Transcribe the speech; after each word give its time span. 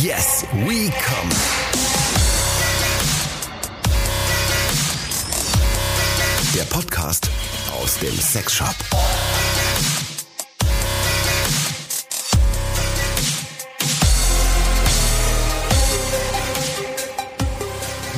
Yes, 0.00 0.46
we 0.64 0.90
come. 0.90 1.28
Der 6.54 6.62
Podcast 6.62 7.28
aus 7.78 7.98
dem 7.98 8.14
Sexshop. 8.18 8.74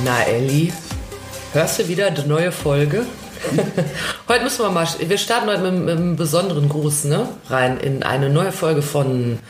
Na, 0.04 0.22
Elli, 0.28 0.72
hörst 1.54 1.80
du 1.80 1.88
wieder 1.88 2.12
die 2.12 2.28
neue 2.28 2.52
Folge? 2.52 3.04
heute 4.28 4.44
müssen 4.44 4.64
wir 4.64 4.70
mal, 4.70 4.86
wir 5.00 5.18
starten 5.18 5.48
heute 5.48 5.72
mit, 5.72 5.84
mit 5.86 5.96
einem 5.96 6.14
besonderen 6.14 6.68
Gruß, 6.68 7.04
ne? 7.04 7.28
Rein 7.50 7.78
in 7.78 8.04
eine 8.04 8.30
neue 8.30 8.52
Folge 8.52 8.80
von 8.80 9.40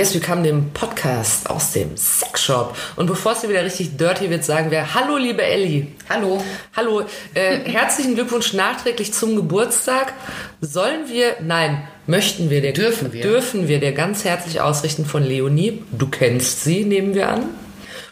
Yes, 0.00 0.14
wir 0.14 0.22
kamen 0.22 0.42
dem 0.44 0.70
Podcast 0.70 1.50
aus 1.50 1.72
dem 1.72 1.94
Sexshop. 1.94 2.74
Und 2.96 3.06
bevor 3.06 3.32
es 3.32 3.42
hier 3.42 3.50
wieder 3.50 3.62
richtig 3.62 3.98
dirty 3.98 4.30
wird, 4.30 4.44
sagen 4.44 4.70
wir 4.70 4.94
Hallo, 4.94 5.18
liebe 5.18 5.42
Elli. 5.42 5.88
Hallo. 6.08 6.42
Hallo. 6.74 7.02
Äh, 7.34 7.70
herzlichen 7.70 8.14
Glückwunsch 8.14 8.54
nachträglich 8.54 9.12
zum 9.12 9.36
Geburtstag. 9.36 10.14
Sollen 10.62 11.10
wir, 11.10 11.36
nein, 11.42 11.86
möchten 12.06 12.48
wir 12.48 12.62
dir, 12.62 12.72
Dürfen 12.72 13.12
wir. 13.12 13.20
dürfen 13.20 13.68
wir 13.68 13.78
dir 13.78 13.92
ganz 13.92 14.24
herzlich 14.24 14.62
ausrichten 14.62 15.04
von 15.04 15.22
Leonie. 15.22 15.82
Du 15.92 16.06
kennst 16.08 16.64
sie, 16.64 16.86
nehmen 16.86 17.12
wir 17.12 17.28
an. 17.28 17.42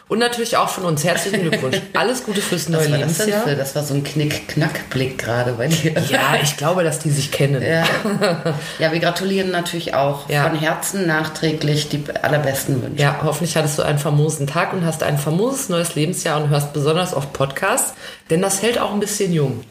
Und 0.09 0.17
natürlich 0.19 0.57
auch 0.57 0.69
von 0.69 0.85
uns 0.85 1.03
herzlichen 1.03 1.41
Glückwunsch. 1.41 1.77
Alles 1.93 2.23
Gute 2.23 2.41
fürs 2.41 2.67
neue 2.67 2.85
Was 2.85 2.91
war 2.91 2.97
das 2.97 3.17
Lebensjahr. 3.19 3.43
für? 3.43 3.55
Das 3.55 3.75
war 3.75 3.83
so 3.83 3.93
ein 3.93 4.03
Knick-Knack-Blick 4.03 5.19
gerade 5.19 5.53
bei 5.53 5.67
dir. 5.67 5.93
Ja, 6.09 6.35
ich 6.41 6.57
glaube, 6.57 6.83
dass 6.83 6.97
die 6.97 7.11
sich 7.11 7.31
kennen. 7.31 7.61
Ja. 7.61 7.85
ja, 8.79 8.91
wir 8.91 8.99
gratulieren 8.99 9.51
natürlich 9.51 9.93
auch 9.93 10.27
Ja. 10.27 10.49
von 10.49 10.57
Herzen 10.59 11.05
nachträglich 11.05 11.89
die 11.89 12.03
allerbesten 12.23 12.81
Wünsche. 12.81 13.01
Ja, 13.01 13.19
hoffentlich 13.23 13.55
hattest 13.55 13.77
du 13.77 13.83
einen 13.83 13.99
famosen 13.99 14.47
Tag 14.47 14.73
und 14.73 14.83
hast 14.83 15.03
ein 15.03 15.19
famoses 15.19 15.69
neues 15.69 15.93
Lebensjahr 15.93 16.41
und 16.41 16.49
hörst 16.49 16.73
besonders 16.73 17.13
oft 17.13 17.31
Podcasts, 17.31 17.93
denn 18.31 18.41
das 18.41 18.63
hält 18.63 18.79
auch 18.79 18.91
ein 18.91 18.99
bisschen 18.99 19.31
jung. 19.31 19.61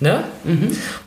Ne? 0.00 0.24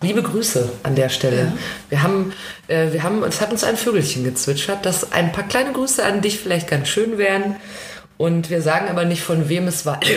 Liebe 0.02 0.22
Grüße 0.24 0.70
an 0.84 0.94
der 0.96 1.10
Stelle. 1.10 1.52
Wir 1.90 2.04
haben, 2.04 2.32
äh, 2.68 2.94
wir 2.94 3.04
haben, 3.04 3.22
es 3.24 3.42
hat 3.42 3.52
uns 3.52 3.64
ein 3.64 3.76
Vögelchen 3.76 4.24
gezwitschert, 4.24 4.86
dass 4.86 5.12
ein 5.12 5.32
paar 5.34 5.44
kleine 5.46 5.74
Grüße 5.74 6.06
an 6.06 6.22
dich 6.22 6.40
vielleicht 6.40 6.70
ganz 6.70 6.88
schön 6.88 7.18
wären. 7.18 7.58
Und 8.18 8.50
wir 8.50 8.64
sagen 8.64 8.90
aber 8.90 9.06
nicht, 9.06 9.22
von 9.22 9.48
wem 9.48 9.68
es 9.68 9.86
war. 9.86 10.00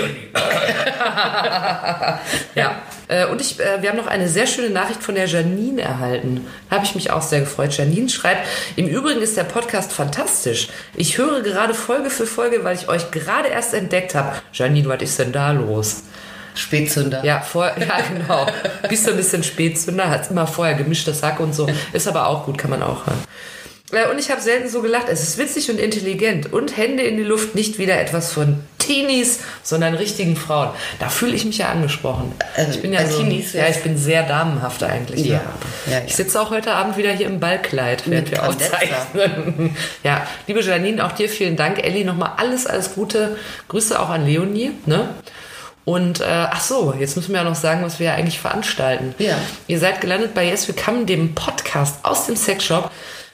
ja. 2.54 2.80
Äh, 3.08 3.26
und 3.26 3.42
ich, 3.42 3.60
äh, 3.60 3.82
wir 3.82 3.90
haben 3.90 3.98
noch 3.98 4.06
eine 4.06 4.26
sehr 4.28 4.46
schöne 4.46 4.70
Nachricht 4.70 5.02
von 5.02 5.14
der 5.14 5.26
Janine 5.26 5.82
erhalten. 5.82 6.46
Habe 6.70 6.86
ich 6.86 6.94
mich 6.94 7.10
auch 7.10 7.20
sehr 7.20 7.40
gefreut. 7.40 7.76
Janine 7.76 8.08
schreibt, 8.08 8.46
im 8.76 8.88
Übrigen 8.88 9.20
ist 9.20 9.36
der 9.36 9.44
Podcast 9.44 9.92
fantastisch. 9.92 10.68
Ich 10.96 11.18
höre 11.18 11.42
gerade 11.42 11.74
Folge 11.74 12.08
für 12.08 12.26
Folge, 12.26 12.64
weil 12.64 12.74
ich 12.74 12.88
euch 12.88 13.10
gerade 13.10 13.48
erst 13.48 13.74
entdeckt 13.74 14.14
habe. 14.14 14.32
Janine, 14.54 14.88
was 14.88 15.02
ist 15.02 15.18
denn 15.18 15.32
da 15.32 15.52
los? 15.52 16.04
Spätzünder. 16.54 17.22
Ja, 17.24 17.40
vor, 17.40 17.66
ja 17.78 17.98
genau. 18.12 18.46
Bist 18.88 19.06
du 19.06 19.10
ein 19.10 19.18
bisschen 19.18 19.42
Spätzünder, 19.42 20.08
hat 20.08 20.30
immer 20.30 20.46
vorher 20.46 20.74
gemischte 20.74 21.12
Sack 21.12 21.38
und 21.40 21.54
so. 21.54 21.68
Ist 21.92 22.08
aber 22.08 22.28
auch 22.28 22.46
gut, 22.46 22.56
kann 22.56 22.70
man 22.70 22.82
auch 22.82 23.06
hören. 23.06 23.18
Äh, 23.92 24.10
Und 24.10 24.18
ich 24.18 24.30
habe 24.30 24.40
selten 24.40 24.68
so 24.68 24.82
gelacht. 24.82 25.06
Es 25.08 25.22
ist 25.22 25.38
witzig 25.38 25.70
und 25.70 25.78
intelligent. 25.78 26.52
Und 26.52 26.76
Hände 26.76 27.02
in 27.02 27.16
die 27.16 27.22
Luft, 27.22 27.54
nicht 27.54 27.78
wieder 27.78 28.00
etwas 28.00 28.32
von 28.32 28.60
Teenies, 28.78 29.40
sondern 29.62 29.94
richtigen 29.94 30.36
Frauen. 30.36 30.70
Da 30.98 31.08
fühle 31.08 31.34
ich 31.34 31.44
mich 31.44 31.58
ja 31.58 31.68
angesprochen. 31.68 32.32
Also, 32.56 32.72
ich 32.72 32.82
bin 32.82 32.92
ja 32.92 33.00
bei 33.00 33.06
so, 33.06 33.18
Teenies 33.18 33.52
ja, 33.52 33.68
ich 33.68 33.82
bin 33.82 33.96
sehr 33.96 34.24
damenhaft 34.24 34.82
eigentlich. 34.82 35.26
Ja, 35.26 35.40
ja, 35.86 35.92
ja. 35.92 36.02
Ich 36.06 36.16
sitze 36.16 36.40
auch 36.40 36.50
heute 36.50 36.72
Abend 36.72 36.96
wieder 36.96 37.12
hier 37.12 37.26
im 37.26 37.38
Ballkleid, 37.38 38.08
während 38.10 38.30
Mit 38.30 38.40
wir 38.40 38.48
aufzeichnen. 38.48 39.76
Ja, 40.02 40.26
liebe 40.46 40.60
Janine, 40.60 41.04
auch 41.06 41.12
dir 41.12 41.28
vielen 41.28 41.56
Dank. 41.56 41.84
Elli, 41.84 42.04
nochmal 42.04 42.32
alles, 42.38 42.66
alles 42.66 42.94
Gute. 42.94 43.36
Grüße 43.68 44.00
auch 44.00 44.08
an 44.08 44.26
Leonie. 44.26 44.72
Ne? 44.86 45.10
Und 45.84 46.20
äh, 46.20 46.24
ach 46.28 46.60
so, 46.60 46.94
jetzt 46.98 47.16
müssen 47.16 47.32
wir 47.32 47.38
ja 47.42 47.44
noch 47.44 47.54
sagen, 47.54 47.82
was 47.84 47.98
wir 47.98 48.06
ja 48.06 48.14
eigentlich 48.14 48.38
veranstalten. 48.40 49.14
Ja. 49.18 49.36
Ihr 49.66 49.78
seid 49.78 50.00
gelandet 50.00 50.34
bei 50.34 50.48
Yes 50.48 50.68
Willkommen, 50.68 51.06
dem 51.06 51.34
Podcast 51.34 51.96
aus 52.02 52.26
dem 52.26 52.36
Sexshop. 52.36 52.90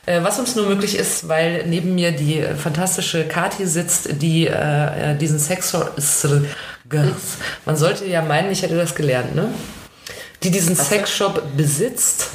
Äh, 0.06 0.22
was 0.22 0.39
uns 0.39 0.55
nur 0.55 0.67
möglich 0.67 0.97
ist, 0.97 1.28
weil 1.28 1.67
neben 1.67 1.94
mir 1.94 2.12
die 2.12 2.43
fantastische 2.56 3.27
Kati 3.27 3.67
sitzt, 3.67 4.22
die 4.22 4.47
äh, 4.47 5.12
äh, 5.12 5.17
diesen 5.17 5.39
Sexshop. 5.39 5.94
Man 7.65 7.77
sollte 7.77 8.06
ja 8.06 8.22
meinen, 8.22 8.50
ich 8.50 8.62
hätte 8.62 8.77
das 8.77 8.95
gelernt, 8.95 9.34
ne? 9.34 9.49
Die 10.43 10.50
diesen 10.53 10.77
Sexshop 10.77 11.56
besitzt 11.56 12.28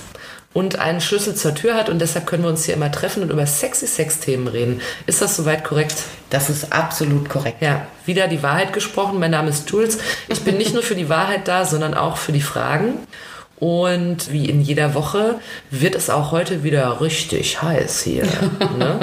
und 0.54 0.80
einen 0.80 1.00
Schlüssel 1.00 1.36
zur 1.36 1.56
Tür 1.56 1.76
hat 1.76 1.88
und 1.88 2.00
deshalb 2.00 2.26
können 2.26 2.44
wir 2.44 2.50
uns 2.50 2.66
hier 2.66 2.74
immer 2.74 2.92
treffen 2.92 3.24
und 3.24 3.30
über 3.30 3.46
sexy 3.46 3.88
Sex-Themen 3.88 4.48
reden. 4.50 4.82
Ist 5.06 5.22
das 5.22 5.38
soweit 5.38 5.64
korrekt? 5.64 5.96
Das 6.30 6.50
ist 6.50 6.74
absolut 6.74 7.30
korrekt. 7.30 7.62
Ja, 7.62 7.88
wieder 8.06 8.28
die 8.28 8.44
Wahrheit 8.44 8.74
gesprochen. 8.74 9.20
Mein 9.20 9.32
Name 9.32 9.50
ist 9.50 9.70
Jules. 9.70 10.00
Ich 10.28 10.42
bin 10.42 10.58
nicht 10.58 10.74
nur 10.74 10.84
für 10.84 10.96
die 10.96 11.08
Wahrheit 11.08 11.48
da, 11.48 11.64
sondern 11.64 11.94
auch 11.94 12.18
für 12.18 12.34
die 12.34 12.42
Fragen. 12.42 12.96
Und 13.62 14.32
wie 14.32 14.50
in 14.50 14.60
jeder 14.60 14.96
Woche 14.96 15.40
wird 15.70 15.94
es 15.94 16.10
auch 16.10 16.32
heute 16.32 16.64
wieder 16.64 17.00
richtig 17.00 17.62
heiß 17.62 18.02
hier. 18.02 18.28
Ne? 18.78 19.00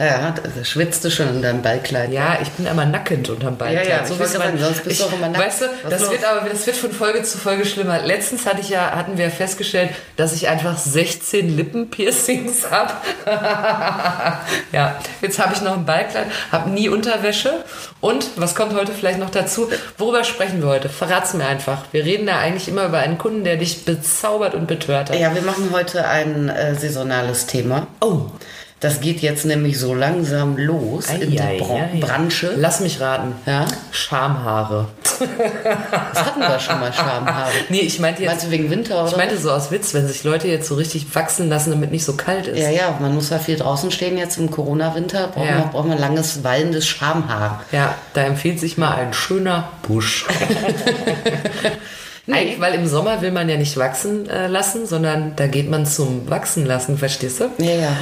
Ja, 0.00 0.34
da 0.56 0.64
schwitzt 0.64 1.04
du 1.04 1.10
schon 1.10 1.28
in 1.28 1.42
deinem 1.42 1.60
Ballkleid. 1.60 2.10
Ja, 2.10 2.38
ich 2.40 2.48
bin 2.52 2.64
immer 2.66 2.86
nackend 2.86 3.28
unterm 3.28 3.58
Ballkleid. 3.58 3.86
Ja, 3.86 3.96
ja, 3.98 4.02
ich 4.02 4.10
es 4.10 4.16
gerade 4.18 4.38
mein- 4.38 4.58
sagen, 4.58 4.58
sonst 4.58 4.84
bist 4.84 5.00
du 5.00 5.04
auch 5.04 5.12
immer 5.12 5.28
nackt. 5.28 5.44
Weißt 5.44 5.60
du, 5.60 5.64
Was 5.82 5.90
das 5.90 6.00
los? 6.00 6.10
wird 6.12 6.24
aber 6.24 6.48
das 6.48 6.66
wird 6.66 6.76
von 6.76 6.90
Folge 6.92 7.22
zu 7.22 7.36
Folge 7.36 7.66
schlimmer. 7.66 8.00
Letztens 8.00 8.46
hatte 8.46 8.62
ich 8.62 8.70
ja, 8.70 8.92
hatten 8.92 9.18
wir 9.18 9.30
festgestellt, 9.30 9.90
dass 10.16 10.32
ich 10.32 10.48
einfach 10.48 10.78
16 10.78 11.54
Lippenpiercings 11.54 12.70
habe. 12.70 12.92
ja, 14.72 14.96
jetzt 15.20 15.38
habe 15.38 15.52
ich 15.54 15.60
noch 15.60 15.74
ein 15.76 15.84
Ballkleid, 15.84 16.26
habe 16.50 16.70
nie 16.70 16.88
Unterwäsche. 16.88 17.62
Und 18.00 18.26
was 18.36 18.54
kommt 18.54 18.74
heute 18.74 18.92
vielleicht 18.92 19.18
noch 19.18 19.28
dazu? 19.30 19.68
Worüber 19.98 20.24
sprechen 20.24 20.62
wir 20.62 20.68
heute? 20.70 20.88
Verrat's 20.88 21.34
mir 21.34 21.46
einfach. 21.46 21.82
Wir 21.92 22.04
reden 22.06 22.26
ja 22.26 22.38
eigentlich 22.38 22.68
immer 22.68 22.86
über 22.86 22.98
einen 22.98 23.18
Kunden, 23.18 23.44
der 23.44 23.56
dich 23.56 23.84
bezaubert 23.84 24.54
und 24.54 24.66
betört 24.66 25.10
hat. 25.10 25.18
Ja, 25.18 25.34
wir 25.34 25.42
machen 25.42 25.68
heute 25.72 26.08
ein 26.08 26.48
äh, 26.48 26.74
saisonales 26.74 27.44
Thema. 27.46 27.86
Oh, 28.00 28.22
Das 28.80 29.02
geht 29.02 29.20
jetzt 29.20 29.44
nämlich 29.44 29.78
so 29.78 29.92
langsam 29.94 30.56
los 30.56 31.06
in 31.10 31.36
der 31.36 31.42
Bra 31.58 31.74
Eieiei. 31.74 32.00
Branche. 32.00 32.54
Lass 32.56 32.80
mich 32.80 32.98
raten. 32.98 33.34
Ja? 33.44 33.66
Schamhaare. 33.90 34.88
Das 36.14 36.24
hatten 36.24 36.40
wir 36.40 36.58
schon 36.58 36.80
mal 36.80 36.90
Schamhaare. 36.90 37.50
Nee, 37.68 37.80
ich 37.80 37.98
meinte 38.00 38.22
jetzt 38.22 38.30
Meinst 38.30 38.46
du 38.46 38.50
wegen 38.50 38.70
Winter 38.70 39.02
oder? 39.02 39.10
Ich 39.10 39.16
meinte 39.18 39.36
so 39.36 39.50
aus 39.50 39.70
Witz, 39.70 39.92
wenn 39.92 40.08
sich 40.08 40.24
Leute 40.24 40.48
jetzt 40.48 40.66
so 40.66 40.76
richtig 40.76 41.14
wachsen 41.14 41.50
lassen, 41.50 41.70
damit 41.72 41.90
nicht 41.90 42.06
so 42.06 42.14
kalt 42.14 42.46
ist. 42.46 42.58
ja, 42.58 42.70
ja, 42.70 42.96
man 43.00 43.14
muss 43.14 43.28
ja 43.28 43.38
viel 43.38 43.56
draußen 43.56 43.90
stehen 43.90 44.16
jetzt 44.16 44.38
im 44.38 44.50
Corona-Winter. 44.50 45.28
Braucht, 45.28 45.46
Ja. 45.46 45.58
man, 45.58 45.70
braucht 45.70 45.88
man 45.88 45.98
langes, 45.98 46.42
wallendes 46.42 46.88
Schamhaar. 46.88 47.62
Ja, 47.72 47.94
da 48.14 48.22
empfiehlt 48.22 48.60
sich 48.60 48.78
mal 48.78 48.94
ein 48.94 49.12
schöner 49.12 49.68
Busch. 49.86 50.24
Eigentlich, 52.32 52.60
weil 52.60 52.74
im 52.74 52.86
Sommer 52.86 53.22
will 53.22 53.30
man 53.30 53.48
ja 53.48 53.56
nicht 53.56 53.76
wachsen 53.76 54.28
äh, 54.28 54.46
lassen, 54.46 54.86
sondern 54.86 55.34
da 55.36 55.46
geht 55.46 55.70
man 55.70 55.86
zum 55.86 56.28
Wachsen 56.28 56.66
lassen, 56.66 56.98
verstehst 56.98 57.40
du? 57.40 57.50
Ja, 57.58 57.72
ja. 57.72 57.96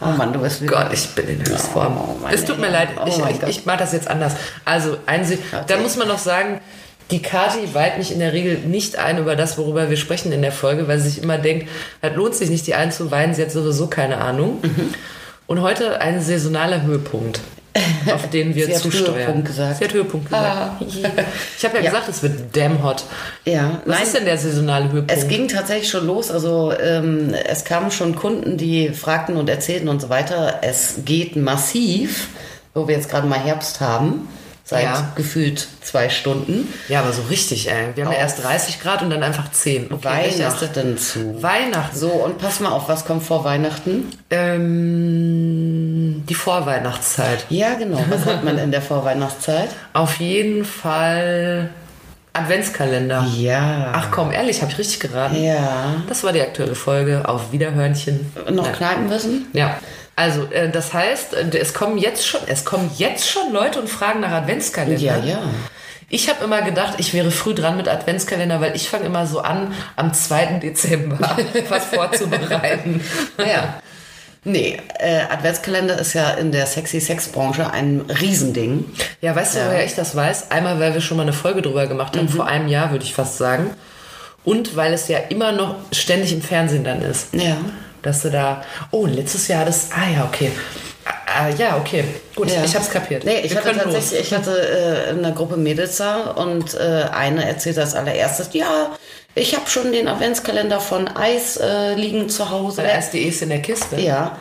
Oh 0.00 0.06
Mann, 0.16 0.32
du 0.32 0.40
bist 0.40 0.62
wieder. 0.62 0.84
Gott, 0.84 0.92
ich 0.92 1.08
bin 1.10 1.28
in 1.28 1.38
Höchstform. 1.40 1.96
Oh, 1.96 2.16
meine 2.22 2.34
es 2.34 2.44
tut 2.44 2.58
mir 2.58 2.70
leid. 2.70 2.88
Oh 2.98 3.06
ich, 3.06 3.42
ich, 3.48 3.66
mache 3.66 3.78
das 3.78 3.92
jetzt 3.92 4.08
anders. 4.08 4.34
Also, 4.64 4.96
einzig, 5.06 5.40
da 5.66 5.76
muss 5.78 5.96
man 5.96 6.08
noch 6.08 6.18
sagen, 6.18 6.60
die 7.10 7.20
Kati 7.20 7.74
weiht 7.74 7.98
mich 7.98 8.12
in 8.12 8.18
der 8.18 8.32
Regel 8.32 8.58
nicht 8.58 8.96
ein 8.96 9.18
über 9.18 9.36
das, 9.36 9.58
worüber 9.58 9.90
wir 9.90 9.96
sprechen 9.96 10.32
in 10.32 10.42
der 10.42 10.52
Folge, 10.52 10.88
weil 10.88 10.98
sie 10.98 11.10
sich 11.10 11.22
immer 11.22 11.38
denkt, 11.38 11.68
das 12.00 12.14
lohnt 12.14 12.34
sich 12.34 12.50
nicht, 12.50 12.66
die 12.66 12.74
einzuweihen, 12.74 13.34
sie 13.34 13.42
hat 13.42 13.50
sowieso 13.50 13.88
keine 13.88 14.18
Ahnung. 14.18 14.60
Mhm. 14.62 14.94
Und 15.46 15.60
heute 15.60 16.00
ein 16.00 16.22
saisonaler 16.22 16.82
Höhepunkt, 16.82 17.40
auf 18.12 18.30
den 18.30 18.54
wir 18.54 18.66
Sie 18.66 18.74
hat 18.74 18.82
zusteuern. 18.82 19.16
Höhepunkt 19.16 19.46
gesagt. 19.46 19.78
Sie 19.78 19.84
hat 19.84 19.92
Höhepunkt 19.92 20.26
gesagt. 20.26 20.46
Ah. 20.46 20.76
Ich 21.58 21.64
habe 21.64 21.76
ja, 21.78 21.82
Ja. 21.84 21.90
gesagt, 21.90 22.08
es 22.08 22.22
wird 22.22 22.56
damn 22.56 22.82
hot. 22.84 23.04
Ja, 23.44 23.80
Was 23.84 24.02
ist 24.04 24.16
denn 24.16 24.24
der 24.24 24.38
saisonale 24.38 24.84
Höhepunkt? 24.92 25.10
Es 25.12 25.26
ging 25.28 25.48
tatsächlich 25.48 25.88
schon 25.90 26.06
los. 26.06 26.30
Also 26.30 26.72
ähm, 26.78 27.34
es 27.48 27.64
kamen 27.64 27.90
schon 27.90 28.14
Kunden, 28.14 28.56
die 28.56 28.90
fragten 28.90 29.36
und 29.36 29.48
erzählten 29.48 29.88
und 29.88 30.00
so 30.00 30.08
weiter. 30.08 30.58
Es 30.62 31.00
geht 31.04 31.36
massiv, 31.36 32.28
wo 32.74 32.86
wir 32.88 32.96
jetzt 32.96 33.10
gerade 33.10 33.26
mal 33.26 33.38
Herbst 33.40 33.80
haben, 33.80 34.28
seit 34.66 34.84
Ja. 34.84 35.12
gefühlt 35.14 35.68
zwei 35.82 36.08
Stunden. 36.08 36.72
ja, 36.88 37.00
aber 37.00 37.12
so 37.12 37.22
richtig, 37.28 37.70
ey. 37.70 37.88
Wir 37.94 38.06
haben 38.06 38.12
ja 38.12 38.18
erst 38.18 38.42
30 38.42 38.80
Grad 38.80 39.02
und 39.02 39.10
dann 39.10 39.22
einfach 39.22 39.50
10. 39.52 39.92
Okay? 39.92 40.04
Weihnachten 40.04 40.96
zu. 40.96 41.42
Weihnachten. 41.42 41.96
So, 41.98 42.08
und 42.08 42.38
pass 42.38 42.60
mal 42.60 42.70
auf, 42.70 42.88
was 42.88 43.04
kommt 43.04 43.22
vor 43.22 43.44
Weihnachten? 43.44 44.10
Ähm, 44.30 46.24
die 46.28 46.34
Vorweihnachtszeit. 46.34 47.46
Ja, 47.50 47.74
genau. 47.74 48.02
Was 48.08 48.24
hat 48.26 48.44
man 48.44 48.58
in 48.58 48.70
der 48.70 48.82
Vorweihnachtszeit? 48.82 49.68
Auf 49.92 50.16
jeden 50.16 50.64
Fall 50.64 51.68
Adventskalender. 52.32 53.26
Ja. 53.36 53.92
Ach 53.94 54.08
komm, 54.10 54.32
ehrlich, 54.32 54.60
habe 54.62 54.72
ich 54.72 54.78
richtig 54.78 55.00
geraten? 55.00 55.42
Ja. 55.42 55.94
Das 56.08 56.24
war 56.24 56.32
die 56.32 56.40
aktuelle 56.40 56.74
Folge. 56.74 57.28
Auf 57.28 57.52
Wiederhörnchen. 57.52 58.32
Noch 58.50 58.64
Nein. 58.64 58.74
Kneipenwissen? 58.74 59.46
Ja. 59.52 59.76
Also, 60.16 60.44
äh, 60.52 60.70
das 60.70 60.92
heißt, 60.92 61.34
äh, 61.34 61.58
es 61.58 61.74
kommen 61.74 61.98
jetzt 61.98 62.26
schon, 62.26 62.40
es 62.46 62.64
kommen 62.64 62.90
jetzt 62.96 63.28
schon 63.28 63.52
Leute 63.52 63.80
und 63.80 63.88
fragen 63.88 64.20
nach 64.20 64.30
Adventskalender. 64.32 65.00
Ja, 65.00 65.18
ja. 65.18 65.42
Ich 66.10 66.28
habe 66.28 66.44
immer 66.44 66.62
gedacht, 66.62 66.94
ich 66.98 67.12
wäre 67.14 67.30
früh 67.30 67.54
dran 67.54 67.76
mit 67.76 67.88
Adventskalender, 67.88 68.60
weil 68.60 68.76
ich 68.76 68.88
fange 68.88 69.06
immer 69.06 69.26
so 69.26 69.40
an, 69.40 69.74
am 69.96 70.12
2. 70.12 70.60
Dezember 70.62 71.18
was 71.68 71.86
vorzubereiten. 71.86 73.00
Ja. 73.38 73.80
Nee, 74.46 74.76
äh, 74.98 75.20
Adventskalender 75.30 75.98
ist 75.98 76.12
ja 76.12 76.32
in 76.32 76.52
der 76.52 76.66
Sexy-Sex-Branche 76.66 77.72
ein 77.72 78.02
Riesending. 78.20 78.84
Ja, 79.22 79.34
weißt 79.34 79.54
du, 79.54 79.58
Ja. 79.60 79.66
woher 79.68 79.84
ich 79.86 79.94
das 79.94 80.14
weiß? 80.14 80.50
Einmal, 80.50 80.78
weil 80.78 80.92
wir 80.92 81.00
schon 81.00 81.16
mal 81.16 81.22
eine 81.22 81.32
Folge 81.32 81.62
drüber 81.62 81.86
gemacht 81.86 82.14
haben, 82.16 82.28
vor 82.28 82.46
einem 82.46 82.68
Jahr, 82.68 82.90
würde 82.90 83.04
ich 83.04 83.14
fast 83.14 83.38
sagen. 83.38 83.70
Und 84.44 84.76
weil 84.76 84.92
es 84.92 85.08
ja 85.08 85.18
immer 85.30 85.52
noch 85.52 85.76
ständig 85.92 86.30
im 86.34 86.42
Fernsehen 86.42 86.84
dann 86.84 87.00
ist. 87.00 87.32
Ja. 87.32 87.56
Dass 88.04 88.22
du 88.22 88.30
da, 88.30 88.62
oh, 88.92 89.06
letztes 89.06 89.48
Jahr 89.48 89.64
das, 89.64 89.88
ah 89.92 90.08
ja, 90.14 90.24
okay. 90.24 90.52
Ah, 91.26 91.48
ja, 91.48 91.76
okay. 91.76 92.04
Gut, 92.36 92.50
Ja. 92.50 92.62
ich 92.64 92.74
hab's 92.76 92.88
kapiert. 92.90 93.24
Nee, 93.24 93.40
ich 93.40 93.50
Wir 93.50 93.56
hatte 93.58 93.70
können 93.70 93.84
los. 93.86 93.94
tatsächlich, 93.94 94.20
ich 94.30 94.34
hatte 94.34 94.56
äh, 94.56 95.10
eine 95.10 95.32
Gruppe 95.34 95.56
Mädels 95.56 95.96
da 95.96 96.30
und 96.30 96.74
äh, 96.74 97.06
eine 97.12 97.44
erzählte 97.48 97.80
als 97.80 97.94
allererstes, 97.94 98.50
ja, 98.52 98.90
ich 99.36 99.54
habe 99.56 99.68
schon 99.68 99.90
den 99.92 100.06
Adventskalender 100.06 100.78
von 100.80 101.08
Eis 101.08 101.56
äh, 101.56 101.94
liegen 101.94 102.28
zu 102.28 102.50
Hause. 102.50 102.78
Weil 102.78 102.86
erst 102.90 103.12
die 103.14 103.22
ist 103.22 103.42
in 103.42 103.48
der 103.48 103.60
Kiste. 103.62 104.00
Ja. 104.00 104.36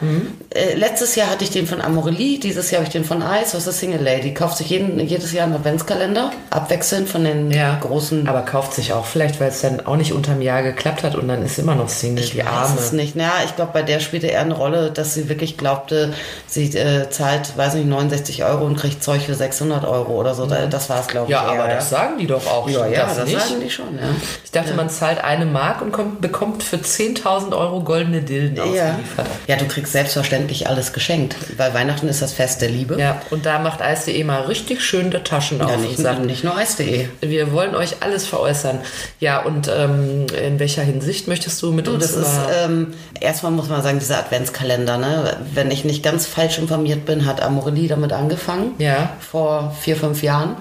Äh, 0.50 0.76
letztes 0.76 1.16
Jahr 1.16 1.30
hatte 1.32 1.44
ich 1.44 1.50
den 1.50 1.66
von 1.66 1.82
Amorelie, 1.82 2.40
dieses 2.40 2.70
Jahr 2.70 2.80
habe 2.82 2.88
ich 2.88 2.94
den 2.94 3.04
von 3.04 3.24
Eis. 3.24 3.56
Was 3.56 3.66
ist 3.66 3.80
Single 3.80 4.02
Lady? 4.04 4.34
Kauft 4.34 4.58
sich 4.58 4.70
jeden, 4.70 5.00
jedes 5.00 5.32
Jahr 5.32 5.46
einen 5.46 5.56
Adventskalender, 5.56 6.32
abwechselnd 6.52 7.10
von 7.10 7.24
den 7.24 7.50
Ja, 7.52 7.78
großen. 7.82 8.28
Aber 8.28 8.42
kauft 8.44 8.74
sich 8.76 8.94
auch 8.94 9.06
vielleicht, 9.06 9.40
weil 9.40 9.50
es 9.50 9.62
dann 9.62 9.86
auch 9.86 9.96
nicht 9.96 10.14
unterm 10.14 10.42
Jahr 10.42 10.62
geklappt 10.62 11.02
hat 11.04 11.16
und 11.16 11.28
dann 11.28 11.44
ist 11.44 11.58
immer 11.58 11.74
noch 11.76 11.90
Single, 11.90 12.24
die 12.26 12.38
Ich 12.40 12.46
Arme. 12.46 12.76
weiß 12.76 12.80
es 12.80 12.92
nicht. 12.92 13.16
Ja, 13.16 13.34
ich 13.46 13.56
glaube, 13.56 13.72
bei 13.74 13.82
der 13.82 14.00
spielte 14.00 14.28
eher 14.28 14.42
eine 14.42 14.54
Rolle, 14.54 14.92
dass 14.92 15.16
sie 15.16 15.28
wirklich 15.28 15.58
glaubte, 15.58 16.14
sie 16.46 16.66
äh, 16.78 17.10
zahlt, 17.10 17.58
weiß 17.58 17.74
nicht, 17.74 17.88
69 17.88 18.44
Euro 18.44 18.66
und 18.66 18.76
kriegt 18.78 19.04
Zeug 19.04 19.24
für 19.24 19.34
600 19.34 19.86
Euro 19.86 20.20
oder 20.20 20.36
so. 20.36 20.46
Da- 20.46 20.68
Das 20.68 20.90
war 20.90 21.00
es, 21.00 21.08
glaube 21.08 21.26
ich. 21.28 21.32
Ja, 21.32 21.52
eher, 21.52 21.64
aber 21.64 21.74
das 21.74 21.90
sagen 21.90 22.18
die 22.20 22.28
doch 22.28 22.46
auch 22.46 22.70
ja, 22.70 22.80
schon. 22.80 22.92
ja, 22.94 23.06
das 23.06 23.18
das 23.18 23.32
sagen 23.32 23.62
die 23.64 23.70
schon, 23.70 23.96
ja. 23.96 24.04
Ich 24.44 24.52
dachte, 24.52 24.74
man 24.84 24.90
zahlt 24.90 25.24
eine 25.24 25.46
Mark 25.46 25.82
und 25.82 25.94
kommt, 25.94 26.20
bekommt 26.20 26.62
für 26.62 26.76
10.000 26.76 27.56
Euro 27.58 27.82
goldene 27.82 28.22
Dillen 28.22 28.56
Ja. 28.58 28.64
ausgeliefert. 28.64 29.28
ja, 29.48 29.56
du 29.56 29.66
kriegst 29.66 29.94
selbstverständlich 29.94 30.68
alles 30.68 30.92
geschenkt. 30.92 31.36
Weil 31.58 31.74
Weihnachten 31.74 32.08
ist 32.10 32.22
das 32.22 32.34
Fest 32.34 32.62
der 32.62 32.70
Liebe. 32.70 33.00
Ja, 33.00 33.22
und 33.30 33.46
da 33.46 33.60
macht 33.60 33.82
Eis.de 33.82 34.22
mal 34.26 34.42
richtig 34.42 34.82
schön 34.84 35.10
die 35.12 35.18
Taschen 35.20 35.62
auf 35.62 35.70
Ja, 35.70 35.76
und 35.78 35.84
nicht, 35.84 35.98
sagt, 35.98 36.26
nicht 36.26 36.44
nur 36.44 36.56
Eis.de. 36.58 37.08
wir 37.22 37.54
wollen 37.54 37.76
euch 37.76 37.98
alles 38.02 38.26
veräußern. 38.28 38.80
Ja, 39.22 39.42
und 39.42 39.70
ähm, 39.74 40.26
in 40.46 40.60
welcher 40.60 40.82
Hinsicht 40.82 41.28
möchtest 41.30 41.62
du 41.62 41.72
mit 41.72 41.88
Du, 41.88 41.94
uns 41.94 42.12
das 42.12 42.16
ist, 42.18 42.40
ähm, 42.66 42.94
erstmal 43.22 43.52
muss 43.54 43.70
man 43.70 43.82
sagen, 43.84 44.00
dieser 44.00 44.18
Adventskalender, 44.20 44.98
ne? 44.98 45.38
Wenn 45.54 45.72
ich 45.72 45.86
nicht 45.86 46.04
ganz 46.04 46.26
falsch 46.26 46.58
informiert 46.58 47.06
bin, 47.06 47.26
hat 47.26 47.42
Amorelie 47.42 47.88
damit 47.88 48.12
angefangen. 48.12 48.72
Ja. 48.80 48.94
Mhm. 49.00 49.08
Vor 49.22 49.76
vier, 49.80 49.96
fünf 49.96 50.22
Jahren. 50.24 50.58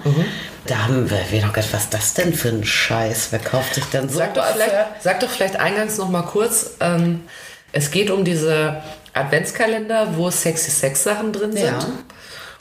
Da 0.65 0.83
haben 0.83 1.09
wir, 1.09 1.19
wir 1.29 1.41
doch 1.41 1.53
gedacht, 1.53 1.73
was 1.73 1.83
ist 1.83 1.93
das 1.93 2.13
denn 2.13 2.33
für 2.33 2.49
ein 2.49 2.63
Scheiß? 2.63 3.27
Wer 3.31 3.39
kauft 3.39 3.75
sich 3.75 3.85
denn 3.85 4.07
so 4.07 4.19
Sag 4.19 4.33
doch, 4.33 4.45
vielleicht, 4.45 4.75
sag 5.01 5.19
doch 5.19 5.29
vielleicht 5.29 5.57
eingangs 5.57 5.97
noch 5.97 6.09
mal 6.09 6.23
kurz, 6.23 6.77
ähm, 6.79 7.21
es 7.73 7.91
geht 7.91 8.09
um 8.09 8.23
diese 8.23 8.81
Adventskalender, 9.13 10.15
wo 10.15 10.29
sexy 10.29 10.71
Sex-Sachen 10.71 11.33
drin 11.33 11.51
sind. 11.51 11.65
Ja. 11.65 11.79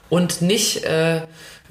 Und 0.08 0.42
nicht 0.42 0.84
äh, 0.84 1.22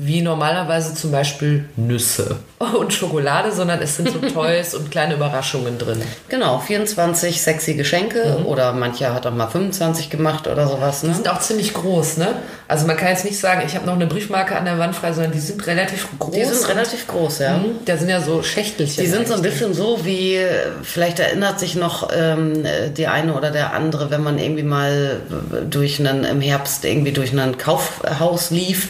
wie 0.03 0.23
normalerweise 0.23 0.95
zum 0.95 1.11
Beispiel 1.11 1.65
Nüsse 1.75 2.37
und 2.79 2.91
Schokolade, 2.91 3.51
sondern 3.51 3.79
es 3.83 3.97
sind 3.97 4.09
so 4.09 4.17
Toys 4.33 4.73
und 4.73 4.89
kleine 4.89 5.13
Überraschungen 5.13 5.77
drin. 5.77 6.01
Genau, 6.27 6.57
24 6.57 7.39
sexy 7.39 7.75
Geschenke 7.75 8.37
Mhm. 8.39 8.45
oder 8.47 8.73
mancher 8.73 9.13
hat 9.13 9.27
auch 9.27 9.33
mal 9.33 9.47
25 9.47 10.09
gemacht 10.09 10.47
oder 10.47 10.67
sowas. 10.67 11.01
Die 11.01 11.07
Ne? 11.07 11.13
sind 11.13 11.29
auch 11.29 11.39
ziemlich 11.39 11.73
groß, 11.75 12.17
ne? 12.17 12.29
Also 12.67 12.87
man 12.87 12.97
kann 12.97 13.09
jetzt 13.09 13.25
nicht 13.25 13.37
sagen, 13.39 13.61
ich 13.65 13.75
habe 13.75 13.85
noch 13.85 13.93
eine 13.93 14.07
Briefmarke 14.07 14.55
an 14.55 14.65
der 14.65 14.79
Wand 14.79 14.95
frei, 14.95 15.11
sondern 15.13 15.33
die 15.33 15.39
sind 15.39 15.67
relativ 15.67 16.07
groß. 16.17 16.33
Die 16.33 16.45
sind 16.45 16.67
relativ 16.69 17.05
groß, 17.05 17.39
ja. 17.39 17.57
Mhm, 17.57 17.79
Da 17.85 17.97
sind 17.97 18.09
ja 18.09 18.21
so 18.21 18.41
Schächtelchen. 18.41 19.03
Die 19.03 19.09
sind 19.09 19.27
so 19.27 19.35
ein 19.35 19.41
bisschen 19.43 19.73
so 19.75 19.99
wie, 20.03 20.39
vielleicht 20.81 21.19
erinnert 21.19 21.59
sich 21.59 21.75
noch 21.75 22.09
ähm, 22.15 22.65
äh, 22.65 22.89
die 22.89 23.05
eine 23.07 23.33
oder 23.35 23.51
der 23.51 23.73
andere, 23.73 24.09
wenn 24.09 24.23
man 24.23 24.39
irgendwie 24.39 24.63
mal 24.63 25.21
durch 25.69 25.99
einen, 25.99 26.23
im 26.23 26.41
Herbst 26.41 26.85
irgendwie 26.85 27.11
durch 27.11 27.37
ein 27.37 27.57
Kaufhaus 27.59 28.49
lief. 28.49 28.89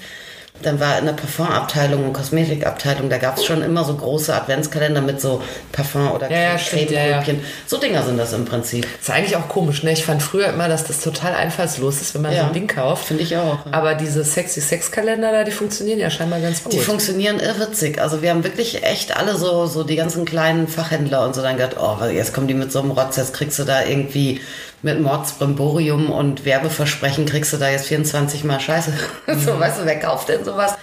Dann 0.61 0.79
war 0.79 0.97
in 0.99 1.05
der 1.05 1.13
Parfumabteilung 1.13 2.05
und 2.05 2.13
Kosmetikabteilung, 2.13 3.09
da 3.09 3.17
gab 3.17 3.37
es 3.37 3.45
schon 3.45 3.61
immer 3.61 3.83
so 3.83 3.95
große 3.95 4.33
Adventskalender 4.33 5.01
mit 5.01 5.21
so 5.21 5.41
Parfum 5.71 6.11
oder 6.11 6.29
Ja, 6.31 6.39
ja, 6.39 6.57
stimmt, 6.57 6.91
ja. 6.91 7.23
So 7.67 7.77
Dinger 7.77 8.03
sind 8.03 8.17
das 8.17 8.33
im 8.33 8.45
Prinzip. 8.45 8.85
ist 8.99 9.09
eigentlich 9.09 9.35
auch 9.35 9.47
komisch, 9.47 9.83
ne? 9.83 9.91
Ich 9.91 10.05
fand 10.05 10.21
früher 10.21 10.47
immer, 10.47 10.67
dass 10.67 10.83
das 10.85 11.01
total 11.01 11.33
einfallslos 11.33 12.01
ist, 12.01 12.13
wenn 12.15 12.21
man 12.21 12.33
so 12.35 12.41
ein 12.41 12.53
Ding 12.53 12.67
kauft. 12.67 13.05
Finde 13.05 13.23
ich 13.23 13.37
auch. 13.37 13.59
Aber 13.71 13.95
diese 13.95 14.23
sexy 14.23 14.61
Sex-Kalender 14.61 15.31
da, 15.31 15.43
die 15.43 15.51
funktionieren 15.51 15.99
ja 15.99 16.09
scheinbar 16.09 16.39
ganz 16.39 16.63
gut. 16.63 16.73
Die 16.73 16.79
funktionieren 16.79 17.39
irrwitzig. 17.39 18.01
Also 18.01 18.21
wir 18.21 18.29
haben 18.29 18.43
wirklich 18.43 18.83
echt 18.83 19.15
alle 19.17 19.35
so, 19.37 19.65
so 19.65 19.83
die 19.83 19.95
ganzen 19.95 20.25
kleinen 20.25 20.67
Fachhändler 20.67 21.25
und 21.25 21.35
so 21.35 21.41
dann 21.41 21.57
gedacht, 21.57 21.77
oh, 21.79 22.05
jetzt 22.05 22.33
kommen 22.33 22.47
die 22.47 22.53
mit 22.53 22.71
so 22.71 22.79
einem 22.79 22.91
Rotz, 22.91 23.17
jetzt 23.17 23.33
kriegst 23.33 23.59
du 23.59 23.63
da 23.63 23.83
irgendwie 23.83 24.41
mit 24.81 24.99
Mordsbrimborium 25.01 26.09
und 26.11 26.45
Werbeversprechen 26.45 27.25
kriegst 27.25 27.53
du 27.53 27.57
da 27.57 27.69
jetzt 27.69 27.87
24 27.87 28.43
Mal 28.43 28.59
Scheiße. 28.59 28.91
so, 29.45 29.59
weißt 29.59 29.81
du, 29.81 29.85
wer 29.85 29.99
kauft 29.99 30.29
denn 30.29 30.43
sowas? 30.43 30.75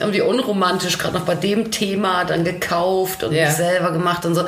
Haben 0.00 0.10
die 0.10 0.22
unromantisch 0.22 0.98
gerade 0.98 1.14
noch 1.14 1.24
bei 1.24 1.36
dem 1.36 1.70
Thema 1.70 2.24
dann 2.24 2.42
gekauft 2.42 3.22
und 3.22 3.32
Ja. 3.32 3.48
selber 3.52 3.92
gemacht 3.92 4.26
und 4.26 4.34
so. 4.34 4.44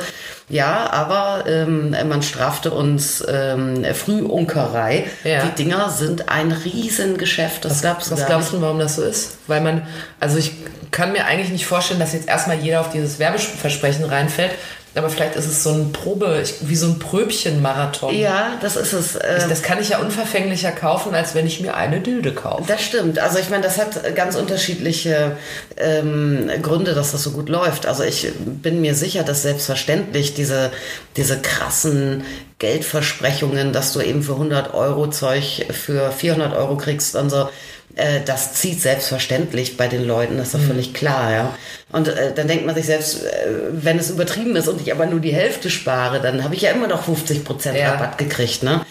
Ja, 0.49 0.89
aber 0.91 1.45
ähm, 1.47 1.95
man 2.07 2.21
strafte 2.21 2.71
uns 2.71 3.23
ähm, 3.25 3.85
Frühunkerei. 3.93 5.05
Ja. 5.23 5.43
Die 5.45 5.63
Dinger 5.63 5.89
sind 5.89 6.27
ein 6.27 6.51
Riesengeschäft. 6.51 7.63
Das 7.63 7.79
glaubst 7.81 8.07
du 8.11 8.15
Was 8.17 8.25
glaubst 8.25 8.51
du, 8.51 8.61
warum 8.61 8.79
das 8.79 8.97
so 8.97 9.03
ist? 9.03 9.37
Weil 9.47 9.61
man, 9.61 9.87
also 10.19 10.37
ich 10.37 10.51
kann 10.91 11.13
mir 11.13 11.25
eigentlich 11.25 11.49
nicht 11.51 11.65
vorstellen, 11.65 12.01
dass 12.01 12.11
jetzt 12.11 12.27
erstmal 12.27 12.57
jeder 12.57 12.81
auf 12.81 12.89
dieses 12.91 13.17
Werbeversprechen 13.19 14.03
reinfällt. 14.03 14.51
Aber 14.97 15.09
vielleicht 15.09 15.35
ist 15.35 15.45
es 15.45 15.63
so 15.63 15.71
ein 15.71 15.91
Probe, 15.91 16.43
wie 16.61 16.75
so 16.75 16.87
ein 16.87 16.99
Pröbchen-Marathon. 16.99 18.15
Ja, 18.15 18.57
das 18.61 18.75
ist 18.75 18.93
es. 18.93 19.15
Ähm, 19.15 19.49
Das 19.49 19.61
kann 19.61 19.79
ich 19.79 19.89
ja 19.89 19.99
unverfänglicher 19.99 20.71
kaufen, 20.71 21.13
als 21.13 21.35
wenn 21.35 21.45
ich 21.45 21.59
mir 21.59 21.75
eine 21.75 22.01
Dilde 22.01 22.33
kaufe. 22.33 22.63
Das 22.67 22.81
stimmt. 22.81 23.19
Also 23.19 23.39
ich 23.39 23.49
meine, 23.49 23.63
das 23.63 23.77
hat 23.77 24.15
ganz 24.15 24.35
unterschiedliche 24.35 25.37
ähm, 25.77 26.49
Gründe, 26.61 26.93
dass 26.93 27.11
das 27.11 27.23
so 27.23 27.31
gut 27.31 27.49
läuft. 27.49 27.85
Also 27.85 28.03
ich 28.03 28.31
bin 28.35 28.81
mir 28.81 28.95
sicher, 28.95 29.23
dass 29.23 29.43
selbstverständlich 29.43 30.33
diese, 30.33 30.71
diese 31.15 31.37
krassen 31.39 32.23
Geldversprechungen, 32.59 33.71
dass 33.73 33.93
du 33.93 34.01
eben 34.01 34.23
für 34.23 34.33
100 34.33 34.73
Euro 34.73 35.09
Zeug 35.09 35.67
für 35.71 36.11
400 36.11 36.55
Euro 36.55 36.75
kriegst 36.77 37.15
und 37.15 37.29
so, 37.29 37.49
äh, 37.97 38.21
das 38.25 38.53
zieht 38.53 38.81
selbstverständlich 38.81 39.77
bei 39.77 39.87
den 39.87 40.05
Leuten, 40.05 40.37
das 40.37 40.47
ist 40.47 40.55
doch 40.55 40.61
völlig 40.61 40.93
klar, 40.93 41.31
ja. 41.31 41.55
Und 41.91 42.07
äh, 42.07 42.33
dann 42.33 42.47
denkt 42.47 42.65
man 42.65 42.75
sich 42.75 42.85
selbst, 42.85 43.25
äh, 43.25 43.47
wenn 43.71 43.99
es 43.99 44.09
übertrieben 44.09 44.55
ist 44.55 44.67
und 44.67 44.81
ich 44.81 44.91
aber 44.91 45.05
nur 45.05 45.19
die 45.19 45.33
Hälfte 45.33 45.69
spare, 45.69 46.21
dann 46.21 46.43
habe 46.43 46.55
ich 46.55 46.61
ja 46.61 46.71
immer 46.71 46.87
noch 46.87 47.03
50 47.03 47.43
Prozent 47.43 47.77
Ja. 47.77 47.91
Rabatt 47.91 48.17
gekriegt, 48.17 48.63
ne? 48.63 48.85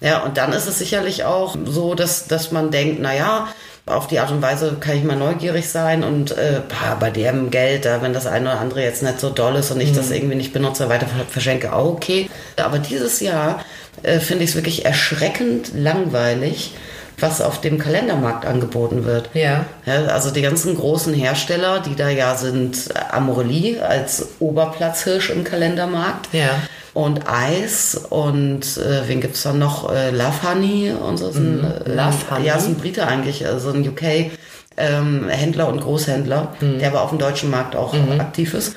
Ja, 0.00 0.22
und 0.22 0.36
dann 0.36 0.52
ist 0.52 0.66
es 0.68 0.78
sicherlich 0.78 1.24
auch 1.24 1.56
so, 1.64 1.94
dass, 1.94 2.28
dass 2.28 2.52
man 2.52 2.70
denkt, 2.70 2.98
na 3.00 3.14
ja, 3.14 3.48
auf 3.86 4.06
die 4.06 4.18
Art 4.20 4.30
und 4.30 4.42
Weise 4.42 4.76
kann 4.78 4.96
ich 4.96 5.02
mal 5.02 5.16
neugierig 5.16 5.68
sein 5.68 6.04
und 6.04 6.32
äh, 6.32 6.60
bei 7.00 7.10
dem 7.10 7.50
Geld, 7.50 7.84
da, 7.84 8.02
wenn 8.02 8.12
das 8.12 8.26
eine 8.26 8.50
oder 8.50 8.60
andere 8.60 8.82
jetzt 8.82 9.02
nicht 9.02 9.18
so 9.18 9.30
doll 9.30 9.56
ist 9.56 9.70
und 9.70 9.80
ich 9.80 9.92
das 9.92 10.10
irgendwie 10.10 10.36
nicht 10.36 10.52
benutze, 10.52 10.88
weiter 10.88 11.06
verschenke, 11.28 11.72
auch 11.72 11.86
okay. 11.86 12.28
Aber 12.56 12.78
dieses 12.78 13.20
Jahr 13.20 13.64
äh, 14.02 14.20
finde 14.20 14.44
ich 14.44 14.50
es 14.50 14.56
wirklich 14.56 14.84
erschreckend 14.84 15.72
langweilig, 15.74 16.72
was 17.20 17.40
auf 17.40 17.60
dem 17.60 17.78
Kalendermarkt 17.78 18.46
angeboten 18.46 19.04
wird. 19.04 19.30
Ja. 19.34 19.64
Ja, 19.86 20.06
also 20.06 20.30
die 20.30 20.42
ganzen 20.42 20.76
großen 20.76 21.12
Hersteller, 21.14 21.80
die 21.80 21.96
da 21.96 22.08
ja 22.08 22.34
sind, 22.36 22.88
Amorelie 23.10 23.80
als 23.82 24.28
Oberplatzhirsch 24.40 25.30
im 25.30 25.44
Kalendermarkt. 25.44 26.28
Ja. 26.32 26.50
Und 26.94 27.28
Eis 27.28 27.94
und 28.10 28.62
äh, 28.78 29.06
wen 29.06 29.20
gibt's 29.20 29.42
da 29.42 29.52
noch? 29.52 29.92
Äh, 29.92 30.10
Love 30.10 30.42
Honey 30.48 30.92
und 30.92 31.16
so. 31.16 31.28
Ein, 31.28 31.64
äh, 31.64 31.90
Love 31.90 32.16
Honey? 32.30 32.46
Ja, 32.46 32.56
ist 32.56 32.66
ein 32.66 32.74
Brite 32.76 33.06
eigentlich, 33.06 33.46
also 33.46 33.70
ein 33.70 33.86
UK 33.86 34.32
ähm, 34.76 35.28
Händler 35.28 35.68
und 35.68 35.80
Großhändler, 35.80 36.54
Mhm. 36.60 36.78
der 36.78 36.88
aber 36.88 37.02
auf 37.02 37.10
dem 37.10 37.18
deutschen 37.18 37.50
Markt 37.50 37.76
auch 37.76 37.94
aktiv 38.18 38.54
ist. 38.54 38.74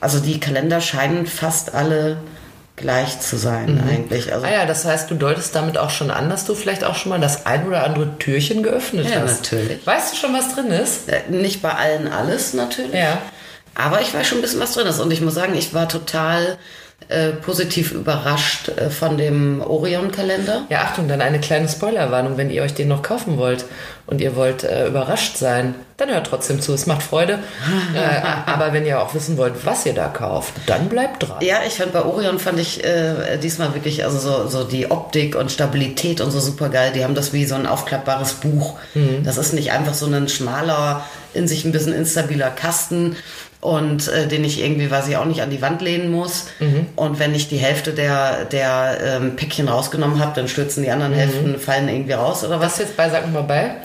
Also 0.00 0.20
die 0.20 0.38
Kalender 0.38 0.80
scheinen 0.80 1.26
fast 1.26 1.74
alle 1.74 2.18
gleich 2.78 3.20
zu 3.20 3.36
sein 3.36 3.82
eigentlich. 3.86 4.32
Also 4.32 4.46
Ah 4.46 4.50
ja, 4.50 4.66
das 4.66 4.84
heißt, 4.84 5.10
du 5.10 5.14
deutest 5.14 5.54
damit 5.54 5.76
auch 5.76 5.90
schon 5.90 6.10
an, 6.10 6.30
dass 6.30 6.44
du 6.46 6.54
vielleicht 6.54 6.84
auch 6.84 6.94
schon 6.96 7.10
mal 7.10 7.20
das 7.20 7.44
ein 7.46 7.66
oder 7.66 7.84
andere 7.84 8.18
Türchen 8.18 8.62
geöffnet 8.62 9.06
Ja, 9.10 9.20
hast. 9.20 9.42
natürlich. 9.52 9.86
Weißt 9.86 10.12
du 10.12 10.16
schon, 10.16 10.32
was 10.32 10.54
drin 10.54 10.68
ist? 10.70 11.08
Äh, 11.08 11.22
Nicht 11.28 11.60
bei 11.62 11.72
allen 11.72 12.10
alles 12.10 12.54
natürlich. 12.54 12.94
Ja. 12.94 13.18
Aber 13.74 14.00
ich 14.00 14.12
weiß 14.14 14.26
schon 14.26 14.38
ein 14.38 14.42
bisschen, 14.42 14.60
was 14.60 14.72
drin 14.72 14.86
ist. 14.86 14.98
Und 14.98 15.10
ich 15.12 15.20
muss 15.20 15.34
sagen, 15.34 15.54
ich 15.54 15.74
war 15.74 15.88
total 15.88 16.56
äh, 17.08 17.30
positiv 17.30 17.92
überrascht 17.92 18.68
äh, 18.68 18.90
von 18.90 19.16
dem 19.16 19.62
Orion-Kalender. 19.62 20.66
Ja, 20.68 20.82
Achtung, 20.82 21.08
dann 21.08 21.22
eine 21.22 21.40
kleine 21.40 21.68
Spoilerwarnung, 21.68 22.36
wenn 22.36 22.50
ihr 22.50 22.62
euch 22.62 22.74
den 22.74 22.88
noch 22.88 23.02
kaufen 23.02 23.38
wollt 23.38 23.64
und 24.06 24.20
ihr 24.20 24.36
wollt 24.36 24.62
äh, 24.64 24.88
überrascht 24.88 25.38
sein, 25.38 25.74
dann 25.96 26.10
hört 26.10 26.26
trotzdem 26.26 26.60
zu, 26.60 26.74
es 26.74 26.86
macht 26.86 27.02
Freude. 27.02 27.38
äh, 27.94 28.50
aber 28.50 28.74
wenn 28.74 28.84
ihr 28.84 29.00
auch 29.00 29.14
wissen 29.14 29.38
wollt, 29.38 29.64
was 29.64 29.86
ihr 29.86 29.94
da 29.94 30.08
kauft, 30.08 30.52
dann 30.66 30.90
bleibt 30.90 31.22
dran. 31.22 31.38
Ja, 31.40 31.60
ich 31.66 31.74
fand 31.74 31.92
bei 31.92 32.04
Orion 32.04 32.38
fand 32.38 32.58
ich 32.58 32.84
äh, 32.84 33.38
diesmal 33.38 33.72
wirklich, 33.72 34.04
also 34.04 34.18
so, 34.18 34.48
so 34.48 34.64
die 34.64 34.90
Optik 34.90 35.34
und 35.34 35.50
Stabilität 35.50 36.20
und 36.20 36.30
so 36.30 36.40
super 36.40 36.68
geil. 36.68 36.92
Die 36.94 37.04
haben 37.04 37.14
das 37.14 37.32
wie 37.32 37.46
so 37.46 37.54
ein 37.54 37.66
aufklappbares 37.66 38.34
Buch. 38.34 38.78
Das 39.24 39.38
ist 39.38 39.54
nicht 39.54 39.72
einfach 39.72 39.94
so 39.94 40.06
ein 40.06 40.28
schmaler, 40.28 41.04
in 41.34 41.48
sich 41.48 41.64
ein 41.64 41.72
bisschen 41.72 41.92
instabiler 41.92 42.50
Kasten, 42.50 43.16
und 43.60 44.06
äh, 44.08 44.28
den 44.28 44.44
ich 44.44 44.62
irgendwie, 44.62 44.90
weiß 44.90 45.08
ich 45.08 45.16
auch 45.16 45.24
nicht, 45.24 45.42
an 45.42 45.50
die 45.50 45.60
Wand 45.60 45.82
lehnen 45.82 46.10
muss. 46.12 46.46
Mhm. 46.60 46.86
Und 46.94 47.18
wenn 47.18 47.34
ich 47.34 47.48
die 47.48 47.56
Hälfte 47.56 47.92
der, 47.92 48.44
der 48.44 48.98
ähm, 49.02 49.36
Päckchen 49.36 49.68
rausgenommen 49.68 50.20
habe, 50.20 50.32
dann 50.34 50.48
stürzen 50.48 50.84
die 50.84 50.90
anderen 50.90 51.12
Hälften, 51.12 51.58
fallen 51.58 51.88
irgendwie 51.88 52.12
raus 52.12 52.44
oder 52.44 52.60
was. 52.60 52.68
Was 52.68 52.78
jetzt 52.78 52.96
bei, 52.96 53.08
sag 53.08 53.32
mal 53.32 53.42
bei? 53.42 53.76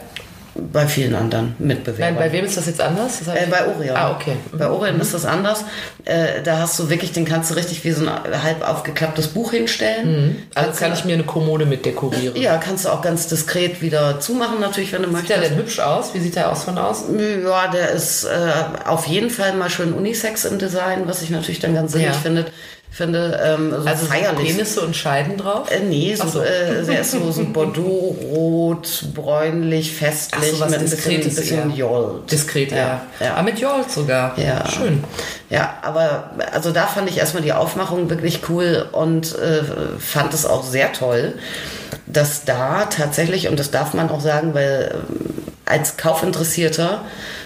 Bei 0.56 0.88
vielen 0.88 1.16
anderen 1.16 1.56
Nein, 1.58 1.68
Mitbewerbern. 1.70 2.16
bei 2.16 2.32
wem 2.32 2.46
ist 2.46 2.58
das 2.58 2.68
jetzt 2.68 2.80
anders? 2.80 3.20
Das 3.26 3.36
Äh, 3.36 3.48
bei 3.50 3.66
Orion. 3.68 3.96
Ah, 3.96 4.12
okay. 4.12 4.34
Bei 4.52 4.70
Orion 4.70 5.00
ist 5.02 5.14
das 5.14 5.26
anders. 5.26 5.66
Äh, 6.06 6.44
da 6.44 6.60
hast 6.60 6.78
du 6.78 6.90
wirklich, 6.90 7.12
den 7.12 7.26
kannst 7.26 7.50
du 7.50 7.56
richtig 7.56 7.84
wie 7.84 7.92
so 7.92 8.06
ein 8.06 8.44
halb 8.44 8.62
aufgeklapptes 8.68 9.30
Buch 9.30 9.52
hinstellen. 9.52 10.44
Also 10.54 10.68
Kannst 10.68 10.80
kann 10.82 10.92
du- 10.92 10.98
ich 10.98 11.06
mir 11.06 11.14
eine 11.16 11.24
Kommode 11.24 11.66
mit 11.66 11.86
dekorieren. 11.86 12.36
Ja, 12.36 12.58
kannst 12.58 12.86
du 12.86 12.90
auch 12.90 13.02
ganz 13.02 13.28
diskret 13.28 13.82
wieder 13.82 14.20
zumachen, 14.20 14.60
natürlich, 14.60 14.94
wenn 14.94 15.02
du 15.02 15.10
Sieht 15.16 15.28
der 15.30 15.38
möchtest. 15.38 15.52
denn 15.52 15.58
hübsch 15.58 15.80
aus? 15.80 16.14
Wie 16.14 16.20
sieht 16.20 16.36
der 16.36 16.52
aus 16.52 16.64
von 16.64 16.78
außen? 16.78 17.20
Ja, 17.44 17.68
der 17.70 17.90
ist 17.90 18.24
äh, 18.26 18.30
auf 18.86 19.08
jeden 19.08 19.32
Fall 19.32 19.54
mal 19.56 19.70
schön 19.72 19.92
Unisex 19.94 20.46
im 20.46 20.60
Design, 20.60 21.04
was 21.08 21.24
ich 21.24 21.32
natürlich 21.32 21.62
dann 21.62 21.74
ganz 21.74 21.94
sinnig 21.94 22.08
Ja. 22.08 22.14
finde. 22.14 22.46
Finde 22.94 23.42
ähm, 23.44 23.72
so 23.72 23.88
Also 23.88 24.06
so 24.06 24.12
feierlich. 24.12 24.52
Penisse 24.52 24.82
und 24.82 24.96
Scheiden 24.96 25.36
drauf? 25.36 25.70
Äh, 25.72 25.80
nee, 25.80 26.14
so, 26.16 26.28
so. 26.28 26.42
Äh, 26.42 26.84
der 26.86 27.02
ist 27.02 27.10
so, 27.12 27.32
so 27.32 27.44
Bordeaux-rot, 27.54 29.06
bräunlich, 29.16 29.94
festlich, 29.94 30.52
so, 30.52 30.66
mit 30.66 30.76
ein 30.76 30.82
bisschen, 30.82 31.24
bisschen 31.24 31.72
eher. 31.72 31.76
Jolt. 31.76 32.32
Diskret, 32.32 32.72
ja. 32.72 32.78
Ja, 32.78 33.02
ja. 33.20 33.34
Ah, 33.36 33.42
mit 33.42 33.58
Jolt 33.58 33.90
sogar. 33.90 34.38
Ja. 34.38 34.70
Schön. 34.70 35.04
Ja, 35.50 35.78
aber 35.82 36.30
also 36.52 36.72
da 36.72 36.86
fand 36.86 37.10
ich 37.10 37.18
erstmal 37.18 37.42
die 37.42 37.54
Aufmachung 37.54 38.12
wirklich 38.12 38.42
cool 38.48 38.88
und 38.92 39.36
äh, 39.40 39.64
fand 39.98 40.34
es 40.36 40.46
auch 40.46 40.64
sehr 40.64 40.94
toll, 40.94 41.34
dass 42.06 42.46
da 42.46 42.86
tatsächlich, 42.86 43.48
und 43.48 43.60
das 43.60 43.72
darf 43.72 43.96
man 43.96 44.10
auch 44.10 44.22
sagen, 44.22 44.54
weil 44.54 44.94
ähm, 44.94 45.34
als 45.66 45.98
Kaufinteressierter 45.98 47.02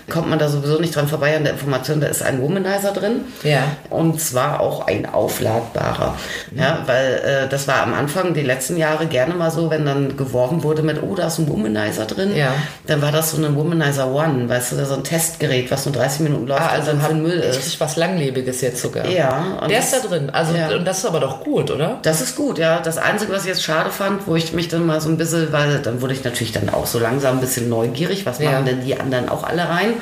kommt 0.10 0.30
man 0.30 0.40
da 0.40 0.48
sowieso 0.48 0.80
nicht 0.80 0.96
dran 0.96 1.08
vorbei 1.08 1.36
an 1.36 1.44
der 1.44 1.54
Information, 1.54 2.00
da 2.00 2.08
ist 2.08 2.22
ein 2.24 2.42
Womanizer 2.42 2.92
drin. 2.94 3.26
Ja. 3.44 3.64
Und 3.90 4.22
zwar 4.22 4.60
auch 4.62 4.88
ein 4.88 5.06
aufladbarer. 5.06 6.16
Ja, 6.56 6.84
weil 6.86 7.14
äh, 7.46 7.50
das 7.50 7.68
war 7.68 7.84
am 7.84 7.94
Anfang, 7.94 8.34
die 8.34 8.42
letzten 8.42 8.78
Jahre 8.78 9.06
gerne 9.08 9.34
mal 9.34 9.52
so, 9.52 9.70
wenn 9.70 9.86
dann 9.86 10.16
geworben 10.18 10.64
wurde 10.64 10.82
mit, 10.82 11.02
oh, 11.04 11.14
da 11.16 11.28
ist 11.28 11.40
ein 11.40 11.50
Womanizer 11.50 12.06
drin. 12.06 12.36
Ja. 12.36 12.54
Dann 12.86 13.02
war 13.02 13.12
das 13.12 13.32
so 13.32 13.44
ein 13.44 13.56
Womanizer 13.56 14.08
One, 14.14 14.48
weißt 14.48 14.74
du, 14.74 14.86
so 14.86 14.94
ein 14.96 15.04
Testgerät, 15.04 15.70
was 15.72 15.86
nur 15.86 15.94
30 15.96 16.22
Minuten 16.22 16.48
läuft 16.48 16.62
Ah, 16.62 16.66
und 16.68 16.72
also 16.72 16.92
dann 16.92 17.02
für 17.02 17.14
Müll 17.14 17.40
ist. 17.40 17.58
richtig 17.58 17.80
was 17.80 17.96
Langlebiges 17.98 18.62
jetzt 18.62 18.82
sogar. 18.82 19.06
Ja, 19.08 19.58
und 19.62 19.70
Der 19.70 19.80
das- 19.80 19.92
ist 19.94 20.04
da 20.04 20.08
drin. 20.08 20.30
Also, 20.30 20.56
Ja. 20.56 20.70
und 20.70 20.86
das 20.86 21.00
ist 21.00 21.06
aber 21.06 21.20
doch 21.20 21.42
gut, 21.44 21.70
oder? 21.72 22.00
Das 22.04 22.22
ist 22.22 22.36
gut, 22.36 22.58
ja. 22.58 22.80
Das 22.80 22.98
Einzige, 22.98 23.34
was 23.34 23.42
ich 23.44 23.50
jetzt 23.50 23.64
schade 23.64 23.90
fand, 23.90 24.26
wo 24.28 24.36
ich 24.36 24.54
mich 24.54 24.68
dann 24.70 24.86
mal 24.86 25.02
so 25.02 25.10
ein 25.10 25.18
bisschen, 25.18 25.52
weil 25.52 25.80
dann 25.80 26.02
wurde 26.02 26.14
ich 26.14 26.24
natürlich 26.24 26.52
dann 26.54 26.70
auch 26.70 26.86
so 26.86 26.98
langsam 27.00 27.38
ein 27.38 27.42
bisschen 27.42 27.70
neugierig, 27.70 28.26
was 28.26 28.40
machen 28.40 28.66
denn 28.66 28.82
die 28.86 29.00
anderen 29.00 29.30
auch 29.30 29.44
alle 29.44 29.68
rein? 29.68 29.94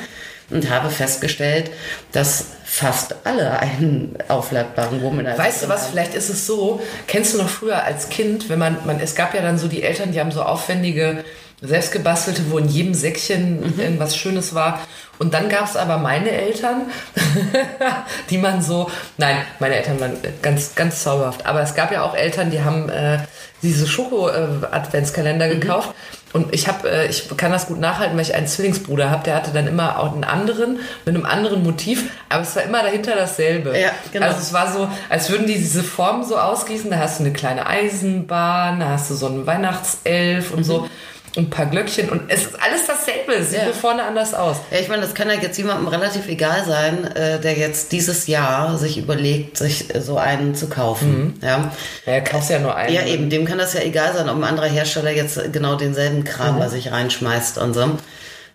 Und 0.48 0.70
habe 0.70 0.90
festgestellt, 0.90 1.72
dass 2.12 2.44
fast 2.64 3.16
alle 3.24 3.58
einen 3.58 4.16
aufladbaren 4.28 5.02
Womanizer 5.02 5.38
Weißt 5.38 5.64
du 5.64 5.68
was, 5.68 5.82
haben. 5.82 5.90
vielleicht 5.90 6.14
ist 6.14 6.28
es 6.28 6.46
so, 6.46 6.80
kennst 7.08 7.34
du 7.34 7.38
noch 7.38 7.48
früher 7.48 7.82
als 7.82 8.10
Kind, 8.10 8.48
wenn 8.48 8.60
man, 8.60 8.76
man, 8.86 9.00
es 9.00 9.16
gab 9.16 9.34
ja 9.34 9.42
dann 9.42 9.58
so 9.58 9.66
die 9.66 9.82
Eltern, 9.82 10.12
die 10.12 10.20
haben 10.20 10.30
so 10.30 10.42
aufwendige, 10.42 11.24
selbstgebastelte, 11.62 12.42
wo 12.50 12.58
in 12.58 12.68
jedem 12.68 12.94
Säckchen 12.94 13.60
Mhm. 13.74 13.80
irgendwas 13.80 14.16
Schönes 14.16 14.54
war. 14.54 14.80
Und 15.18 15.32
dann 15.34 15.48
gab 15.48 15.64
es 15.64 15.74
aber 15.74 15.96
meine 15.98 16.30
Eltern, 16.30 16.82
die 18.30 18.38
man 18.38 18.62
so, 18.62 18.90
nein, 19.16 19.38
meine 19.58 19.74
Eltern 19.76 19.98
waren 19.98 20.16
ganz, 20.42 20.74
ganz 20.74 21.02
zauberhaft. 21.02 21.46
Aber 21.46 21.62
es 21.62 21.74
gab 21.74 21.90
ja 21.90 22.02
auch 22.02 22.14
Eltern, 22.14 22.50
die 22.50 22.62
haben 22.62 22.88
äh, 22.88 23.18
diese 23.62 23.86
Schoko-Adventskalender 23.86 25.46
Mhm. 25.48 25.60
gekauft. 25.60 25.90
Und 26.36 26.54
ich 26.54 26.68
habe, 26.68 26.86
äh, 26.90 27.06
ich 27.08 27.34
kann 27.38 27.50
das 27.50 27.66
gut 27.66 27.80
nachhalten, 27.80 28.14
weil 28.14 28.22
ich 28.22 28.34
einen 28.34 28.46
Zwillingsbruder 28.46 29.10
habe, 29.10 29.24
der 29.24 29.36
hatte 29.36 29.52
dann 29.52 29.66
immer 29.66 29.98
auch 29.98 30.12
einen 30.12 30.22
anderen 30.22 30.80
mit 31.06 31.14
einem 31.14 31.24
anderen 31.24 31.62
Motiv, 31.62 32.10
aber 32.28 32.42
es 32.42 32.54
war 32.54 32.62
immer 32.62 32.82
dahinter 32.82 33.16
dasselbe. 33.16 33.78
Ja, 33.78 33.90
genau. 34.12 34.26
Also 34.26 34.40
es 34.40 34.52
war 34.52 34.70
so, 34.70 34.86
als 35.08 35.30
würden 35.30 35.46
die 35.46 35.54
diese 35.54 35.82
Form 35.82 36.24
so 36.24 36.36
ausgießen. 36.36 36.90
Da 36.90 36.98
hast 36.98 37.20
du 37.20 37.24
eine 37.24 37.32
kleine 37.32 37.66
Eisenbahn, 37.66 38.80
da 38.80 38.90
hast 38.90 39.10
du 39.10 39.14
so 39.14 39.26
einen 39.26 39.46
Weihnachtself 39.46 40.50
und 40.50 40.64
so 40.64 40.80
und 40.80 40.90
ein 41.36 41.50
paar 41.50 41.66
Glöckchen 41.66 42.08
und 42.08 42.22
es 42.28 42.46
ist 42.46 42.60
alles 42.62 42.86
dasselbe. 42.86 43.34
Es 43.34 43.50
sieht 43.50 43.58
Ja. 43.58 43.64
nur 43.66 43.74
vorne 43.74 44.02
anders 44.04 44.32
aus. 44.34 44.56
Ja, 44.70 44.78
ich 44.78 44.88
meine, 44.88 45.02
das 45.02 45.14
kann 45.14 45.28
ja 45.28 45.34
jetzt 45.36 45.56
jemandem 45.58 45.88
relativ 45.88 46.28
egal 46.28 46.64
sein, 46.64 47.04
äh, 47.14 47.38
der 47.40 47.54
jetzt 47.54 47.92
dieses 47.92 48.26
Jahr 48.26 48.78
sich 48.78 48.98
überlegt, 48.98 49.56
sich 49.58 49.94
äh, 49.94 50.00
so 50.00 50.16
einen 50.18 50.54
zu 50.54 50.68
kaufen. 50.68 51.38
Ja. 51.42 51.70
Ja, 52.06 52.20
kaufst 52.20 52.50
ja 52.50 52.58
nur 52.58 52.74
einen. 52.74 52.94
Ja, 52.94 53.04
eben, 53.04 53.28
dem 53.30 53.44
kann 53.44 53.58
das 53.58 53.74
ja 53.74 53.80
egal 53.80 54.14
sein, 54.14 54.28
ob 54.28 54.36
ein 54.36 54.44
anderer 54.44 54.66
Hersteller 54.68 55.10
jetzt 55.10 55.52
genau 55.52 55.74
denselben 55.76 56.24
Kram 56.24 56.58
bei 56.58 56.68
sich 56.68 56.90
reinschmeißt 56.92 57.58
und 57.58 57.74
so. 57.74 57.90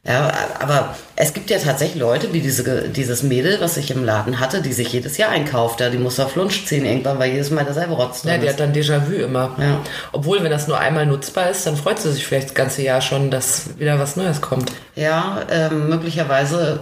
Ja, 0.04 0.32
aber 0.60 0.96
es 1.24 1.34
gibt 1.34 1.52
ja 1.52 1.60
tatsächlich 1.60 2.02
Leute, 2.02 2.34
wie 2.34 2.40
diese, 2.40 2.90
dieses 2.90 3.22
Mädel, 3.22 3.62
was 3.62 3.78
ich 3.78 3.92
im 3.92 4.04
Laden 4.04 4.40
hatte, 4.40 4.62
die 4.64 4.74
sich 4.74 4.92
jedes 4.92 5.18
Jahr 5.18 5.30
einkauft. 5.30 5.80
Ja, 5.80 5.92
die 5.92 6.00
muss 6.00 6.20
auf 6.20 6.32
Flunsch 6.32 6.66
ziehen 6.66 6.84
irgendwann, 6.84 7.20
weil 7.20 7.32
jedes 7.32 7.52
Mal 7.52 7.64
derselbe 7.64 7.94
Rotz 7.94 8.24
Ja, 8.24 8.32
drin 8.32 8.42
die 8.42 8.48
ist. 8.48 8.54
hat 8.54 8.60
dann 8.60 8.74
Déjà-vu 8.74 9.14
immer. 9.24 9.56
Ja. 9.60 9.82
Obwohl, 10.14 10.42
wenn 10.44 10.50
das 10.50 10.68
nur 10.68 10.80
einmal 10.80 11.06
nutzbar 11.06 11.52
ist, 11.52 11.68
dann 11.68 11.78
freut 11.78 12.00
sie 12.00 12.12
sich 12.12 12.26
vielleicht 12.26 12.48
das 12.48 12.54
ganze 12.56 12.82
Jahr 12.82 13.02
schon, 13.02 13.30
dass 13.30 13.78
wieder 13.78 14.00
was 14.00 14.16
Neues 14.16 14.42
kommt. 14.42 14.72
Ja, 14.96 15.42
ähm, 15.52 15.90
möglicherweise 15.90 16.80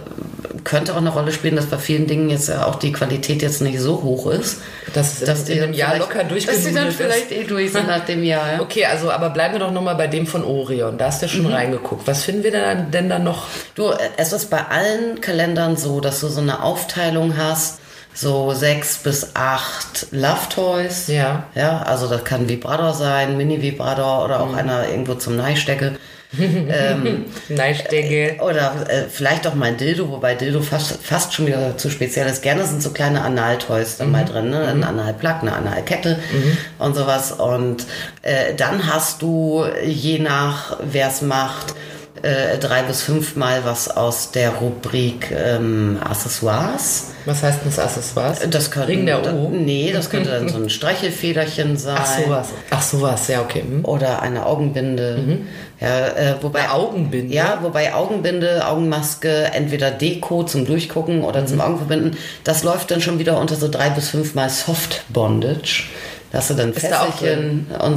könnte 0.64 0.92
auch 0.92 0.98
eine 0.98 1.10
Rolle 1.10 1.32
spielen, 1.32 1.56
dass 1.56 1.66
bei 1.66 1.78
vielen 1.78 2.06
Dingen 2.06 2.28
jetzt 2.28 2.48
ja 2.48 2.66
auch 2.66 2.74
die 2.76 2.92
Qualität 2.92 3.40
jetzt 3.42 3.60
nicht 3.62 3.78
so 3.78 4.02
hoch 4.02 4.26
ist. 4.30 4.58
Dass 4.94 5.22
es 5.22 5.48
in, 5.48 5.56
in 5.58 5.62
einem 5.64 5.72
Jahr 5.74 5.96
locker 5.98 6.24
Dass 6.24 6.64
sie 6.64 6.74
dann 6.74 6.90
vielleicht 6.90 7.30
eh 7.30 7.44
durch 7.44 7.72
sind 7.72 7.86
nach 7.86 8.04
dem 8.04 8.24
Jahr. 8.24 8.54
Ja. 8.54 8.60
Okay, 8.60 8.84
also 8.86 9.10
aber 9.10 9.30
bleiben 9.30 9.54
wir 9.54 9.60
doch 9.60 9.70
nochmal 9.70 9.94
bei 9.94 10.06
dem 10.08 10.26
von 10.26 10.42
Orion. 10.44 10.98
Da 10.98 11.06
hast 11.06 11.22
du 11.22 11.26
ja 11.26 11.32
Mhm. 11.32 11.36
schon 11.42 11.52
reingeguckt. 11.52 12.06
Was 12.06 12.24
finden 12.24 12.42
wir 12.42 12.50
denn, 12.50 12.90
denn 12.90 13.08
dann 13.08 13.22
noch? 13.24 13.46
Du, 13.74 13.90
äh, 13.90 13.96
es 14.36 14.44
ist 14.44 14.50
bei 14.50 14.64
allen 14.66 15.20
Kalendern 15.20 15.76
so, 15.76 16.00
dass 16.00 16.20
du 16.20 16.28
so 16.28 16.40
eine 16.40 16.62
Aufteilung 16.62 17.36
hast, 17.36 17.78
so 18.14 18.52
sechs 18.52 18.98
bis 18.98 19.34
acht 19.34 20.06
Love 20.10 20.48
Toys. 20.54 21.06
Ja. 21.08 21.44
Ja, 21.54 21.82
also 21.82 22.08
das 22.08 22.24
kann 22.24 22.48
Vibrator 22.48 22.92
sein, 22.92 23.36
Mini-Vibrator 23.36 24.24
oder 24.24 24.38
Mhm. 24.38 24.44
auch 24.44 24.56
einer 24.56 24.88
irgendwo 24.88 25.14
zum 25.14 25.36
Neistecke. 25.36 25.96
ähm, 26.38 27.24
Neistecke. 27.48 28.36
oder 28.40 28.72
äh, 28.88 29.02
vielleicht 29.10 29.48
auch 29.48 29.54
mein 29.54 29.76
Dildo, 29.76 30.10
wobei 30.10 30.36
Dildo 30.36 30.60
fast, 30.60 30.98
fast 31.02 31.34
schon 31.34 31.46
wieder 31.48 31.76
zu 31.76 31.90
speziell 31.90 32.28
ist. 32.28 32.42
Gerne 32.42 32.64
sind 32.66 32.82
so 32.82 32.90
kleine 32.90 33.22
Anal-Toys 33.22 33.96
dann 33.96 34.12
mal 34.12 34.24
drin, 34.24 34.50
ne? 34.50 34.64
Ein 34.64 34.84
Analplug, 34.84 35.38
eine 35.42 35.52
Analkette 35.54 36.20
und 36.78 36.94
sowas. 36.94 37.32
Und 37.32 37.84
äh, 38.22 38.54
dann 38.54 38.86
hast 38.92 39.22
du, 39.22 39.64
je 39.84 40.20
nach 40.20 40.76
wer 40.84 41.08
es 41.08 41.20
macht, 41.20 41.74
äh, 42.22 42.58
drei 42.58 42.82
bis 42.82 43.02
fünfmal 43.02 43.60
was 43.64 43.88
aus 43.94 44.30
der 44.30 44.50
Rubrik 44.50 45.30
ähm, 45.30 45.98
Accessoires. 46.02 47.08
Was 47.26 47.42
heißt 47.42 47.60
denn 47.60 47.70
das 47.70 47.78
Accessoires? 47.78 48.38
Das 48.50 48.70
könnte, 48.70 48.88
Ring 48.88 49.06
der 49.06 49.34
O. 49.34 49.50
Nee, 49.50 49.90
das 49.92 50.10
könnte 50.10 50.30
dann 50.30 50.48
so 50.48 50.58
ein 50.62 50.70
Streichelfederchen 50.70 51.76
sein. 51.76 51.96
Ach 51.98 52.18
sowas. 52.18 52.48
Ach 52.70 52.82
sowas, 52.82 53.28
ja, 53.28 53.40
okay. 53.42 53.62
Hm. 53.62 53.84
Oder 53.84 54.22
eine 54.22 54.46
Augenbinde. 54.46 55.38
Ja, 55.80 56.06
äh, 56.08 56.34
wobei 56.42 56.60
Eine 56.60 56.72
Augenbinde? 56.72 57.34
Ja, 57.34 57.58
wobei 57.62 57.94
Augenbinde, 57.94 58.66
Augenmaske, 58.66 59.50
entweder 59.54 59.90
Deko 59.90 60.44
zum 60.44 60.66
Durchgucken 60.66 61.24
oder 61.24 61.42
Mhm. 61.42 61.46
zum 61.46 61.60
Augenverbinden, 61.60 62.16
das 62.44 62.62
läuft 62.64 62.90
dann 62.90 63.00
schon 63.00 63.18
wieder 63.18 63.38
unter 63.40 63.56
so 63.56 63.68
drei 63.68 63.88
bis 63.90 64.08
fünfmal 64.10 64.50
Soft 64.50 65.04
Bondage. 65.08 65.84
Da 66.32 66.38
hast 66.38 66.50
du 66.50 66.54
dann 66.54 66.72
da 66.74 66.80
Fesselchen 66.80 67.66
und 67.82 67.96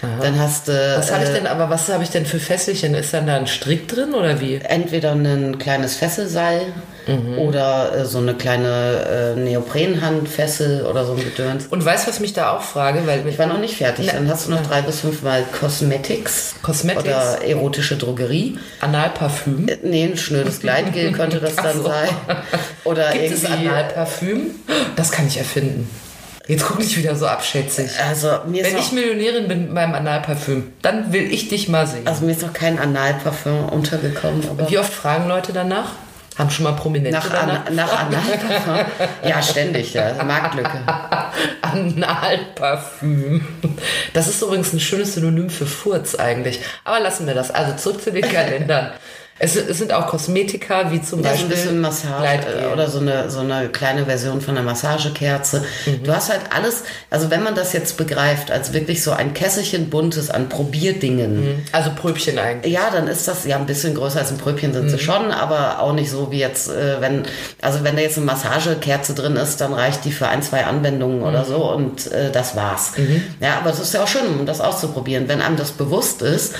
sowas. 0.00 0.12
Dann 0.22 0.38
hast 0.38 0.68
du 0.68 0.94
Was 0.96 1.12
habe 1.12 1.24
ich 1.24 1.30
äh, 1.30 1.34
denn, 1.34 1.46
aber 1.46 1.70
was 1.70 1.88
habe 1.88 2.02
ich 2.04 2.10
denn 2.10 2.26
für 2.26 2.38
Fesselchen? 2.38 2.94
Ist 2.94 3.12
dann 3.14 3.26
da 3.26 3.36
ein 3.36 3.46
Strick 3.46 3.88
drin 3.88 4.14
oder 4.14 4.40
wie? 4.40 4.56
entweder 4.56 5.12
ein 5.12 5.58
kleines 5.58 5.96
Fesselseil 5.96 6.62
Mhm. 7.08 7.38
oder 7.38 7.94
äh, 7.96 8.04
so 8.04 8.18
eine 8.18 8.34
kleine 8.34 9.34
äh, 9.36 9.40
Neoprenhandfessel 9.40 10.84
oder 10.84 11.06
so 11.06 11.12
ein 11.14 11.18
Gedöns. 11.24 11.66
Und 11.66 11.82
weißt 11.82 12.06
du, 12.06 12.10
was 12.10 12.20
mich 12.20 12.34
da 12.34 12.52
auch 12.54 12.60
frage? 12.60 13.06
Weil 13.06 13.26
Ich 13.26 13.38
war 13.38 13.46
noch 13.46 13.58
nicht 13.58 13.76
fertig. 13.76 14.06
Ne. 14.08 14.12
Dann 14.12 14.28
hast 14.28 14.46
du 14.46 14.50
noch 14.50 14.62
drei 14.66 14.82
bis 14.82 15.00
fünfmal 15.00 15.42
Cosmetics. 15.58 16.56
Cosmetics? 16.62 17.04
Oder 17.04 17.38
erotische 17.46 17.96
Drogerie. 17.96 18.58
Analparfüm. 18.80 19.68
Äh, 19.68 19.78
Nee, 19.82 20.04
ein 20.04 20.18
schnödes 20.18 20.60
Gleitgel 20.60 21.12
könnte 21.12 21.40
das 21.40 21.56
dann 21.56 21.78
so. 21.78 21.84
sein. 21.88 22.08
Oder 22.84 23.12
Gibt 23.12 23.32
es 23.32 23.44
irgendwie. 23.44 23.68
Analparfüm? 23.68 24.50
Das 24.96 25.10
kann 25.10 25.26
ich 25.26 25.38
erfinden. 25.38 25.88
Jetzt 26.48 26.66
guck 26.66 26.80
ich 26.80 26.96
wieder 26.96 27.14
so 27.14 27.26
abschätzig. 27.26 27.90
Also 28.08 28.28
mir, 28.46 28.62
ist 28.62 28.72
Wenn 28.72 28.78
ich 28.78 28.86
noch, 28.86 28.92
Millionärin 28.92 29.48
bin 29.48 29.60
mit 29.64 29.72
meinem 29.74 29.94
Analparfüm, 29.94 30.72
dann 30.80 31.12
will 31.12 31.30
ich 31.30 31.48
dich 31.48 31.68
mal 31.68 31.86
sehen. 31.86 32.06
also 32.06 32.24
mir 32.24 32.32
ist 32.32 32.40
noch 32.40 32.54
kein 32.54 32.78
Analparfüm 32.78 33.66
untergekommen. 33.68 34.42
Wie 34.66 34.78
oft 34.78 34.92
fragen 34.92 35.28
Leute 35.28 35.52
danach? 35.52 35.90
Haben 36.38 36.50
schon 36.50 36.64
mal 36.64 36.72
Prominente 36.72 37.18
nach, 37.18 37.28
danach? 37.28 37.66
An, 37.66 37.74
nach 37.74 38.00
Analparfüm? 38.00 38.86
ja, 39.24 39.42
ständig, 39.42 39.92
ja. 39.92 40.14
Marktlücke. 40.24 40.80
Analparfüm. 41.60 43.44
Das 44.14 44.28
ist 44.28 44.40
übrigens 44.40 44.72
ein 44.72 44.80
schönes 44.80 45.14
Synonym 45.14 45.50
für 45.50 45.66
Furz 45.66 46.14
eigentlich. 46.14 46.60
Aber 46.84 47.00
lassen 47.00 47.26
wir 47.26 47.34
das. 47.34 47.50
Also 47.50 47.74
zurück 47.76 48.02
zu 48.02 48.10
den 48.10 48.22
Kalendern. 48.32 48.92
Es, 49.40 49.54
es 49.54 49.78
sind 49.78 49.92
auch 49.92 50.08
Kosmetika, 50.08 50.90
wie 50.90 51.00
zum 51.00 51.20
Ja, 51.22 51.26
so 51.26 51.30
Beispiel 51.30 51.46
ein 51.46 51.50
bisschen 51.50 51.80
Massage 51.80 52.70
oder 52.72 52.88
so 52.88 52.98
eine, 52.98 53.30
so 53.30 53.38
eine 53.40 53.68
kleine 53.68 54.04
Version 54.06 54.40
von 54.40 54.56
einer 54.56 54.64
Massagekerze. 54.64 55.64
Mhm. 55.86 56.02
Du 56.02 56.12
hast 56.14 56.28
halt 56.30 56.40
alles, 56.54 56.82
also 57.08 57.30
wenn 57.30 57.42
man 57.44 57.54
das 57.54 57.72
jetzt 57.72 57.96
begreift, 57.96 58.50
als 58.50 58.72
wirklich 58.72 59.02
so 59.02 59.12
ein 59.12 59.34
Kesselchen 59.34 59.90
buntes 59.90 60.28
an 60.30 60.48
Probierdingen, 60.48 61.64
Also 61.72 61.90
Pröbchen 61.94 62.38
eigentlich. 62.38 62.72
ja, 62.72 62.90
dann 62.92 63.06
ist 63.06 63.28
das 63.28 63.44
ja 63.44 63.56
ein 63.56 63.66
bisschen 63.66 63.94
größer 63.94 64.18
als 64.20 64.30
ein 64.30 64.38
Pröbchen 64.38 64.72
sind 64.72 64.86
Mhm. 64.86 64.88
sie 64.90 64.98
schon, 64.98 65.30
aber 65.30 65.80
auch 65.80 65.92
nicht 65.92 66.10
so 66.10 66.30
wie 66.32 66.38
jetzt, 66.40 66.68
äh, 66.68 67.00
wenn, 67.00 67.22
also 67.62 67.84
wenn 67.84 67.94
da 67.96 68.02
jetzt 68.02 68.16
eine 68.16 68.26
Massagekerze 68.26 69.14
drin 69.14 69.36
ist, 69.36 69.60
dann 69.60 69.72
reicht 69.72 70.04
die 70.04 70.10
für 70.12 70.28
ein, 70.28 70.42
zwei 70.42 70.64
Anwendungen 70.64 71.22
oder 71.22 71.42
Mhm. 71.42 71.46
so 71.48 71.72
und 71.72 72.10
äh, 72.12 72.30
das 72.32 72.56
war's. 72.56 72.92
Ja, 73.40 73.58
aber 73.58 73.70
es 73.70 73.78
ist 73.78 73.94
ja 73.94 74.02
auch 74.02 74.08
schön, 74.08 74.26
um 74.26 74.46
das 74.46 74.60
auszuprobieren. 74.60 75.28
Wenn 75.28 75.40
einem 75.40 75.56
das 75.56 75.70
bewusst 75.72 76.22
ist, 76.22 76.54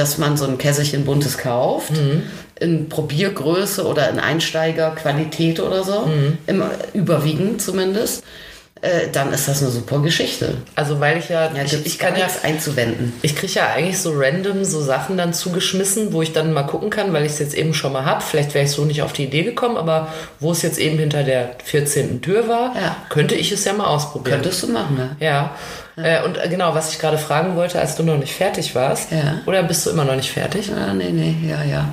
dass 0.00 0.16
man 0.18 0.36
so 0.38 0.46
ein 0.46 0.56
Kässelchen 0.56 1.04
buntes 1.04 1.36
kauft, 1.36 1.90
Mhm. 1.92 2.22
in 2.58 2.88
Probiergröße 2.88 3.86
oder 3.86 4.08
in 4.10 4.18
Einsteigerqualität 4.18 5.60
oder 5.60 5.84
so, 5.84 6.06
Mhm. 6.06 6.38
im 6.46 6.62
überwiegend 6.94 7.60
zumindest, 7.60 8.24
äh, 8.82 9.08
dann 9.12 9.32
ist 9.32 9.46
das 9.46 9.60
eine 9.62 9.70
super 9.70 9.98
Geschichte. 10.00 10.54
Also 10.74 11.00
weil 11.00 11.18
ich 11.18 11.28
ja, 11.28 11.52
Ja, 11.54 11.62
ich, 11.64 11.84
ich 11.84 11.98
kann 11.98 12.14
ja, 12.16 12.24
nichts 12.24 12.42
einzuwenden. 12.44 13.12
ich 13.22 13.36
kriege 13.36 13.52
ja 13.52 13.66
eigentlich 13.74 13.98
so 13.98 14.12
random 14.14 14.64
so 14.64 14.80
Sachen 14.80 15.16
dann 15.18 15.34
zugeschmissen, 15.34 16.12
wo 16.12 16.22
ich 16.22 16.32
dann 16.32 16.52
mal 16.52 16.62
gucken 16.62 16.88
kann, 16.90 17.12
weil 17.12 17.26
ich 17.26 17.32
es 17.32 17.38
jetzt 17.40 17.54
eben 17.54 17.74
schon 17.74 17.92
mal 17.92 18.04
hab. 18.06 18.22
Vielleicht 18.22 18.54
wäre 18.54 18.64
ich 18.64 18.70
so 18.70 18.84
nicht 18.86 19.02
auf 19.02 19.12
die 19.12 19.24
Idee 19.24 19.42
gekommen, 19.42 19.76
aber 19.76 20.08
wo 20.38 20.52
es 20.52 20.62
jetzt 20.62 20.78
eben 20.78 20.98
hinter 20.98 21.22
der 21.24 21.56
14. 21.64 22.22
Tür 22.22 22.48
war, 22.48 22.74
Ja. 22.74 22.96
könnte 23.10 23.34
ich 23.34 23.52
es 23.52 23.64
ja 23.64 23.72
mal 23.74 23.86
ausprobieren. 23.86 24.40
Könntest 24.40 24.62
du 24.62 24.68
machen, 24.68 24.96
ne? 24.96 25.16
Ja. 25.20 25.54
Äh, 25.96 26.22
und 26.24 26.38
äh, 26.38 26.48
genau, 26.48 26.74
was 26.74 26.92
ich 26.92 26.98
gerade 26.98 27.18
fragen 27.18 27.56
wollte, 27.56 27.78
als 27.78 27.96
du 27.96 28.02
noch 28.02 28.16
nicht 28.16 28.32
fertig 28.32 28.74
warst, 28.74 29.10
Ja. 29.12 29.40
oder 29.46 29.62
bist 29.62 29.84
du 29.84 29.90
immer 29.90 30.04
noch 30.06 30.16
nicht 30.16 30.30
fertig? 30.30 30.70
Ah, 30.72 30.94
nee, 30.94 31.10
nee, 31.10 31.34
ja, 31.46 31.62
ja. 31.64 31.88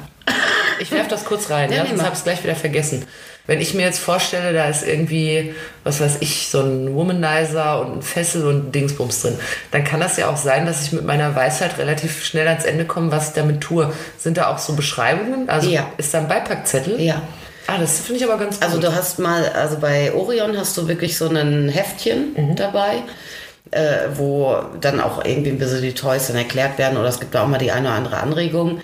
Ich 0.79 0.91
werf 0.91 1.07
das 1.07 1.25
kurz 1.25 1.49
rein, 1.49 1.71
Ja, 1.71 1.77
ja, 1.77 1.83
nee, 1.83 1.89
sonst 1.89 2.01
habe 2.03 2.13
ich 2.13 2.19
es 2.19 2.23
gleich 2.23 2.43
wieder 2.43 2.55
vergessen. 2.55 3.05
Wenn 3.47 3.61
ich 3.61 3.73
mir 3.73 3.83
jetzt 3.83 3.99
vorstelle, 3.99 4.51
da 4.53 4.65
ist 4.67 4.85
irgendwie, 4.85 5.55
was 5.85 6.01
weiß 6.01 6.17
ich, 6.19 6.49
so 6.49 6.59
ein 6.61 6.93
Womanizer 6.93 7.79
und 7.81 7.97
ein 7.97 8.01
Fessel 8.01 8.45
und 8.45 8.67
ein 8.67 8.71
Dingsbums 8.73 9.21
drin, 9.21 9.39
dann 9.71 9.83
kann 9.85 10.01
das 10.01 10.17
ja 10.17 10.27
auch 10.29 10.35
sein, 10.37 10.65
dass 10.65 10.83
ich 10.85 10.91
mit 10.91 11.05
meiner 11.05 11.33
Weisheit 11.35 11.77
relativ 11.77 12.25
schnell 12.25 12.47
ans 12.47 12.65
Ende 12.65 12.83
komme, 12.85 13.09
was 13.11 13.29
ich 13.29 13.33
damit 13.35 13.61
tue. 13.61 13.91
Sind 14.17 14.37
da 14.37 14.47
auch 14.53 14.57
so 14.59 14.73
Beschreibungen? 14.73 15.49
Also 15.49 15.69
Ja. 15.69 15.87
ist 15.97 16.13
da 16.13 16.19
ein 16.19 16.27
Beipackzettel? 16.27 16.99
Ja. 17.01 17.21
Ah, 17.67 17.77
das 17.79 17.99
finde 18.01 18.21
ich 18.23 18.29
aber 18.29 18.37
ganz 18.37 18.61
Also 18.61 18.75
gut. 18.75 18.83
du 18.85 18.95
hast 18.95 19.19
mal, 19.19 19.49
also 19.49 19.77
bei 19.79 20.13
Orion 20.13 20.57
hast 20.57 20.77
du 20.77 20.87
wirklich 20.87 21.17
so 21.17 21.27
ein 21.29 21.69
Heftchen 21.69 22.55
dabei, 22.55 23.03
äh, 23.71 24.07
wo 24.15 24.55
dann 24.79 24.99
auch 25.01 25.23
irgendwie 25.25 25.49
ein 25.51 25.57
bisschen 25.59 25.81
die 25.81 25.93
Toys 25.93 26.27
dann 26.27 26.35
erklärt 26.37 26.77
werden 26.77 26.97
oder 26.97 27.09
es 27.09 27.19
gibt 27.19 27.35
da 27.35 27.43
auch 27.43 27.47
mal 27.47 27.57
die 27.57 27.71
eine 27.71 27.87
oder 27.87 27.95
andere 27.97 28.17
Anregung. 28.17 28.81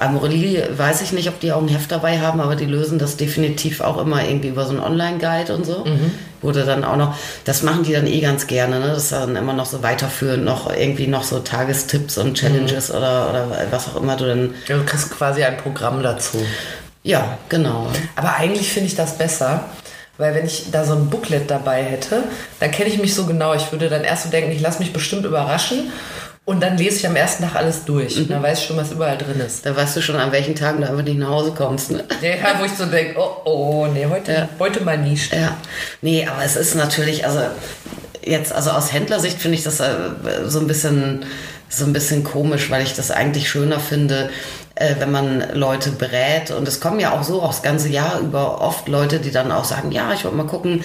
Amorelie 0.00 0.66
weiß 0.76 1.02
ich 1.02 1.12
nicht, 1.12 1.28
ob 1.28 1.40
die 1.40 1.52
auch 1.52 1.60
ein 1.60 1.68
Heft 1.68 1.92
dabei 1.92 2.20
haben, 2.20 2.40
aber 2.40 2.56
die 2.56 2.64
lösen 2.64 2.98
das 2.98 3.16
definitiv 3.16 3.82
auch 3.82 3.98
immer 3.98 4.24
irgendwie 4.24 4.48
über 4.48 4.64
so 4.64 4.70
einen 4.70 4.80
Online-Guide 4.80 5.54
und 5.54 5.66
so. 5.66 5.84
Wurde 6.40 6.64
dann 6.64 6.84
auch 6.84 6.96
noch, 6.96 7.14
das 7.44 7.62
machen 7.62 7.82
die 7.84 7.92
dann 7.92 8.06
eh 8.06 8.20
ganz 8.20 8.46
gerne, 8.46 8.80
ne? 8.80 8.88
Das 8.88 9.04
ist 9.04 9.12
dann 9.12 9.36
immer 9.36 9.52
noch 9.52 9.66
so 9.66 9.82
weiterführend, 9.82 10.42
noch 10.42 10.74
irgendwie 10.74 11.06
noch 11.06 11.22
so 11.22 11.40
Tagestipps 11.40 12.16
und 12.16 12.34
Challenges 12.34 12.90
oder, 12.90 13.28
oder 13.28 13.66
was 13.70 13.88
auch 13.88 13.96
immer 14.00 14.16
du 14.16 14.26
dann. 14.26 14.54
Ja, 14.66 14.78
du 14.78 14.84
kriegst 14.84 15.10
quasi 15.10 15.44
ein 15.44 15.58
Programm 15.58 16.02
dazu. 16.02 16.38
Ja, 17.02 17.38
genau. 17.50 17.88
Aber 18.16 18.36
eigentlich 18.36 18.72
finde 18.72 18.88
ich 18.88 18.94
das 18.94 19.18
besser, 19.18 19.64
weil 20.16 20.34
wenn 20.34 20.46
ich 20.46 20.70
da 20.70 20.84
so 20.84 20.94
ein 20.94 21.10
Booklet 21.10 21.50
dabei 21.50 21.82
hätte, 21.82 22.24
dann 22.58 22.70
kenne 22.70 22.88
ich 22.88 22.98
mich 22.98 23.14
so 23.14 23.26
genau. 23.26 23.54
Ich 23.54 23.70
würde 23.72 23.88
dann 23.88 24.04
erst 24.04 24.24
so 24.24 24.30
denken, 24.30 24.50
ich 24.50 24.60
lasse 24.60 24.78
mich 24.78 24.92
bestimmt 24.92 25.24
überraschen 25.24 25.92
und 26.50 26.60
dann 26.60 26.76
lese 26.76 26.96
ich 26.96 27.06
am 27.06 27.14
ersten 27.14 27.44
Tag 27.44 27.54
alles 27.54 27.84
durch. 27.84 28.16
Mhm. 28.16 28.28
Dann 28.28 28.42
weiß 28.42 28.58
ich 28.58 28.66
schon, 28.66 28.76
was 28.76 28.90
überall 28.90 29.16
drin 29.16 29.38
ist. 29.38 29.64
Da 29.64 29.76
weißt 29.76 29.96
du 29.96 30.02
schon, 30.02 30.16
an 30.16 30.32
welchen 30.32 30.56
Tagen 30.56 30.80
du 30.80 30.88
einfach 30.88 31.04
nicht 31.04 31.16
nach 31.16 31.28
Hause 31.28 31.52
kommst. 31.56 31.92
Ne? 31.92 32.02
Ja, 32.20 32.58
wo 32.58 32.64
ich 32.64 32.72
so 32.72 32.86
denke, 32.86 33.14
oh, 33.20 33.36
oh, 33.44 33.86
nee, 33.86 34.04
heute, 34.10 34.32
Ja. 34.32 34.48
heute 34.58 34.82
mal 34.82 34.98
nicht. 34.98 35.32
Ja, 35.32 35.56
nee, 36.02 36.26
aber 36.26 36.42
es 36.44 36.56
ist 36.56 36.74
natürlich, 36.74 37.24
also 37.24 37.40
jetzt, 38.24 38.52
also 38.52 38.70
aus 38.70 38.92
Händlersicht 38.92 39.38
finde 39.38 39.58
ich 39.58 39.62
das 39.62 39.78
äh, 39.78 39.94
so 40.46 40.58
ein 40.58 40.66
bisschen, 40.66 41.24
so 41.68 41.84
ein 41.84 41.92
bisschen 41.92 42.24
komisch, 42.24 42.68
weil 42.68 42.82
ich 42.82 42.94
das 42.94 43.12
eigentlich 43.12 43.48
schöner 43.48 43.78
finde, 43.78 44.28
äh, 44.74 44.96
wenn 44.98 45.12
man 45.12 45.44
Leute 45.54 45.92
berät. 45.92 46.50
Und 46.50 46.66
es 46.66 46.80
kommen 46.80 46.98
ja 46.98 47.12
auch 47.12 47.22
so 47.22 47.42
auch 47.42 47.52
das 47.52 47.62
ganze 47.62 47.90
Jahr 47.90 48.18
über 48.18 48.60
oft 48.60 48.88
Leute, 48.88 49.20
die 49.20 49.30
dann 49.30 49.52
auch 49.52 49.64
sagen, 49.64 49.92
ja, 49.92 50.12
ich 50.14 50.24
wollte 50.24 50.36
mal 50.36 50.46
gucken, 50.48 50.82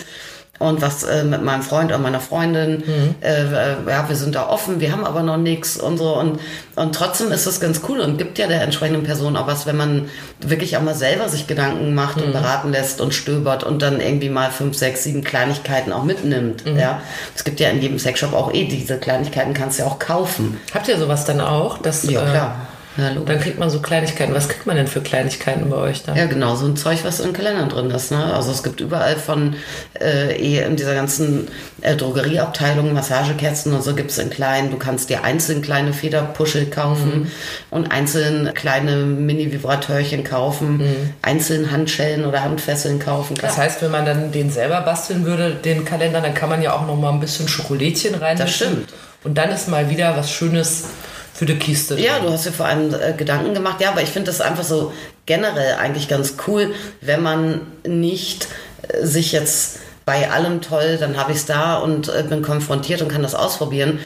und 0.58 0.82
was 0.82 1.04
äh, 1.04 1.24
mit 1.24 1.44
meinem 1.44 1.62
Freund 1.62 1.92
oder 1.92 2.00
meiner 2.00 2.22
Freundin, 2.22 2.84
äh, 3.22 3.44
äh, 3.44 3.76
ja, 3.88 4.08
wir 4.08 4.16
sind 4.16 4.36
da 4.36 4.48
offen, 4.48 4.80
wir 4.80 4.92
haben 4.92 5.04
aber 5.04 5.22
noch 5.22 5.36
nichts 5.38 5.76
und 5.76 5.98
so. 5.98 6.18
Und, 6.18 6.40
und 6.76 6.96
trotzdem 6.96 7.32
ist 7.32 7.46
das 7.46 7.60
ganz 7.60 7.82
cool 7.90 8.00
und 8.00 8.18
gibt 8.18 8.38
ja 8.38 8.48
der 8.48 8.62
entsprechenden 8.62 9.04
Person 9.04 9.36
auch 9.36 9.48
was, 9.48 9.66
wenn 9.66 9.76
man 9.76 10.10
wirklich 10.40 10.78
auch 10.78 10.82
mal 10.82 10.96
selber 10.96 11.28
sich 11.28 11.48
Gedanken 11.48 11.94
macht 11.94 12.22
und 12.22 12.32
beraten 12.32 12.72
lässt 12.72 13.02
und 13.02 13.14
stöbert 13.14 13.64
und 13.64 13.82
dann 13.82 14.00
irgendwie 14.00 14.30
mal 14.30 14.50
fünf, 14.50 14.78
sechs, 14.78 15.04
sieben 15.04 15.24
Kleinigkeiten 15.24 15.92
auch 15.92 16.04
mitnimmt. 16.04 16.64
Ja, 16.66 17.02
es 17.36 17.44
gibt 17.44 17.60
ja 17.60 17.70
in 17.70 17.82
jedem 17.82 18.00
Sexshop 18.00 18.34
auch 18.34 18.54
eh 18.54 18.66
diese 18.66 18.98
Kleinigkeiten, 18.98 19.54
kannst 19.54 19.80
du 19.80 19.84
ja 19.84 19.90
auch 19.90 20.00
kaufen. 20.00 20.58
Habt 20.74 20.88
ihr 20.88 20.98
sowas 20.98 21.26
dann 21.26 21.42
auch? 21.42 21.78
Dass, 21.80 22.04
Ja, 22.10 22.22
äh, 22.22 22.32
klar. 22.32 22.56
Ja. 22.98 23.14
Dann 23.14 23.40
kriegt 23.40 23.60
man 23.60 23.70
so 23.70 23.82
Kleinigkeiten. 23.82 24.34
Was 24.34 24.48
kriegt 24.48 24.66
man 24.66 24.78
denn 24.78 24.88
für 24.88 25.02
Kleinigkeiten 25.02 25.70
bei 25.70 25.76
euch 25.76 26.04
da? 26.04 26.16
Ja, 26.16 26.26
genau, 26.26 26.56
so 26.56 26.66
ein 26.66 26.78
Zeug, 26.78 27.00
was 27.04 27.20
in 27.20 27.34
Kalendern 27.34 27.70
drin 27.70 27.90
ist. 27.90 28.12
Ne? 28.12 28.34
Also 28.34 28.52
es 28.52 28.64
gibt 28.64 28.80
überall 28.80 29.18
von 29.18 29.56
äh, 30.00 30.66
in 30.66 30.76
dieser 30.76 30.96
ganzen 30.96 31.48
äh, 31.82 31.96
Drogerieabteilung 31.96 32.94
Massagekerzen 32.94 33.74
und 33.74 33.84
so 33.84 33.96
gibt 33.96 34.12
es 34.12 34.18
in 34.18 34.30
kleinen. 34.30 34.72
Du 34.72 34.78
kannst 34.78 35.10
dir 35.10 35.24
einzeln 35.24 35.62
kleine 35.62 35.94
Federpuschel 35.94 36.68
kaufen 36.68 37.32
und 37.70 37.92
einzeln 37.92 38.54
kleine 38.54 38.98
Mini-Vibratörchen 38.98 40.24
kaufen, 40.24 40.82
einzeln 41.22 41.72
Handschellen 41.72 42.26
oder 42.26 42.44
Handfesseln 42.44 43.00
kaufen. 43.00 43.36
Klar. 43.36 43.52
Das 43.52 43.58
heißt, 43.58 43.82
wenn 43.82 43.92
man 43.92 44.06
dann 44.06 44.32
den 44.32 44.50
selber 44.52 44.82
basteln 44.82 45.26
würde, 45.26 45.52
den 45.52 45.86
Kalender, 45.86 46.22
dann 46.22 46.34
kann 46.34 46.50
man 46.50 46.62
ja 46.62 46.74
auch 46.74 46.88
noch 46.88 46.96
mal 46.96 47.12
ein 47.12 47.20
bisschen 47.20 47.48
Schokolädchen 47.48 48.16
rein. 48.16 48.38
Das 48.38 48.54
stimmt. 48.54 48.94
Und 49.24 49.38
dann 49.38 49.50
ist 49.50 49.68
mal 49.68 49.90
wieder 49.90 50.16
was 50.16 50.32
Schönes 50.32 50.86
für 51.36 51.46
die 51.46 51.60
Kiste. 51.60 52.00
Ja, 52.00 52.20
du 52.20 52.30
hast 52.32 52.46
dir 52.46 52.54
vor 52.54 52.66
allem 52.66 52.94
äh, 52.94 53.12
Gedanken 53.12 53.54
gemacht. 53.54 53.82
Ja, 53.82 53.92
aber 53.92 54.02
ich 54.02 54.10
finde 54.10 54.28
das 54.28 54.40
einfach 54.40 54.64
so 54.64 54.94
generell 55.26 55.76
eigentlich 55.76 56.08
ganz 56.08 56.36
cool, 56.48 56.74
wenn 57.02 57.22
man 57.22 57.62
nicht 57.86 58.48
äh, 58.88 59.06
sich 59.06 59.34
jetzt 59.34 59.80
bei 60.06 60.32
allem 60.32 60.62
toll, 60.62 60.98
dann 60.98 61.18
habe 61.18 61.34
ich 61.34 61.40
es 61.40 61.46
da 61.46 61.76
und 61.76 62.08
äh, 62.08 62.24
bin 62.24 62.42
konfrontiert 62.42 63.02
und 63.02 63.10
kann 63.10 63.22
das 63.22 63.36
ausprobieren. 63.36 64.00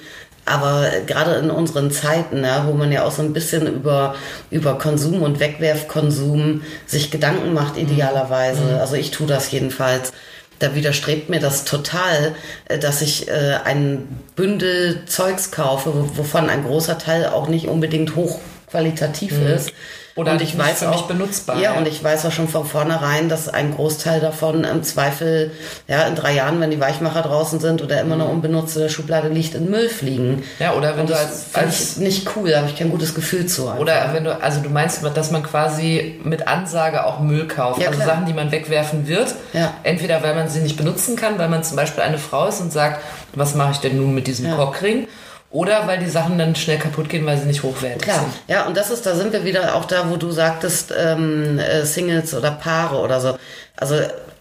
Aber 0.46 0.92
äh, 0.92 1.02
gerade 1.06 1.36
in 1.36 1.52
unseren 1.52 1.92
Zeiten, 1.92 2.44
ja, 2.44 2.66
wo 2.66 2.74
man 2.74 2.92
ja 2.92 3.06
auch 3.06 3.12
so 3.12 3.22
ein 3.22 3.32
bisschen 3.32 3.68
über, 3.68 4.16
über 4.50 4.80
Konsum 4.80 5.22
und 5.22 5.40
Wegwerfkonsum 5.40 6.64
sich 6.88 7.12
Gedanken 7.12 7.54
macht, 7.54 7.78
idealerweise. 7.78 8.80
Also 8.82 8.96
ich 8.96 9.12
tue 9.12 9.28
das 9.28 9.52
jedenfalls 9.52 10.14
da 10.60 10.76
widerstrebt 10.76 11.30
mir 11.30 11.40
das 11.40 11.64
total, 11.66 12.36
äh, 12.66 12.78
dass 12.78 13.02
ich 13.02 13.28
äh, 13.30 13.58
ein 13.64 14.08
Bündel 14.36 15.04
Zeugs 15.08 15.52
kaufe, 15.52 15.94
wo- 15.94 16.18
wovon 16.18 16.50
ein 16.50 16.64
großer 16.64 16.98
Teil 16.98 17.28
auch 17.28 17.48
nicht 17.48 17.68
unbedingt 17.68 18.16
hochqualitativ 18.16 18.46
ist. 18.74 19.68
Mhm. 19.68 19.74
Oder 20.16 20.34
und 20.34 20.42
ich 20.42 20.58
weiß 20.58 20.84
auch, 20.84 21.04
benutzbar, 21.08 21.60
Ja, 21.62 21.74
und 21.74 21.88
ich 21.88 22.04
weiß 22.04 22.26
auch 22.26 22.32
schon 22.34 22.50
von 22.50 22.66
vornherein, 22.66 23.30
dass 23.30 23.48
ein 23.48 23.74
Großteil 23.74 24.20
davon 24.20 24.66
im 24.66 24.84
Zweifel, 24.84 25.52
ja, 25.88 26.02
in 26.08 26.16
drei 26.16 26.34
Jahren, 26.34 26.60
wenn 26.60 26.72
die 26.72 26.80
Weichmacher 26.82 27.22
draußen 27.22 27.62
sind 27.62 27.82
oder 27.82 28.02
immer 28.02 28.18
noch 28.18 28.28
unbenutzt 28.28 28.76
in 28.76 28.82
der 28.82 28.90
Schublade 28.90 29.30
liegt, 29.30 29.56
in 29.56 29.70
Müll 29.70 29.88
fliegen. 29.88 30.38
Mhm. 30.38 30.44
Ja, 30.60 30.74
oder 30.74 30.94
wenn 30.96 31.02
und 31.02 31.10
du 31.10 31.14
das 31.14 31.22
als- 31.26 31.44
finde 31.54 31.68
als- 31.68 31.92
ich 31.92 31.98
nicht 32.00 32.28
cool, 32.36 32.50
da 32.50 32.58
habe 32.58 32.68
ich 32.70 32.76
kein 32.78 32.90
gutes 32.90 33.16
Gefühl 33.16 33.46
zu. 33.46 33.68
einfach. 33.70 33.80
Oder 33.80 34.10
wenn 34.14 34.26
du, 34.26 34.42
also 34.42 34.60
du 34.60 34.70
meinst, 34.70 35.00
dass 35.16 35.32
man 35.32 35.42
quasi 35.44 36.20
mit 36.26 36.50
Ansage 36.50 37.06
auch 37.06 37.20
Müll 37.22 37.48
kauft. 37.48 37.80
Ja, 37.80 37.88
also 37.88 38.02
klar. 38.02 38.16
Sachen, 38.16 38.26
die 38.26 38.34
man 38.34 38.52
wegwerfen 38.52 39.08
wird. 39.08 39.36
Ja. 39.54 39.74
Entweder 39.84 40.22
weil 40.22 40.36
man 40.36 40.50
sie 40.50 40.60
nicht 40.60 40.76
benutzen 40.76 41.16
kann, 41.16 41.38
weil 41.40 41.48
man 41.48 41.64
zum 41.64 41.78
Beispiel 41.78 42.04
eine 42.04 42.18
Frau 42.18 42.48
ist 42.48 42.60
und 42.60 42.74
sagt, 42.74 43.02
was 43.36 43.56
mache 43.56 43.72
ich 43.72 43.78
denn 43.78 43.96
nun 43.96 44.14
mit 44.14 44.28
diesem 44.28 44.48
Ja. 44.48 44.56
Cockring? 44.58 45.08
Oder 45.52 45.88
weil 45.88 45.98
die 45.98 46.10
Sachen 46.10 46.38
dann 46.38 46.56
schnell 46.56 46.78
kaputt 46.78 47.10
gehen, 47.10 47.26
weil 47.26 47.38
sie 47.38 47.48
nicht 47.48 47.64
hochwertig 47.64 48.04
Klar, 48.04 48.20
sind. 48.20 48.34
ja, 48.48 48.68
und 48.68 48.78
das 48.78 48.92
ist, 48.92 49.06
da 49.06 49.16
sind 49.16 49.34
wir 49.34 49.44
wieder 49.46 49.76
auch 49.76 49.86
da, 49.86 50.10
wo 50.10 50.16
du 50.18 50.30
sagtest, 50.30 50.94
ähm, 50.96 51.58
äh, 51.58 51.86
Singles 51.86 52.36
oder 52.36 52.52
Paare 52.52 52.98
oder 52.98 53.20
so. 53.20 53.38
Also 53.76 53.96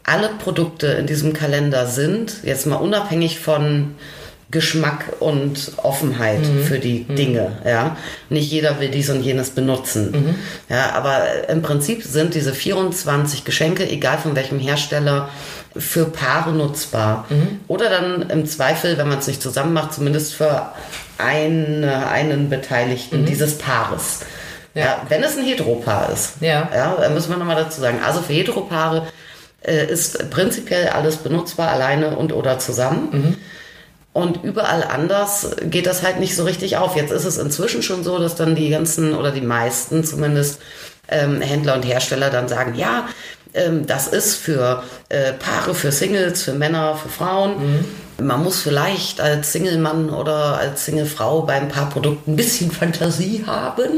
alle 0.05 0.29
Produkte 0.43 0.87
in 0.89 1.07
diesem 1.07 1.33
Kalender 1.33 1.87
sind, 1.87 2.43
jetzt 2.43 2.67
mal 2.67 2.77
unabhängig 2.77 3.41
von 3.41 3.95
Geschmack 4.51 5.05
und 5.21 5.73
Offenheit 5.83 6.41
für 6.65 6.79
die 6.79 7.05
Dinge, 7.05 7.59
ja. 7.67 7.99
Nicht 8.31 8.51
jeder 8.51 8.81
will 8.81 8.89
dies 8.89 9.11
und 9.11 9.21
jenes 9.23 9.51
benutzen. 9.51 10.37
Ja, 10.71 10.93
aber 10.95 11.49
im 11.51 11.61
Prinzip 11.61 12.03
sind 12.03 12.35
diese 12.35 12.55
24 12.55 13.45
Geschenke, 13.45 13.87
egal 13.87 14.17
von 14.17 14.35
welchem 14.37 14.59
Hersteller, 14.59 15.29
für 15.79 16.07
Paare 16.07 16.53
nutzbar. 16.53 17.27
Oder 17.69 17.91
dann 17.91 18.31
im 18.31 18.47
Zweifel, 18.47 18.99
wenn 18.99 19.09
man 19.09 19.19
es 19.19 19.27
nicht 19.27 19.43
zusammen 19.43 19.73
macht, 19.73 19.95
zumindest 19.95 20.35
für 20.35 20.73
eine, 21.19 22.09
einen 22.09 22.49
Beteiligten 22.51 23.25
dieses 23.25 23.59
Paares. 23.59 24.21
Ja. 24.75 25.03
wenn 25.09 25.25
es 25.25 25.37
ein 25.37 25.45
Heteropaar 25.45 26.11
ist. 26.13 26.35
Ja. 26.41 26.69
Ja, 26.73 27.09
müssen 27.09 27.31
wir 27.31 27.37
nochmal 27.37 27.57
dazu 27.57 27.81
sagen. 27.81 27.99
Also 28.05 28.21
für 28.21 28.33
Heteropaare 28.33 29.09
äh, 29.63 29.87
ist 29.87 30.31
prinzipiell 30.31 30.89
alles 30.89 31.17
benutzbar, 31.17 31.71
alleine 31.71 32.17
und 32.17 32.33
oder 32.33 32.61
zusammen. 32.61 33.37
Und 34.13 34.43
überall 34.43 34.83
anders 34.83 35.51
geht 35.65 35.87
das 35.87 36.03
halt 36.03 36.19
nicht 36.21 36.35
so 36.35 36.45
richtig 36.45 36.77
auf. 36.77 36.97
Jetzt 36.97 37.13
ist 37.13 37.25
es 37.25 37.39
inzwischen 37.39 37.83
schon 37.83 38.03
so, 38.03 38.19
dass 38.19 38.35
dann 38.35 38.55
die 38.55 38.71
ganzen 38.71 39.15
oder 39.15 39.31
die 39.31 39.41
meisten 39.41 40.05
zumindest 40.05 40.61
ähm, 41.09 41.41
Händler 41.41 41.75
und 41.75 41.85
Hersteller 41.85 42.31
dann 42.31 42.49
sagen, 42.49 42.75
ja, 42.75 43.09
das 43.87 44.09
ist 44.09 44.35
für 44.37 44.83
äh, 45.09 45.33
Paare, 45.33 45.75
für 45.75 45.93
Singles, 45.93 46.43
für 46.43 46.53
Männer, 46.53 46.97
für 46.97 47.09
Frauen. 47.09 47.85
Man 48.21 48.43
muss 48.43 48.63
vielleicht 48.63 49.21
als 49.21 49.53
Single-Mann 49.53 50.11
oder 50.11 50.59
als 50.59 50.85
Single-Frau 50.87 51.43
bei 51.43 51.55
ein 51.55 51.69
paar 51.69 51.89
Produkten 51.89 52.33
ein 52.33 52.37
bisschen 52.37 52.71
Fantasie 52.73 53.45
haben. 53.47 53.91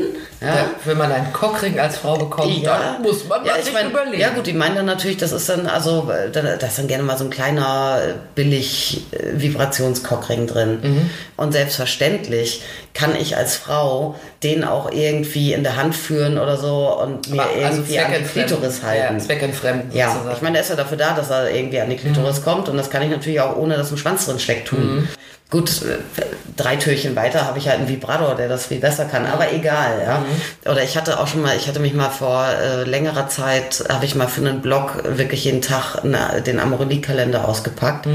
Ja. 0.43 0.47
Ja, 0.47 0.71
wenn 0.85 0.97
man 0.99 1.11
einen 1.13 1.33
Cockring 1.33 1.79
als 1.79 1.99
Frau 1.99 2.17
bekommt, 2.17 2.67
dann 2.67 3.03
muss 3.03 3.27
man 3.29 3.45
ja, 3.45 3.53
ich 3.59 3.65
sich 3.65 3.75
mein, 3.75 3.91
überlegen. 3.91 4.21
Ja 4.21 4.31
gut, 4.31 4.47
die 4.47 4.53
meinen 4.55 4.75
dann 4.77 4.87
natürlich, 4.87 5.19
das 5.19 5.33
ist 5.33 5.49
dann 5.49 5.67
also, 5.67 6.11
äh, 6.11 6.31
da 6.31 6.41
da 6.43 6.67
ist 6.67 6.79
dann 6.79 6.87
gerne 6.89 7.03
mal 7.05 7.17
so 7.19 7.25
ein 7.25 7.31
kleiner 7.31 7.99
billig 8.35 9.05
äh, 9.13 9.41
Vibrationskockring 9.41 10.47
drin. 10.47 10.79
Mhm. 10.83 11.11
Und 11.37 11.53
selbstverständlich 11.53 12.63
kann 12.95 13.15
ich 13.17 13.37
als 13.37 13.57
Frau 13.57 14.17
den 14.43 14.65
auch 14.65 14.91
irgendwie 14.91 15.53
in 15.53 15.63
der 15.63 15.77
Hand 15.77 15.95
führen 15.95 16.39
oder 16.39 16.57
so 16.57 16.99
und 17.03 17.31
mir 17.31 17.43
Aber 17.43 17.51
irgendwie 17.55 17.99
an 17.99 18.13
die 18.13 18.25
zweckentfremden. 18.25 18.49
Klitoris 18.49 18.83
halten. 18.83 19.19
Ja, 19.19 19.25
zweckentfremden 19.25 19.93
Ja, 19.97 20.09
sozusagen. 20.13 20.37
ich 20.37 20.43
meine, 20.43 20.53
der 20.55 20.63
ist 20.63 20.71
ja 20.71 20.77
dafür 20.77 20.97
da, 20.97 21.13
dass 21.15 21.31
er 21.31 21.51
irgendwie 21.51 21.81
an 21.81 21.91
die 21.91 21.97
Klitoris 21.97 22.43
kommt 22.43 22.69
und 22.71 22.77
das 22.79 22.89
kann 22.89 23.03
ich 23.03 23.11
natürlich 23.11 23.41
auch 23.41 23.57
ohne, 23.57 23.77
dass 23.77 23.91
ein 23.91 23.99
Schwanz 23.99 24.10
drin 24.17 24.39
steckt, 24.39 24.69
tun. 24.69 25.09
Gut, 25.51 25.83
äh, 25.83 26.23
drei 26.57 26.77
Türchen 26.77 27.17
weiter 27.17 27.45
habe 27.45 27.59
ich 27.59 27.69
halt 27.69 27.81
einen 27.81 27.89
Vibrator, 27.89 28.37
der 28.37 28.49
das 28.49 28.67
viel 28.67 28.79
besser 28.79 29.07
kann, 29.07 29.27
aber 29.27 29.53
egal, 29.53 30.01
ja. 30.05 30.25
Oder 30.71 30.85
ich 30.85 30.97
hatte 30.97 31.19
auch 31.19 31.27
schon 31.27 31.43
mal, 31.43 31.57
ich 31.57 31.67
hatte 31.67 31.81
mich 31.81 31.93
mal 31.93 32.09
vor 32.11 32.47
äh, 32.47 32.85
längerer 32.85 33.29
Zeit, 33.29 33.83
habe 33.89 34.05
ich 34.05 34.15
mal 34.15 34.29
für 34.29 34.43
einen 34.43 34.61
Blog 34.63 35.03
wirklich 35.05 35.45
jeden 35.45 35.61
Tag 35.61 36.03
na, 36.05 36.39
den 36.39 36.61
Amorelie-Kalender 36.61 37.49
ausgepackt. 37.49 38.07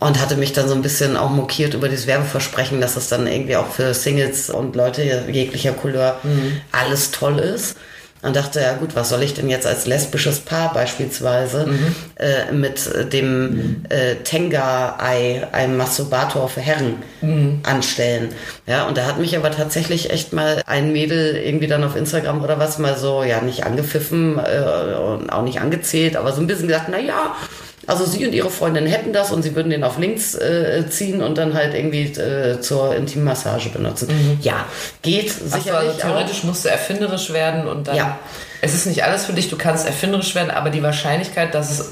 Und 0.00 0.18
hatte 0.18 0.36
mich 0.36 0.54
dann 0.54 0.66
so 0.66 0.74
ein 0.74 0.80
bisschen 0.80 1.14
auch 1.16 1.28
mokiert 1.28 1.74
über 1.74 1.88
dieses 1.88 2.06
Werbeversprechen, 2.06 2.80
dass 2.80 2.96
es 2.96 3.08
dann 3.08 3.26
irgendwie 3.26 3.56
auch 3.56 3.68
für 3.68 3.92
Singles 3.92 4.48
und 4.48 4.74
Leute 4.74 5.02
jeglicher 5.30 5.72
Couleur 5.72 6.18
alles 6.72 7.10
toll 7.10 7.38
ist. 7.38 7.76
Und 8.22 8.36
dachte, 8.36 8.60
ja 8.60 8.74
gut, 8.74 8.94
was 8.96 9.08
soll 9.08 9.22
ich 9.22 9.32
denn 9.32 9.48
jetzt 9.48 9.66
als 9.66 9.86
lesbisches 9.86 10.40
Paar 10.40 10.74
beispielsweise 10.74 11.66
äh, 12.16 12.52
mit 12.52 13.12
dem 13.12 13.86
äh, 13.88 14.16
Tenga-Ei, 14.16 15.48
einem 15.52 15.78
Masturbator 15.78 16.48
für 16.50 16.60
Herren, 16.60 16.96
anstellen? 17.62 18.28
Ja, 18.66 18.86
und 18.86 18.98
da 18.98 19.06
hat 19.06 19.18
mich 19.18 19.36
aber 19.36 19.50
tatsächlich 19.50 20.10
echt 20.10 20.34
mal 20.34 20.62
ein 20.66 20.92
Mädel 20.92 21.34
irgendwie 21.36 21.66
dann 21.66 21.82
auf 21.82 21.96
Instagram 21.96 22.42
oder 22.42 22.58
was 22.58 22.78
mal 22.78 22.98
so, 22.98 23.22
ja, 23.22 23.40
nicht 23.40 23.64
angepfiffen 23.64 24.38
äh, 24.38 24.94
und 24.96 25.30
auch 25.30 25.42
nicht 25.42 25.60
angezählt, 25.60 26.16
aber 26.16 26.32
so 26.32 26.42
ein 26.42 26.46
bisschen 26.46 26.68
gesagt, 26.68 26.88
na 26.90 26.98
ja, 26.98 27.34
also 27.86 28.04
sie 28.04 28.24
und 28.26 28.32
ihre 28.32 28.50
Freundin 28.50 28.86
hätten 28.86 29.12
das 29.12 29.32
und 29.32 29.42
sie 29.42 29.54
würden 29.56 29.70
den 29.70 29.82
auf 29.84 29.98
links 29.98 30.34
äh, 30.34 30.84
ziehen 30.90 31.22
und 31.22 31.38
dann 31.38 31.54
halt 31.54 31.74
irgendwie 31.74 32.02
äh, 32.04 32.60
zur 32.60 32.94
Intimmassage 32.94 33.70
benutzen. 33.70 34.38
Ja, 34.42 34.66
geht 35.02 35.32
Ach 35.34 35.56
sicherlich 35.56 35.90
also 35.90 35.90
auch. 35.92 35.96
theoretisch 35.98 36.44
musst 36.44 36.64
du 36.64 36.68
erfinderisch 36.68 37.32
werden 37.32 37.66
und 37.66 37.88
dann. 37.88 37.96
Ja. 37.96 38.18
Es 38.62 38.74
ist 38.74 38.86
nicht 38.86 39.02
alles 39.04 39.24
für 39.24 39.32
dich, 39.32 39.48
du 39.48 39.56
kannst 39.56 39.86
erfinderisch 39.86 40.34
werden, 40.34 40.50
aber 40.50 40.68
die 40.70 40.82
Wahrscheinlichkeit, 40.82 41.54
dass 41.54 41.70
es, 41.70 41.90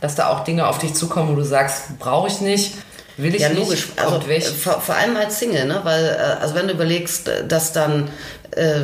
dass 0.00 0.16
da 0.16 0.28
auch 0.28 0.42
Dinge 0.44 0.66
auf 0.66 0.78
dich 0.78 0.94
zukommen, 0.94 1.30
wo 1.30 1.36
du 1.36 1.44
sagst, 1.44 1.98
brauche 2.00 2.26
ich 2.28 2.40
nicht, 2.40 2.74
will 3.16 3.34
ich 3.34 3.40
Ja, 3.42 3.48
nicht, 3.50 3.58
logisch. 3.60 3.88
Also 3.96 4.26
weg. 4.28 4.44
vor, 4.44 4.80
vor 4.80 4.96
allem 4.96 5.16
als 5.16 5.38
Single, 5.38 5.66
ne? 5.66 5.80
Weil, 5.84 6.04
äh, 6.04 6.42
also 6.42 6.56
wenn 6.56 6.66
du 6.66 6.74
überlegst, 6.74 7.28
äh, 7.28 7.46
dass 7.46 7.72
dann, 7.72 8.08
äh, 8.50 8.80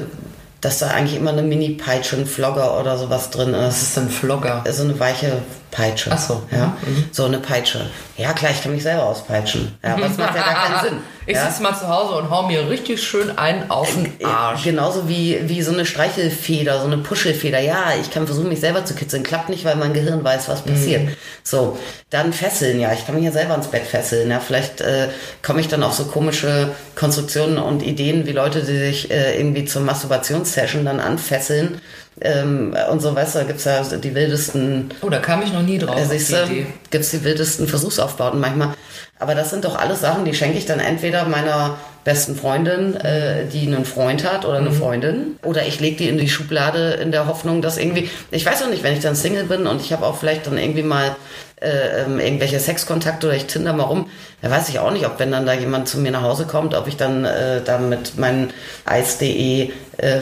dass 0.61 0.79
da 0.79 0.89
eigentlich 0.89 1.19
immer 1.19 1.31
eine 1.33 1.43
Mini-Peitsche, 1.43 2.17
ein 2.17 2.27
Flogger 2.27 2.81
oder 2.81 2.97
sowas 2.97 3.31
drin 3.31 3.53
Was 3.53 3.77
ist. 3.79 3.83
ist 3.83 3.97
denn 3.97 4.09
Flogger? 4.09 4.65
So 4.71 4.85
eine 4.85 4.99
weiche 5.01 5.33
Peitsche. 5.75 6.11
Ach 6.13 6.19
so. 6.19 6.35
Mhm. 6.51 6.57
Ja, 6.57 6.77
so 7.11 7.25
eine 7.25 7.39
Peitsche. 7.39 7.91
Ja, 8.17 8.33
klar, 8.33 8.53
ich 8.53 8.63
kann 8.63 8.73
mich 8.73 8.85
selber 8.85 9.05
auspeitschen. 9.07 9.77
Ja, 9.83 9.95
aber 9.95 10.03
das 10.03 10.17
macht 10.17 10.37
ja 10.37 10.43
gar 10.43 10.55
keinen 10.55 10.85
Sinn. 10.85 10.99
Ich 11.27 11.37
ja? 11.37 11.49
sitze 11.49 11.63
mal 11.63 11.75
zu 11.75 11.89
Hause 11.89 12.17
und 12.17 12.29
hau 12.29 12.43
mir 12.47 12.69
richtig 12.69 13.03
schön 13.03 13.39
einen 13.39 13.71
auf 13.71 13.91
den 13.95 14.13
Arsch. 14.27 14.65
Genauso 14.65 15.09
wie, 15.09 15.41
wie 15.47 15.63
so 15.63 15.73
eine 15.73 15.87
Streichelfeder, 15.87 16.81
so 16.81 16.87
eine 16.87 16.99
Puschelfeder. 16.99 17.61
Ja, 17.61 17.95
ich 17.99 18.11
kann 18.11 18.27
versuchen, 18.27 18.51
mich 18.51 18.61
selber 18.61 18.85
zu 18.85 18.95
kitzeln. 18.95 19.23
Klappt 19.23 19.49
nicht, 19.49 19.65
weil 19.65 19.77
mein 19.77 19.95
Gehirn 19.95 20.23
weiß, 20.23 20.51
was 20.51 20.61
passiert. 20.61 21.09
So, 21.43 21.79
dann 22.11 22.35
fesseln. 22.35 22.79
Ja, 22.79 22.93
ich 22.93 23.07
kann 23.07 23.15
mich 23.15 23.25
ja 23.25 23.33
selber 23.33 23.55
ins 23.55 23.69
Bett 23.69 23.87
fesseln. 23.87 24.31
Ja, 24.31 24.39
vielleicht 24.39 24.83
äh, 24.83 25.09
komme 25.43 25.61
ich 25.61 25.69
dann 25.69 25.83
auf 25.83 25.95
so 25.95 26.05
komische 26.05 26.73
Konstruktionen 26.95 27.57
und 27.57 27.83
Ideen, 27.83 28.27
wie 28.27 28.33
Leute, 28.33 28.61
die 28.61 28.77
sich 28.77 29.11
äh, 29.11 29.39
irgendwie 29.39 29.65
zur 29.65 29.81
Masturbationssession 29.81 30.85
dann 30.85 31.01
anfesseln. 31.01 31.81
Ähm, 32.21 32.77
und 32.91 33.01
so, 33.03 33.15
weißt 33.15 33.35
du, 33.35 33.39
da 33.41 33.45
gibt's 33.45 33.65
ja 33.65 33.83
die 33.83 34.15
wildesten 34.15 34.91
Oh, 35.03 35.09
da 35.09 35.19
kam 35.19 35.43
ich 35.43 35.53
noch 35.53 35.63
nie 35.63 35.79
drauf. 35.79 35.97
äh, 36.11 36.15
Idee. 36.17 36.67
gibt's 36.91 37.11
die 37.11 37.25
wildesten 37.25 37.67
Versuchsaufbauten 37.67 38.39
manchmal. 38.41 38.75
Aber 39.19 39.35
das 39.35 39.51
sind 39.51 39.65
doch 39.65 39.77
alles 39.77 40.01
Sachen, 40.01 40.25
die 40.25 40.35
schenke 40.35 40.59
ich 40.59 40.67
dann 40.67 40.81
entweder 40.81 41.25
meiner 41.25 41.77
besten 42.05 42.37
Freundin, 42.37 42.95
äh, 42.97 43.47
die 43.47 43.67
einen 43.67 43.85
Freund 43.85 44.25
hat 44.31 44.45
oder 44.45 44.59
eine 44.59 44.71
Mhm. 44.71 44.75
Freundin. 44.75 45.37
Oder 45.43 45.67
ich 45.67 45.81
lege 45.81 45.97
die 45.97 46.09
in 46.09 46.19
die 46.19 46.29
Schublade 46.29 46.93
in 46.95 47.11
der 47.13 47.27
Hoffnung, 47.27 47.63
dass 47.63 47.79
irgendwie, 47.79 48.11
ich 48.31 48.45
weiß 48.45 48.63
auch 48.63 48.71
nicht, 48.71 48.83
wenn 48.83 48.93
ich 48.93 49.01
dann 49.01 49.15
Single 49.17 49.45
bin 49.45 49.67
und 49.67 49.81
ich 49.81 49.93
habe 49.93 50.05
auch 50.07 50.17
vielleicht 50.19 50.47
dann 50.47 50.59
irgendwie 50.59 50.83
mal 50.83 51.17
äh, 51.65 52.03
ähm, 52.03 52.21
irgendwelche 52.21 52.61
Sexkontakte 52.61 53.27
oder 53.27 53.37
ich 53.37 53.47
tinder 53.47 53.73
mal 53.73 53.85
rum, 53.85 54.09
da 54.43 54.51
weiß 54.51 54.69
ich 54.69 54.79
auch 54.79 54.91
nicht, 54.91 55.07
ob 55.07 55.19
wenn 55.19 55.33
dann 55.33 55.47
da 55.47 55.55
jemand 55.55 55.89
zu 55.89 55.99
mir 55.99 56.11
nach 56.11 56.23
Hause 56.23 56.45
kommt, 56.47 56.75
ob 56.75 56.87
ich 56.87 56.97
dann 56.97 57.25
äh, 57.25 57.63
da 57.65 57.79
mit 57.79 58.19
meinen 58.19 58.53
Eis.de 58.85 59.71
äh, 59.97 60.21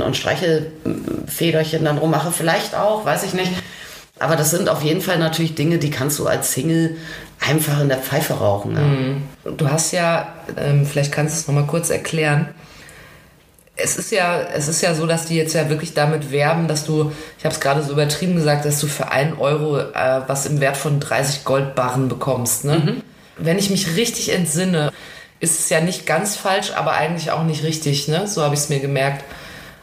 und 0.00 0.16
Streichelfederchen 0.16 1.84
dann 1.84 1.98
rummache. 1.98 2.32
Vielleicht 2.32 2.74
auch, 2.74 3.04
weiß 3.04 3.24
ich 3.24 3.34
nicht. 3.34 3.52
Aber 4.18 4.36
das 4.36 4.50
sind 4.50 4.68
auf 4.68 4.82
jeden 4.82 5.00
Fall 5.00 5.18
natürlich 5.18 5.54
Dinge, 5.54 5.78
die 5.78 5.90
kannst 5.90 6.18
du 6.18 6.26
als 6.26 6.52
Single 6.52 6.96
einfach 7.40 7.80
in 7.80 7.88
der 7.88 7.98
Pfeife 7.98 8.34
rauchen. 8.34 8.72
Ne? 8.72 9.16
Du 9.56 9.68
hast 9.68 9.92
ja, 9.92 10.34
ähm, 10.56 10.86
vielleicht 10.86 11.12
kannst 11.12 11.34
du 11.34 11.40
es 11.40 11.48
nochmal 11.48 11.66
kurz 11.66 11.90
erklären. 11.90 12.48
Es 13.76 13.96
ist 13.96 14.12
ja, 14.12 14.40
es 14.40 14.68
ist 14.68 14.82
ja 14.82 14.94
so, 14.94 15.06
dass 15.06 15.26
die 15.26 15.34
jetzt 15.34 15.52
ja 15.54 15.68
wirklich 15.68 15.94
damit 15.94 16.30
werben, 16.30 16.68
dass 16.68 16.84
du, 16.84 17.10
ich 17.38 17.44
habe 17.44 17.54
es 17.54 17.60
gerade 17.60 17.82
so 17.82 17.92
übertrieben 17.92 18.36
gesagt, 18.36 18.64
dass 18.64 18.80
du 18.80 18.86
für 18.86 19.10
einen 19.10 19.36
Euro 19.36 19.78
äh, 19.78 20.20
was 20.26 20.46
im 20.46 20.60
Wert 20.60 20.76
von 20.76 21.00
30 21.00 21.44
Goldbarren 21.44 22.08
bekommst. 22.08 22.64
Ne? 22.64 23.02
Wenn 23.36 23.58
ich 23.58 23.70
mich 23.70 23.96
richtig 23.96 24.32
entsinne, 24.32 24.92
ist 25.40 25.58
es 25.58 25.70
ja 25.70 25.80
nicht 25.80 26.06
ganz 26.06 26.36
falsch, 26.36 26.72
aber 26.76 26.92
eigentlich 26.92 27.32
auch 27.32 27.42
nicht 27.42 27.64
richtig. 27.64 28.06
Ne? 28.06 28.28
So 28.28 28.42
habe 28.42 28.54
ich 28.54 28.60
es 28.60 28.68
mir 28.68 28.78
gemerkt. 28.78 29.24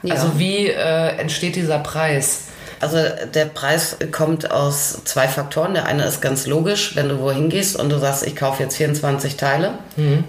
Ja. 0.03 0.15
Also 0.15 0.39
wie 0.39 0.67
äh, 0.67 1.17
entsteht 1.17 1.57
dieser 1.57 1.79
Preis? 1.79 2.43
Also 2.79 2.97
der 3.33 3.45
Preis 3.45 3.97
kommt 4.11 4.49
aus 4.49 5.03
zwei 5.03 5.27
Faktoren. 5.27 5.75
Der 5.75 5.85
eine 5.85 6.03
ist 6.05 6.19
ganz 6.19 6.47
logisch, 6.47 6.95
wenn 6.95 7.09
du 7.09 7.19
wohin 7.19 7.49
gehst 7.49 7.75
und 7.75 7.89
du 7.89 7.99
sagst, 7.99 8.25
ich 8.25 8.35
kaufe 8.35 8.63
jetzt 8.63 8.77
24 8.77 9.37
Teile, 9.37 9.73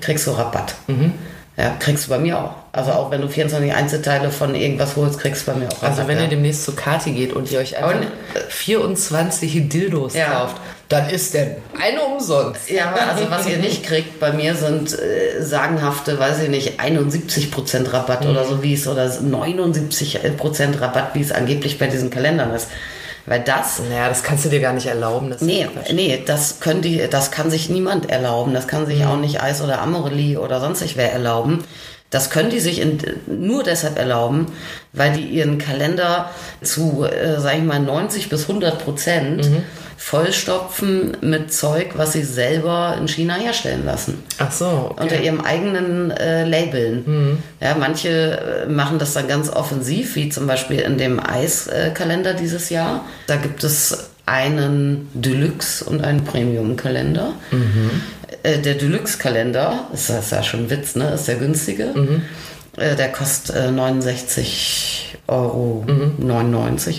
kriegst 0.02 0.26
du 0.26 0.32
Rabatt. 0.32 0.74
Ja, 1.56 1.76
kriegst 1.78 2.06
du 2.06 2.10
bei 2.10 2.18
mir 2.18 2.38
auch. 2.38 2.54
Also 2.74 2.92
auch 2.92 3.10
wenn 3.10 3.20
du 3.20 3.28
24 3.28 3.74
Einzelteile 3.74 4.30
von 4.30 4.54
irgendwas 4.54 4.96
holst, 4.96 5.18
kriegst 5.20 5.46
du 5.46 5.52
bei 5.52 5.58
mir 5.58 5.68
auch. 5.68 5.82
Also 5.82 6.08
wenn 6.08 6.16
ja. 6.16 6.22
ihr 6.24 6.30
demnächst 6.30 6.64
zur 6.64 6.74
Kati 6.74 7.12
geht 7.12 7.34
und 7.34 7.50
ihr 7.52 7.58
euch 7.58 7.76
einfach 7.76 7.94
Und- 7.96 8.06
24 8.48 9.68
Dildos 9.68 10.14
Ja. 10.14 10.30
kauft, 10.30 10.56
dann 10.88 11.08
ist 11.10 11.34
der 11.34 11.56
eine 11.80 12.00
umsonst. 12.02 12.70
Ja, 12.70 12.94
also 12.94 13.30
was 13.30 13.46
ihr 13.46 13.58
nicht 13.58 13.84
kriegt 13.84 14.18
bei 14.20 14.32
mir 14.32 14.54
sind 14.54 14.92
äh, 14.98 15.42
sagenhafte, 15.42 16.18
weiß 16.18 16.40
ich 16.42 16.48
nicht, 16.48 16.80
71% 16.80 17.92
Rabatt 17.92 18.24
oder 18.26 18.44
so 18.44 18.62
wie 18.62 18.74
es, 18.74 18.86
oder 18.86 19.06
79% 19.06 20.80
Rabatt, 20.80 21.14
wie 21.14 21.20
es 21.20 21.32
angeblich 21.32 21.78
bei 21.78 21.86
diesen 21.88 22.10
Kalendern 22.10 22.54
ist. 22.54 22.68
Weil 23.26 23.40
das, 23.40 23.80
Naja, 23.88 24.08
das 24.08 24.22
kannst 24.22 24.44
du 24.44 24.48
dir 24.48 24.60
gar 24.60 24.72
nicht 24.72 24.86
erlauben. 24.86 25.30
Das 25.30 25.40
nee, 25.42 25.68
nee, 25.92 26.22
das 26.26 26.58
können 26.60 26.82
die, 26.82 27.06
das 27.08 27.30
kann 27.30 27.50
sich 27.50 27.68
niemand 27.70 28.10
erlauben. 28.10 28.52
Das 28.52 28.66
kann 28.66 28.84
sich 28.86 29.04
auch 29.04 29.16
nicht 29.16 29.40
Eis 29.42 29.62
oder 29.62 29.80
Amorelie 29.80 30.40
oder 30.40 30.60
sonstig 30.60 30.96
wer 30.96 31.12
erlauben. 31.12 31.64
Das 32.12 32.30
können 32.30 32.50
die 32.50 32.60
sich 32.60 32.80
in, 32.80 32.98
nur 33.26 33.64
deshalb 33.64 33.98
erlauben, 33.98 34.46
weil 34.92 35.14
die 35.14 35.22
ihren 35.22 35.58
Kalender 35.58 36.30
zu, 36.62 37.04
äh, 37.04 37.40
sag 37.40 37.56
ich 37.56 37.64
mal, 37.64 37.80
90 37.80 38.28
bis 38.28 38.42
100 38.42 38.84
Prozent 38.84 39.48
vollstopfen 39.96 41.16
mit 41.20 41.54
Zeug, 41.54 41.92
was 41.94 42.12
sie 42.12 42.24
selber 42.24 42.96
in 43.00 43.08
China 43.08 43.34
herstellen 43.36 43.86
lassen. 43.86 44.22
Ach 44.38 44.50
so, 44.52 44.90
okay. 44.90 45.02
Unter 45.02 45.20
ihrem 45.20 45.40
eigenen 45.40 46.10
äh, 46.10 46.44
Labeln. 46.44 47.38
Ja, 47.60 47.76
manche 47.78 48.08
äh, 48.08 48.68
machen 48.68 48.98
das 48.98 49.14
dann 49.14 49.26
ganz 49.26 49.48
offensiv, 49.48 50.16
wie 50.16 50.28
zum 50.28 50.46
Beispiel 50.46 50.80
in 50.80 50.98
dem 50.98 51.18
Eiskalender 51.18 52.34
dieses 52.34 52.68
Jahr. 52.68 53.04
Da 53.26 53.36
gibt 53.36 53.64
es 53.64 54.10
einen 54.26 55.08
Deluxe 55.14 55.84
und 55.84 56.04
einen 56.04 56.24
Premium-Kalender. 56.24 57.32
Äh, 58.42 58.58
der 58.58 58.74
Deluxe-Kalender, 58.74 59.86
ist 59.92 60.10
das 60.10 60.30
ja 60.30 60.42
schon 60.42 60.60
ein 60.64 60.70
Witz, 60.70 60.96
ne? 60.96 61.10
Ist 61.10 61.28
der 61.28 61.36
günstige. 61.36 61.92
Äh, 62.76 62.96
der 62.96 63.12
kostet 63.12 63.54
äh, 63.56 63.68
69,99 63.68 65.28
Euro 65.28 65.84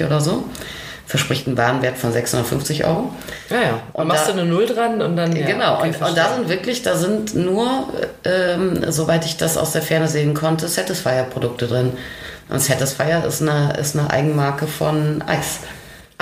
oder 0.08 0.22
so. 0.22 0.44
Verspricht 1.06 1.48
einen 1.48 1.58
Warenwert 1.58 1.98
von 1.98 2.12
650 2.14 2.86
Euro. 2.86 3.12
ja, 3.50 3.62
ja. 3.62 3.80
Und 3.94 4.02
Und 4.04 4.08
machst 4.08 4.28
da- 4.30 4.32
du 4.34 4.40
eine 4.40 4.50
Null 4.50 4.66
dran 4.66 5.02
und 5.02 5.16
dann. 5.18 5.36
Ja, 5.36 5.46
genau, 5.46 5.76
okay, 5.80 5.94
und, 6.00 6.02
und 6.10 6.18
da 6.18 6.34
sind 6.36 6.50
wirklich, 6.50 6.82
da 6.82 6.96
sind 6.96 7.36
nur, 7.36 7.88
ähm, 8.24 8.80
soweit 8.90 9.26
ich 9.26 9.38
das 9.38 9.58
aus 9.58 9.74
der 9.74 9.82
Ferne 9.82 10.08
sehen 10.08 10.34
konnte, 10.34 10.68
Satisfyer-Produkte 10.68 11.68
drin. 11.68 11.92
Und 12.50 12.60
Satisfyer 12.62 13.26
ist 13.26 13.42
eine, 13.42 13.74
ist 13.80 13.98
eine 13.98 14.10
Eigenmarke 14.10 14.66
von 14.66 15.22
Eis. 15.28 15.60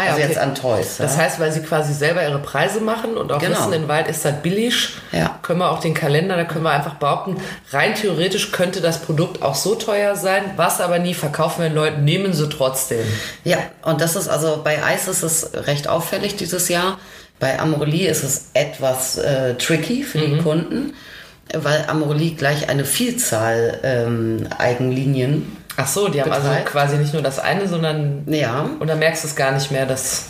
Ah 0.08 0.12
also 0.12 0.24
okay. 0.24 0.28
jetzt 0.30 0.38
an 0.40 0.56
Toys. 0.56 0.98
Das 0.98 1.16
ja. 1.16 1.24
heißt, 1.24 1.40
weil 1.40 1.52
sie 1.52 1.62
quasi 1.62 1.94
selber 1.94 2.24
ihre 2.24 2.40
Preise 2.40 2.80
machen 2.82 3.18
und 3.18 3.32
auch 3.32 3.40
Genau. 3.40 3.58
wissen, 3.60 3.74
in 3.74 3.88
Wald 3.88 4.08
ist 4.08 4.24
das 4.26 4.34
billig, 4.42 4.90
Ja. 5.12 5.40
können 5.42 5.60
wir 5.60 5.72
auch 5.72 5.80
den 5.80 5.94
Kalender, 5.94 6.36
da 6.36 6.44
können 6.46 6.64
wir 6.64 6.72
einfach 6.72 6.96
behaupten, 6.96 7.38
rein 7.72 7.96
theoretisch 7.96 8.52
könnte 8.52 8.82
das 8.82 9.00
Produkt 9.00 9.42
auch 9.42 9.56
so 9.56 9.76
teuer 9.76 10.16
sein, 10.16 10.44
was 10.56 10.82
aber 10.82 11.00
nie 11.00 11.14
verkaufen 11.14 11.62
werden 11.62 11.76
Leute, 11.76 12.00
nehmen 12.02 12.34
sie 12.34 12.50
trotzdem. 12.50 13.06
Ja, 13.44 13.58
und 13.84 14.02
das 14.02 14.16
ist 14.16 14.28
also 14.28 14.62
bei 14.64 14.84
Eis 14.84 15.08
ist 15.08 15.24
es 15.24 15.52
recht 15.68 15.88
auffällig 15.88 16.36
dieses 16.36 16.68
Jahr. 16.70 16.98
Bei 17.40 17.60
Amorelie 17.60 18.08
ist 18.08 18.24
es 18.24 18.50
etwas 18.54 19.18
äh, 19.18 19.56
tricky 19.56 20.04
für 20.04 20.20
Mhm. 20.20 20.36
die 20.36 20.42
Kunden, 20.44 20.94
weil 21.54 21.86
Amorelie 21.88 22.36
gleich 22.36 22.70
eine 22.70 22.86
Vielzahl 22.86 23.80
ähm, 23.84 24.48
Eigenlinien. 24.58 25.58
Ach 25.78 25.88
so, 25.88 26.08
die 26.10 26.22
haben 26.22 26.32
also 26.32 26.48
Betreibt. 26.48 26.68
quasi 26.68 26.98
nicht 26.98 27.14
nur 27.14 27.22
das 27.22 27.40
eine, 27.40 27.68
sondern 27.68 28.24
Ja, 28.28 28.66
und 28.80 28.88
da 28.88 28.96
merkst 28.96 29.24
du 29.24 29.28
es 29.28 29.36
gar 29.36 29.52
nicht 29.52 29.72
mehr, 29.72 29.86
dass 29.86 30.26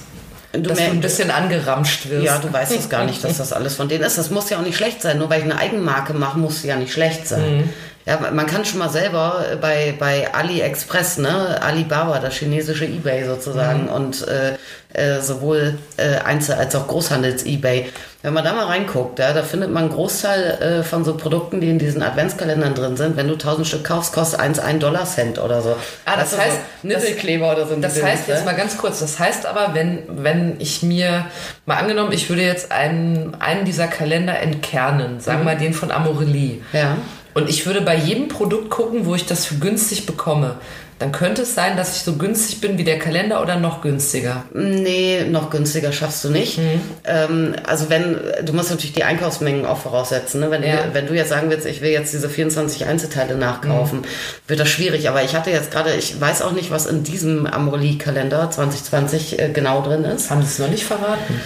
du, 0.53 0.61
dass 0.61 0.77
du 0.77 0.83
ein 0.83 1.01
bisschen 1.01 1.31
angeramscht 1.31 2.09
wirst. 2.09 2.25
ja, 2.25 2.37
du 2.37 2.51
weißt 2.51 2.73
es 2.73 2.89
gar 2.89 3.05
nicht, 3.05 3.23
dass 3.23 3.37
das 3.37 3.53
alles 3.53 3.75
von 3.75 3.87
denen 3.89 4.03
ist. 4.03 4.17
Das 4.17 4.29
muss 4.29 4.49
ja 4.49 4.57
auch 4.57 4.63
nicht 4.63 4.75
schlecht 4.77 5.01
sein. 5.01 5.17
Nur 5.17 5.29
weil 5.29 5.39
ich 5.39 5.45
eine 5.45 5.57
Eigenmarke 5.57 6.13
mache, 6.13 6.37
muss 6.37 6.61
sie 6.61 6.67
ja 6.67 6.75
nicht 6.75 6.93
schlecht 6.93 7.27
sein. 7.27 7.57
Mhm. 7.57 7.69
Ja, 8.05 8.19
man 8.31 8.45
kann 8.47 8.65
schon 8.65 8.79
mal 8.79 8.89
selber 8.89 9.45
bei, 9.61 9.93
bei 9.97 10.33
AliExpress, 10.33 11.19
ne, 11.19 11.59
Alibaba, 11.61 12.19
das 12.19 12.33
chinesische 12.35 12.85
Ebay 12.85 13.25
sozusagen 13.25 13.83
Mhm. 13.83 13.89
und 13.89 14.27
äh, 14.27 14.53
äh, 14.93 15.21
sowohl 15.21 15.77
äh, 15.97 16.17
Einzel- 16.25 16.55
als 16.55 16.75
auch 16.75 16.87
Großhandels-Ebay. 16.87 17.85
Wenn 18.23 18.33
man 18.33 18.43
da 18.43 18.53
mal 18.53 18.65
reinguckt, 18.65 19.19
ja, 19.19 19.33
da 19.33 19.41
findet 19.41 19.71
man 19.71 19.83
einen 19.85 19.91
Großteil 19.93 20.79
äh, 20.81 20.83
von 20.83 21.03
so 21.05 21.15
Produkten, 21.15 21.61
die 21.61 21.69
in 21.69 21.79
diesen 21.79 22.03
Adventskalendern 22.03 22.75
drin 22.75 22.97
sind. 22.97 23.17
Wenn 23.17 23.27
du 23.27 23.33
1000 23.33 23.65
Stück 23.67 23.83
kaufst, 23.83 24.13
kostet 24.13 24.39
eins 24.39 24.59
ein 24.59 24.79
Dollar 24.79 25.05
Cent 25.05 25.39
oder 25.39 25.61
so. 25.61 25.75
Ah, 26.05 26.17
das 26.17 26.31
du, 26.31 26.37
heißt, 26.37 26.57
so 26.81 26.87
Nippelkleber 26.87 27.51
oder 27.51 27.67
so. 27.67 27.75
Das 27.77 27.93
heißt 28.03 28.27
Dinge, 28.27 28.37
jetzt 28.37 28.45
mal 28.45 28.55
ganz 28.55 28.77
kurz, 28.77 28.99
das 28.99 29.17
heißt 29.17 29.45
aber, 29.45 29.73
wenn, 29.73 29.99
wenn 30.09 30.55
ich 30.59 30.83
mir, 30.83 31.25
mal 31.65 31.77
angenommen, 31.77 32.11
ich 32.11 32.29
würde 32.29 32.43
jetzt 32.43 32.71
einen, 32.71 33.35
einen 33.39 33.65
dieser 33.65 33.87
Kalender 33.87 34.39
entkernen, 34.39 35.19
sagen 35.19 35.39
wir 35.39 35.45
mal 35.45 35.57
den 35.57 35.73
von 35.73 35.91
Amorelie. 35.91 36.61
Ja. 36.73 36.97
Und 37.33 37.49
ich 37.49 37.65
würde 37.65 37.81
bei 37.81 37.95
jedem 37.95 38.27
Produkt 38.27 38.69
gucken, 38.69 39.05
wo 39.05 39.15
ich 39.15 39.25
das 39.25 39.45
für 39.45 39.55
günstig 39.55 40.05
bekomme. 40.05 40.55
Dann 40.99 41.11
könnte 41.11 41.41
es 41.41 41.55
sein, 41.55 41.77
dass 41.77 41.95
ich 41.95 42.03
so 42.03 42.13
günstig 42.17 42.61
bin 42.61 42.77
wie 42.77 42.83
der 42.83 42.99
Kalender 42.99 43.41
oder 43.41 43.55
noch 43.55 43.81
günstiger. 43.81 44.43
Nee, 44.53 45.23
noch 45.27 45.49
günstiger 45.49 45.91
schaffst 45.91 46.23
du 46.23 46.29
nicht. 46.29 46.59
Mhm. 46.59 46.81
Ähm, 47.05 47.55
also 47.65 47.89
wenn, 47.89 48.17
du 48.43 48.53
musst 48.53 48.69
natürlich 48.69 48.93
die 48.93 49.03
Einkaufsmengen 49.03 49.65
auch 49.65 49.79
voraussetzen. 49.79 50.41
Ne? 50.41 50.51
Wenn, 50.51 50.61
Ja. 50.61 50.83
du, 50.83 50.93
wenn 50.93 51.07
du 51.07 51.15
jetzt 51.15 51.29
sagen 51.29 51.49
willst, 51.49 51.65
ich 51.65 51.81
will 51.81 51.89
jetzt 51.89 52.13
diese 52.13 52.29
24 52.29 52.85
Einzelteile 52.85 53.35
nachkaufen, 53.35 54.01
Mhm. 54.01 54.05
wird 54.45 54.59
das 54.59 54.69
schwierig. 54.69 55.09
Aber 55.09 55.23
ich 55.23 55.33
hatte 55.35 55.49
jetzt 55.49 55.71
gerade, 55.71 55.95
ich 55.95 56.21
weiß 56.21 56.43
auch 56.43 56.51
nicht, 56.51 56.69
was 56.69 56.85
in 56.85 57.01
diesem 57.03 57.47
Amorelie-Kalender 57.47 58.51
2020 58.51 59.39
äh, 59.39 59.49
genau 59.51 59.81
drin 59.81 60.03
ist. 60.03 60.29
Haben 60.29 60.41
sie 60.43 60.49
es 60.49 60.59
noch 60.59 60.69
nicht 60.69 60.83
verraten? 60.83 61.41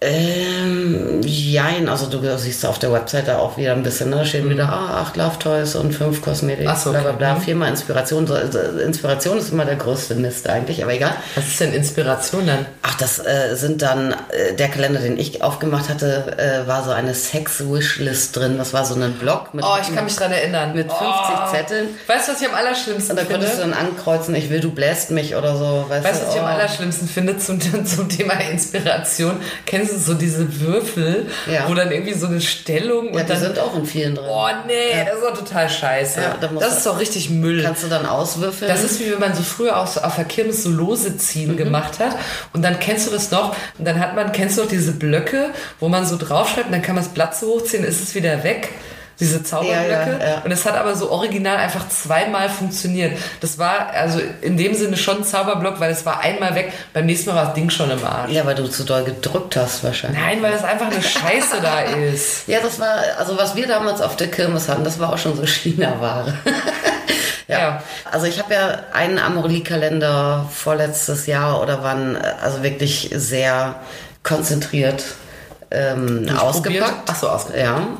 Ähm, 0.00 1.20
jein, 1.22 1.88
also 1.88 2.06
du 2.06 2.20
siehst 2.38 2.66
auf 2.66 2.78
der 2.78 2.92
Webseite 2.92 3.38
auch 3.38 3.56
wieder 3.56 3.72
ein 3.72 3.82
bisschen, 3.82 4.10
ne? 4.10 4.16
da 4.16 4.24
steht 4.26 4.48
wieder, 4.48 4.68
ah, 4.68 5.00
acht 5.00 5.16
Love 5.16 5.38
Toys 5.38 5.74
und 5.76 5.92
fünf 5.92 6.20
Kosmetik, 6.20 6.64
Mhm. 6.64 6.70
Ach 6.70 6.76
so, 6.76 6.90
bla 6.90 7.00
bla 7.00 7.10
okay. 7.10 7.18
bla, 7.18 7.34
Mhm. 7.36 7.40
viermal 7.40 7.68
Inspiration. 7.70 8.26
So, 8.26 8.34
also 8.34 8.58
Inspiration 8.84 9.38
ist 9.38 9.50
immer 9.50 9.64
der 9.64 9.76
größte 9.76 10.14
Mist 10.14 10.48
eigentlich, 10.48 10.82
aber 10.82 10.92
egal. 10.92 11.14
Was 11.36 11.46
ist 11.46 11.60
denn 11.60 11.72
Inspiration 11.72 12.46
dann? 12.46 12.66
Ach, 12.82 12.96
das 12.98 13.18
äh, 13.18 13.54
sind 13.54 13.80
dann, 13.82 14.12
äh, 14.30 14.54
der 14.54 14.68
Kalender, 14.68 15.00
den 15.00 15.18
ich 15.18 15.42
aufgemacht 15.42 15.88
hatte, 15.88 16.36
äh, 16.38 16.68
war 16.68 16.84
so 16.84 16.90
eine 16.90 17.14
Sex-Wishlist 17.14 18.36
drin. 18.36 18.58
Das 18.58 18.72
war 18.74 18.84
so 18.84 18.94
ein 18.94 19.12
Blog 19.14 19.54
mit, 19.54 19.64
Oh, 19.64 19.76
ich 19.80 19.94
kann 19.94 20.04
mich 20.04 20.16
dran 20.16 20.32
erinnern. 20.32 20.74
mit 20.74 20.90
50 20.92 21.06
oh. 21.08 21.50
Zetteln. 21.50 21.88
Weißt 22.06 22.28
du, 22.28 22.32
was 22.32 22.40
ich 22.42 22.48
am 22.48 22.54
allerschlimmsten 22.54 23.12
Und 23.12 23.16
da 23.16 23.22
finde? 23.26 23.46
konntest 23.46 23.58
du 23.58 23.70
dann 23.70 23.72
ankreuzen, 23.72 24.34
ich 24.34 24.50
will, 24.50 24.60
du 24.60 24.70
bläst 24.70 25.10
mich 25.12 25.34
oder 25.34 25.56
so. 25.56 25.86
Weißt, 25.88 26.04
Weißt 26.04 26.22
du, 26.22 26.26
was 26.26 26.34
ich 26.34 26.40
am 26.40 26.46
oh. 26.46 26.50
allerschlimmsten 26.52 27.08
finde 27.08 27.38
zum, 27.38 27.58
zum 27.86 28.08
Thema 28.08 28.34
Inspiration? 28.34 29.36
Kennst 29.66 29.83
du 29.92 29.98
so 29.98 30.14
diese 30.14 30.60
Würfel, 30.60 31.26
Ja. 31.50 31.68
wo 31.68 31.74
dann 31.74 31.90
irgendwie 31.92 32.14
so 32.14 32.26
eine 32.26 32.40
Stellung 32.40 33.14
Ja, 33.14 33.20
und 33.20 33.30
dann. 33.30 33.38
sind 33.40 33.58
auch 33.58 33.76
in 33.76 33.84
vielen 33.86 34.14
drin. 34.14 34.24
Oh 34.28 34.48
nee, 34.66 35.04
das 35.04 35.16
ist 35.16 35.22
doch 35.24 35.38
total 35.38 35.68
scheiße. 35.68 36.20
Ja, 36.20 36.36
das 36.60 36.78
ist 36.78 36.86
doch 36.86 36.98
richtig 36.98 37.30
Müll. 37.30 37.62
Kannst 37.62 37.82
du 37.84 37.88
dann 37.88 38.06
auswürfeln? 38.06 38.70
Das 38.70 38.82
ist 38.84 39.00
wie 39.00 39.10
wenn 39.12 39.20
man 39.20 39.34
so 39.34 39.42
früher 39.42 39.76
auch 39.78 39.86
so 39.86 40.00
auf 40.00 40.16
der 40.16 40.24
Kirmes 40.24 40.62
so 40.62 40.70
Lose 40.70 41.16
ziehen 41.16 41.52
Mhm. 41.52 41.56
gemacht 41.56 41.98
hat. 41.98 42.16
Und 42.52 42.62
dann 42.62 42.78
kennst 42.78 43.06
du 43.06 43.10
das 43.10 43.30
noch. 43.30 43.56
Und 43.78 43.84
dann 43.86 43.98
hat 44.00 44.14
man, 44.14 44.32
kennst 44.32 44.56
du 44.58 44.62
noch 44.62 44.68
diese 44.68 44.92
Blöcke, 44.92 45.50
wo 45.80 45.88
man 45.88 46.06
so 46.06 46.16
draufschreibt 46.16 46.66
und 46.66 46.72
dann 46.72 46.82
kann 46.82 46.94
man 46.94 47.04
das 47.04 47.12
Blatt 47.12 47.36
so 47.36 47.46
hochziehen, 47.48 47.84
ist 47.84 48.02
es 48.02 48.14
wieder 48.14 48.42
weg. 48.44 48.68
Diese 49.20 49.42
Zauberblöcke. 49.42 50.18
Ja, 50.20 50.28
ja. 50.28 50.42
Und 50.44 50.50
es 50.50 50.64
hat 50.66 50.76
aber 50.76 50.94
so 50.96 51.10
original 51.10 51.56
einfach 51.56 51.88
zweimal 51.88 52.48
funktioniert. 52.48 53.16
Das 53.40 53.58
war 53.58 53.90
also 53.90 54.20
in 54.40 54.56
dem 54.56 54.74
Sinne 54.74 54.96
schon 54.96 55.18
ein 55.18 55.24
Zauberblock, 55.24 55.78
weil 55.78 55.92
es 55.92 56.04
war 56.04 56.20
einmal 56.20 56.54
weg. 56.54 56.72
Beim 56.92 57.06
nächsten 57.06 57.30
Mal 57.30 57.36
war 57.36 57.44
das 57.46 57.54
Ding 57.54 57.70
schon 57.70 57.90
im 57.90 58.04
Arsch. 58.04 58.32
ja, 58.32 58.44
weil 58.44 58.54
du 58.56 58.66
zu 58.66 58.84
doll 58.84 59.04
gedrückt 59.04 59.56
hast 59.56 59.84
wahrscheinlich. 59.84 60.20
Nein, 60.20 60.42
weil 60.42 60.52
das 60.52 60.64
einfach 60.64 60.90
eine 60.90 61.02
Scheiße 61.02 61.60
da 61.62 61.80
ist. 61.80 62.48
Ja, 62.48 62.60
das 62.60 62.80
war, 62.80 62.96
also 63.18 63.38
was 63.38 63.54
wir 63.54 63.66
damals 63.66 64.00
auf 64.00 64.16
der 64.16 64.28
Kirmes 64.28 64.68
hatten, 64.68 64.84
das 64.84 64.98
war 64.98 65.12
auch 65.12 65.18
schon 65.18 65.36
so 65.36 65.46
China-Ware. 65.46 66.34
ja. 67.48 67.58
Ja. 67.58 67.82
Also 68.10 68.26
ich 68.26 68.38
habe 68.40 68.52
ja 68.52 68.78
einen 68.92 69.18
Amorelie-Kalender 69.18 70.48
vorletztes 70.50 71.26
Jahr 71.26 71.62
oder 71.62 71.82
wann, 71.82 72.16
äh, 72.16 72.34
also 72.42 72.62
wirklich 72.62 73.10
sehr 73.14 73.76
konzentriert 74.22 75.04
ähm, 75.74 76.28
ausgepackt. 76.36 77.02
Ach 77.06 77.16
so, 77.16 77.28
ausgepackt. 77.28 77.64
Ja. 77.64 77.86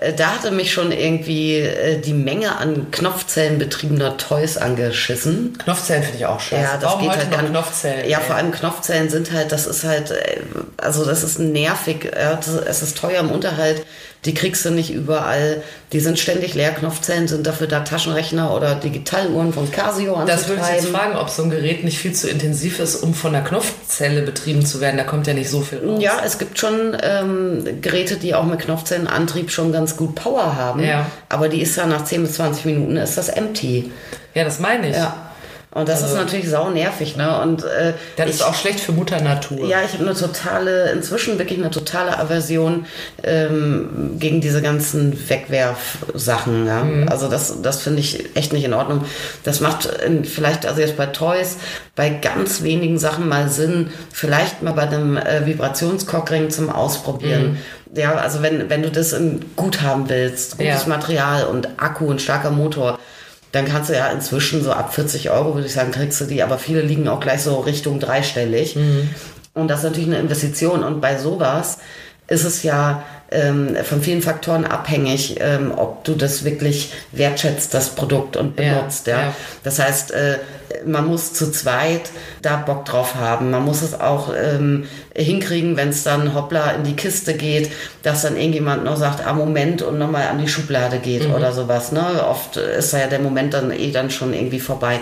Äh, 0.00 0.14
da 0.14 0.34
hatte 0.34 0.50
mich 0.50 0.72
schon 0.72 0.92
irgendwie 0.92 1.58
äh, 1.58 2.00
die 2.00 2.14
Menge 2.14 2.56
an 2.56 2.90
Knopfzellen 2.90 3.58
betriebener 3.58 4.16
Toys 4.16 4.56
angeschissen. 4.56 5.58
Knopfzellen 5.58 6.02
finde 6.02 6.18
ich 6.18 6.26
auch 6.26 6.40
scheiße. 6.40 6.62
Ja, 6.62 6.74
das 6.74 6.84
Warum 6.84 7.02
geht 7.02 7.16
halt 7.16 7.30
gar 7.30 7.42
nicht. 7.42 7.50
Knopfzellen? 7.50 8.08
Ja, 8.08 8.18
ey? 8.18 8.24
vor 8.24 8.36
allem 8.36 8.50
Knopfzellen 8.50 9.10
sind 9.10 9.30
halt, 9.32 9.52
das 9.52 9.66
ist 9.66 9.84
halt, 9.84 10.10
äh, 10.10 10.40
also 10.78 11.04
das 11.04 11.22
ist 11.22 11.38
nervig. 11.38 12.10
Ja, 12.18 12.34
das, 12.34 12.48
es 12.48 12.82
ist 12.82 12.96
teuer 12.96 13.20
im 13.20 13.30
Unterhalt. 13.30 13.84
Die 14.26 14.34
kriegst 14.34 14.64
du 14.66 14.70
nicht 14.70 14.92
überall. 14.92 15.62
Die 15.92 16.00
sind 16.00 16.18
ständig 16.18 16.54
leer. 16.54 16.72
Knopfzellen 16.72 17.26
sind 17.26 17.46
dafür 17.46 17.66
da 17.66 17.80
Taschenrechner 17.80 18.54
oder 18.54 18.74
Digitaluhren 18.74 19.52
von 19.54 19.70
Casio 19.72 20.22
Das 20.26 20.46
würde 20.46 20.60
ich 20.60 20.68
jetzt 20.68 20.78
anzutreiben. 20.84 20.94
fragen, 21.12 21.16
ob 21.16 21.30
so 21.30 21.42
ein 21.44 21.50
Gerät 21.50 21.84
nicht 21.84 21.98
viel 21.98 22.12
zu 22.12 22.28
intensiv 22.28 22.80
ist, 22.80 22.96
um 22.96 23.14
von 23.14 23.32
der 23.32 23.42
Knopfzelle 23.42 24.20
betrieben 24.22 24.66
zu 24.66 24.80
werden. 24.82 24.98
Da 24.98 25.04
kommt 25.04 25.26
ja 25.26 25.32
nicht 25.32 25.48
so 25.48 25.62
viel 25.62 25.78
raus. 25.78 26.02
Ja, 26.02 26.20
es 26.24 26.38
gibt 26.38 26.58
schon 26.58 26.94
ähm, 27.02 27.80
Geräte, 27.80 28.16
die 28.16 28.34
auch 28.34 28.44
mit 28.44 28.60
Knopfzellenantrieb 28.60 29.50
schon 29.50 29.72
ganz 29.72 29.96
gut 29.96 30.14
Power 30.16 30.54
haben. 30.54 30.84
Ja. 30.84 31.06
Aber 31.30 31.48
die 31.48 31.62
ist 31.62 31.76
ja 31.76 31.86
nach 31.86 32.04
10 32.04 32.22
bis 32.22 32.34
20 32.34 32.66
Minuten 32.66 32.96
ist 32.98 33.16
das 33.16 33.30
empty. 33.30 33.90
Ja, 34.34 34.44
das 34.44 34.60
meine 34.60 34.90
ich. 34.90 34.96
Ja. 34.96 35.29
Und 35.72 35.88
das 35.88 36.02
Also- 36.02 36.14
ist 36.16 36.20
natürlich 36.20 36.48
sau 36.48 36.70
nervig, 36.70 37.16
ne? 37.16 37.40
Und 37.42 37.62
äh, 37.62 37.92
Das 38.16 38.26
ich, 38.28 38.34
ist 38.34 38.42
auch 38.42 38.54
schlecht 38.54 38.80
für 38.80 38.90
Mutter 38.90 39.20
Natur. 39.20 39.68
Ja, 39.68 39.78
ich 39.84 39.92
habe 39.92 40.04
eine 40.04 40.14
totale, 40.14 40.90
inzwischen 40.90 41.38
wirklich 41.38 41.60
eine 41.60 41.70
totale 41.70 42.18
Aversion 42.18 42.86
ähm, 43.22 44.16
gegen 44.18 44.40
diese 44.40 44.62
ganzen 44.62 45.16
Wegwerfsachen. 45.28 46.66
Ja? 46.66 46.82
Mhm. 46.82 47.08
Also 47.08 47.28
das, 47.28 47.62
das 47.62 47.82
finde 47.82 48.00
ich 48.00 48.34
echt 48.36 48.52
nicht 48.52 48.64
in 48.64 48.74
Ordnung. 48.74 49.04
Das 49.44 49.60
macht 49.60 49.86
in, 49.86 50.24
vielleicht, 50.24 50.66
also 50.66 50.80
jetzt 50.80 50.96
bei 50.96 51.06
Toys, 51.06 51.56
bei 51.94 52.10
ganz 52.10 52.62
wenigen 52.62 52.98
Sachen 52.98 53.28
mal 53.28 53.48
Sinn, 53.48 53.90
vielleicht 54.12 54.62
mal 54.62 54.72
bei 54.72 54.82
einem 54.82 55.16
äh, 55.16 55.46
Vibrationskockring 55.46 56.50
zum 56.50 56.70
Ausprobieren. 56.70 57.58
Ja, 57.94 58.14
also 58.16 58.42
wenn, 58.42 58.70
wenn 58.70 58.82
du 58.82 58.90
das 58.90 59.12
in 59.12 59.44
gut 59.56 59.82
haben 59.82 60.08
willst, 60.08 60.58
gutes 60.58 60.82
Ja. 60.82 60.88
Material 60.88 61.44
und 61.44 61.68
Akku 61.78 62.06
und 62.06 62.20
starker 62.22 62.50
Motor, 62.50 62.98
dann 63.52 63.66
kannst 63.66 63.90
du 63.90 63.94
ja 63.94 64.08
inzwischen 64.08 64.62
so 64.62 64.72
ab 64.72 64.94
40 64.94 65.30
Euro, 65.30 65.54
würde 65.54 65.66
ich 65.66 65.72
sagen, 65.72 65.90
kriegst 65.90 66.20
du 66.20 66.26
die, 66.26 66.42
aber 66.42 66.58
viele 66.58 66.82
liegen 66.82 67.08
auch 67.08 67.20
gleich 67.20 67.42
so 67.42 67.58
Richtung 67.60 67.98
dreistellig. 67.98 68.76
Und 69.54 69.68
das 69.68 69.80
ist 69.80 69.84
natürlich 69.84 70.08
eine 70.08 70.18
Investition. 70.18 70.84
Und 70.84 71.00
bei 71.00 71.18
sowas 71.18 71.78
ist 72.28 72.44
es 72.44 72.62
ja 72.62 73.02
ähm, 73.30 73.76
von 73.84 74.02
vielen 74.02 74.22
Faktoren 74.22 74.64
abhängig, 74.64 75.36
ähm, 75.40 75.72
ob 75.76 76.04
du 76.04 76.14
das 76.14 76.44
wirklich 76.44 76.92
wertschätzt, 77.12 77.72
das 77.74 77.90
Produkt 77.90 78.36
und 78.36 78.56
benutzt. 78.56 79.06
Ja, 79.06 79.20
ja. 79.20 79.34
Das 79.62 79.78
heißt, 79.78 80.10
äh, 80.12 80.38
man 80.86 81.06
muss 81.06 81.32
zu 81.32 81.50
zweit 81.50 82.10
da 82.42 82.56
Bock 82.56 82.84
drauf 82.84 83.14
haben. 83.14 83.50
Man 83.50 83.64
muss 83.64 83.82
es 83.82 84.00
auch 84.00 84.32
ähm, 84.34 84.86
hinkriegen, 85.14 85.76
wenn 85.76 85.90
es 85.90 86.04
dann 86.04 86.34
hoppla 86.34 86.70
in 86.72 86.84
die 86.84 86.94
Kiste 86.96 87.34
geht, 87.34 87.70
dass 88.02 88.22
dann 88.22 88.36
irgendjemand 88.36 88.84
noch 88.84 88.96
sagt, 88.96 89.26
ah 89.26 89.32
Moment 89.32 89.82
und 89.82 89.98
nochmal 89.98 90.28
an 90.28 90.38
die 90.38 90.48
Schublade 90.48 90.98
geht 90.98 91.28
Mhm. 91.28 91.34
oder 91.34 91.52
sowas. 91.52 91.92
Ne? 91.92 92.04
Oft 92.28 92.56
ist 92.56 92.92
da 92.92 92.98
ja 92.98 93.06
der 93.08 93.18
Moment 93.20 93.54
dann 93.54 93.70
eh 93.72 93.90
dann 93.90 94.10
schon 94.10 94.32
irgendwie 94.32 94.60
vorbei 94.60 95.00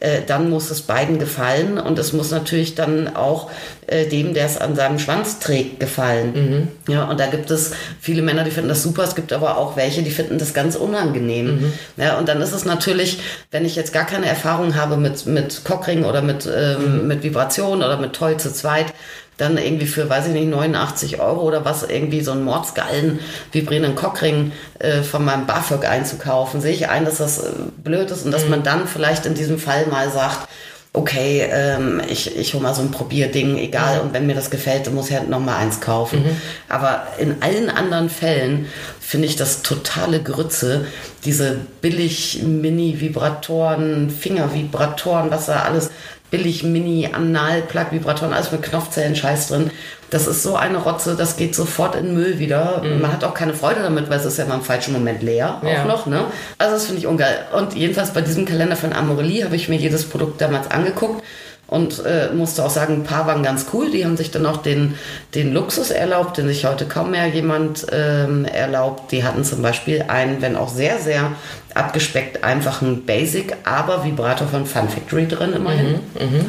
äh, 0.00 0.22
dann 0.26 0.50
muss 0.50 0.70
es 0.70 0.82
beiden 0.82 1.18
gefallen 1.18 1.78
und 1.78 1.98
es 1.98 2.12
muss 2.12 2.30
natürlich 2.30 2.74
dann 2.74 3.14
auch 3.14 3.50
äh, 3.86 4.06
dem, 4.06 4.34
der 4.34 4.46
es 4.46 4.58
an 4.58 4.74
seinem 4.74 4.98
Schwanz 4.98 5.38
trägt, 5.38 5.78
gefallen. 5.78 6.68
Ja, 6.88 7.04
und 7.04 7.20
da 7.20 7.26
gibt 7.26 7.50
es 7.50 7.72
viele 8.00 8.22
Männer, 8.22 8.44
die 8.44 8.50
finden 8.50 8.68
das 8.68 8.82
super, 8.82 9.04
es 9.04 9.14
gibt 9.14 9.32
aber 9.32 9.58
auch 9.58 9.76
welche, 9.76 10.02
die 10.02 10.10
finden 10.10 10.38
das 10.38 10.54
ganz 10.54 10.74
unangenehm. 10.74 11.72
Ja, 11.96 12.18
und 12.18 12.28
dann 12.28 12.40
ist 12.40 12.52
es 12.52 12.64
natürlich, 12.64 13.20
wenn 13.50 13.64
ich 13.64 13.76
jetzt 13.76 13.92
gar 13.92 14.06
keine 14.06 14.26
Erfahrung 14.26 14.74
habe 14.74 14.96
mit, 14.96 15.26
mit 15.26 15.64
Cockring 15.64 16.04
oder 16.04 16.22
mit, 16.22 16.48
ähm, 16.52 17.06
mit 17.06 17.22
Vibration 17.22 17.78
oder 17.78 17.98
mit 17.98 18.14
Toy 18.14 18.36
zu 18.36 18.52
zweit, 18.52 18.92
dann 19.40 19.56
irgendwie 19.58 19.86
für, 19.86 20.08
weiß 20.08 20.26
ich 20.28 20.32
nicht, 20.32 20.48
89 20.48 21.20
Euro 21.20 21.40
oder 21.42 21.64
was, 21.64 21.82
irgendwie 21.82 22.20
so 22.20 22.32
einen 22.32 22.44
mordsgeilen 22.44 23.18
vibrierenden 23.52 23.94
Cockring 23.94 24.52
äh, 24.78 25.02
von 25.02 25.24
meinem 25.24 25.46
BAföG 25.46 25.84
einzukaufen, 25.88 26.60
sehe 26.60 26.72
ich 26.72 26.88
ein, 26.88 27.04
dass 27.04 27.16
das 27.18 27.38
äh, 27.38 27.50
blöd 27.82 28.10
ist 28.10 28.24
und 28.24 28.32
dass 28.32 28.48
man 28.48 28.62
dann 28.62 28.86
vielleicht 28.86 29.26
in 29.26 29.34
diesem 29.34 29.58
Fall 29.58 29.86
mal 29.86 30.10
sagt, 30.10 30.48
okay, 30.92 31.48
ähm, 31.52 32.02
ich, 32.08 32.36
ich 32.36 32.52
hole 32.52 32.64
mal 32.64 32.74
so 32.74 32.82
ein 32.82 32.90
Probierding, 32.90 33.56
egal, 33.58 33.96
Mhm. 33.98 34.00
und 34.02 34.12
wenn 34.14 34.26
mir 34.26 34.34
das 34.34 34.50
gefällt, 34.50 34.88
dann 34.88 34.94
muss 34.96 35.08
ich 35.08 35.14
halt 35.16 35.30
noch 35.30 35.38
mal 35.38 35.56
eins 35.56 35.80
kaufen. 35.80 36.24
Aber 36.68 37.06
in 37.18 37.36
allen 37.42 37.70
anderen 37.70 38.10
Fällen 38.10 38.66
finde 38.98 39.28
ich 39.28 39.36
das 39.36 39.62
totale 39.62 40.20
Grütze, 40.20 40.86
diese 41.24 41.58
billig 41.80 42.42
Mini-Vibratoren, 42.44 44.10
Fingervibratoren, 44.10 45.30
was 45.30 45.46
da 45.46 45.60
alles, 45.62 45.90
billig 46.30 46.62
Mini-Anal-Plug-Vibratoren, 46.62 48.32
alles 48.32 48.52
mit 48.52 48.62
Knopfzellen, 48.62 49.16
Scheiß 49.16 49.48
drin. 49.48 49.70
Das 50.10 50.26
ist 50.26 50.42
so 50.42 50.56
eine 50.56 50.78
Rotze, 50.78 51.14
das 51.16 51.36
geht 51.36 51.54
sofort 51.54 51.94
in 51.94 52.06
den 52.06 52.14
Müll 52.14 52.38
wieder. 52.38 52.82
Man 53.00 53.12
hat 53.12 53.22
auch 53.22 53.34
keine 53.34 53.54
Freude 53.54 53.80
damit, 53.82 54.10
weil 54.10 54.18
es 54.18 54.24
ist 54.26 54.38
ja 54.38 54.44
mal 54.44 54.56
im 54.56 54.62
falschen 54.62 54.92
Moment 54.92 55.22
leer 55.22 55.60
Ja. 55.62 55.82
auch 55.82 55.86
noch. 55.86 56.06
Ne? 56.06 56.24
Also 56.58 56.74
das 56.74 56.86
finde 56.86 57.00
ich 57.00 57.06
ungeil. 57.06 57.44
Und 57.56 57.74
jedenfalls 57.74 58.10
bei 58.12 58.20
diesem 58.20 58.44
Kalender 58.44 58.74
von 58.76 58.92
Amorelie 58.92 59.44
habe 59.44 59.54
ich 59.56 59.68
mir 59.68 59.76
jedes 59.76 60.08
Produkt 60.08 60.40
damals 60.40 60.70
angeguckt 60.70 61.22
und 61.70 62.04
äh, 62.04 62.30
musste 62.34 62.64
auch 62.64 62.70
sagen, 62.70 62.94
ein 62.94 63.04
paar 63.04 63.26
waren 63.26 63.42
ganz 63.42 63.66
cool. 63.72 63.90
Die 63.90 64.04
haben 64.04 64.16
sich 64.16 64.30
dann 64.30 64.44
auch 64.44 64.58
den, 64.58 64.96
den 65.34 65.54
Luxus 65.54 65.90
erlaubt, 65.90 66.36
den 66.36 66.48
sich 66.48 66.66
heute 66.66 66.86
kaum 66.86 67.12
mehr 67.12 67.28
jemand 67.28 67.86
ähm, 67.92 68.44
erlaubt. 68.44 69.12
Die 69.12 69.22
hatten 69.24 69.44
zum 69.44 69.62
Beispiel 69.62 70.04
einen, 70.08 70.42
wenn 70.42 70.56
auch 70.56 70.68
sehr, 70.68 70.98
sehr 70.98 71.32
abgespeckt, 71.74 72.42
einfachen 72.42 73.06
Basic, 73.06 73.54
aber 73.64 74.04
Vibrator 74.04 74.48
von 74.48 74.66
Fun 74.66 74.88
Factory 74.88 75.28
drin 75.28 75.52
immerhin. 75.52 76.00
Ja, 76.18 76.40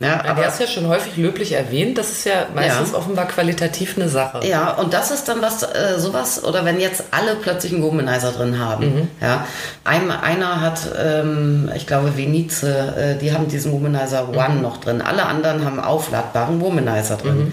Ja, 0.00 0.24
aber 0.24 0.40
der 0.42 0.48
ist 0.48 0.60
ja 0.60 0.66
schon 0.66 0.88
häufig 0.88 1.16
löblich 1.16 1.52
erwähnt. 1.52 1.96
Das 1.96 2.10
ist 2.10 2.24
ja 2.24 2.46
meistens 2.54 2.92
Ja. 2.92 2.98
offenbar 2.98 3.26
qualitativ 3.28 3.96
eine 3.96 4.08
Sache. 4.08 4.46
Ja, 4.46 4.72
und 4.72 4.92
das 4.92 5.10
ist 5.10 5.28
dann 5.28 5.40
was, 5.40 5.62
äh, 5.62 5.98
sowas, 5.98 6.42
oder 6.44 6.64
wenn 6.64 6.80
jetzt 6.80 7.04
alle 7.12 7.36
plötzlich 7.36 7.72
einen 7.72 7.82
Womanizer 7.82 8.32
drin 8.32 8.58
haben. 8.58 9.08
Ja, 9.20 9.46
ein, 9.84 10.10
einer 10.10 10.60
hat, 10.60 10.80
ähm, 11.00 11.70
ich 11.74 11.86
glaube, 11.86 12.16
Venice, 12.16 12.64
äh, 12.64 13.16
die 13.20 13.32
haben 13.32 13.48
diesen 13.48 13.72
Womanizer 13.72 14.28
One 14.30 14.56
noch 14.60 14.78
drin. 14.78 15.00
Alle 15.00 15.26
anderen 15.26 15.64
haben 15.64 15.78
aufladbaren 15.80 16.60
Womanizer 16.60 17.16
drin. 17.16 17.52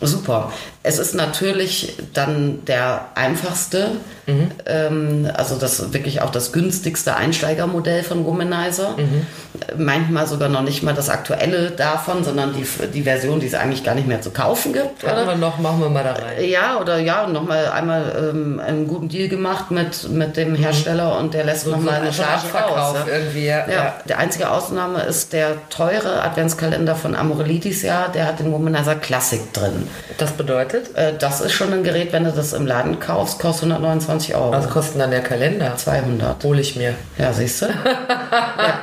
Super. 0.00 0.52
Es 0.82 0.98
ist 0.98 1.14
natürlich 1.14 1.94
dann 2.14 2.64
der 2.64 3.06
einfachste, 3.14 3.90
ähm, 4.66 5.28
also 5.34 5.56
das 5.56 5.92
wirklich 5.92 6.22
auch 6.22 6.30
das 6.30 6.52
günstigste 6.52 7.16
Einsteigermodell 7.16 8.02
von 8.02 8.24
Womanizer. 8.24 8.94
Manchmal 9.76 10.26
sogar 10.26 10.48
noch 10.48 10.62
nicht 10.62 10.82
mal 10.82 10.94
das 10.94 11.10
aktuelle 11.10 11.72
davon, 11.72 12.24
sondern 12.24 12.54
die, 12.54 12.64
die 12.94 13.02
Version, 13.02 13.40
die 13.40 13.46
es 13.46 13.54
eigentlich 13.54 13.84
gar 13.84 13.94
nicht 13.94 14.06
mehr 14.06 14.22
zu 14.22 14.30
kaufen 14.30 14.72
gibt. 14.72 15.04
Hatten 15.06 15.26
wir 15.28 15.34
noch, 15.36 15.58
machen 15.58 15.80
wir 15.80 15.90
mal 15.90 16.02
da 16.04 16.12
rein. 16.12 16.42
Ja, 16.48 16.80
oder 16.80 16.98
ja, 16.98 17.26
nochmal 17.26 17.66
einmal 17.66 18.30
ähm, 18.32 18.58
einen 18.64 18.86
guten 18.86 19.08
Deal 19.08 19.28
gemacht 19.28 19.70
mit, 19.70 20.08
mit 20.08 20.36
dem 20.38 20.54
Hersteller 20.54 21.18
und 21.18 21.34
der 21.34 21.44
lässt 21.44 21.66
nochmal 21.66 21.96
eine 21.96 22.12
so 22.12 22.22
ein 22.22 22.28
Charge 22.40 22.70
raus. 22.72 22.96
Ja. 23.06 23.12
irgendwie. 23.12 23.44
Ja. 23.46 23.68
Ja, 23.68 23.74
Ja. 23.74 23.94
der 24.08 24.18
einzige 24.18 24.50
Ausnahme 24.50 25.02
ist 25.02 25.32
der 25.34 25.56
teure 25.68 26.22
Adventskalender 26.22 26.94
von 26.96 27.14
Amorelie 27.14 27.58
dieses 27.60 27.82
Jahr. 27.82 28.08
Der 28.10 28.26
hat 28.26 28.38
den 28.38 28.50
Womanizer 28.52 28.94
Classic 28.94 29.52
drin. 29.52 29.88
Das 30.18 30.32
bedeutet, 30.32 30.94
Äh, 30.96 31.12
das 31.18 31.40
ist 31.40 31.52
schon 31.52 31.72
ein 31.72 31.82
Gerät, 31.82 32.12
wenn 32.12 32.24
du 32.24 32.32
das 32.32 32.52
im 32.52 32.66
Laden 32.66 33.00
kaufst, 33.00 33.38
kostet 33.38 33.70
129 33.70 34.34
Euro. 34.34 34.52
was 34.52 34.68
kostet 34.68 35.00
dann 35.00 35.10
der 35.10 35.22
Kalender? 35.22 35.76
200. 35.76 36.42
Hole 36.44 36.60
ich 36.60 36.76
mir. 36.76 36.94
Ja, 37.18 37.32
siehst 37.32 37.62
du? 37.62 37.66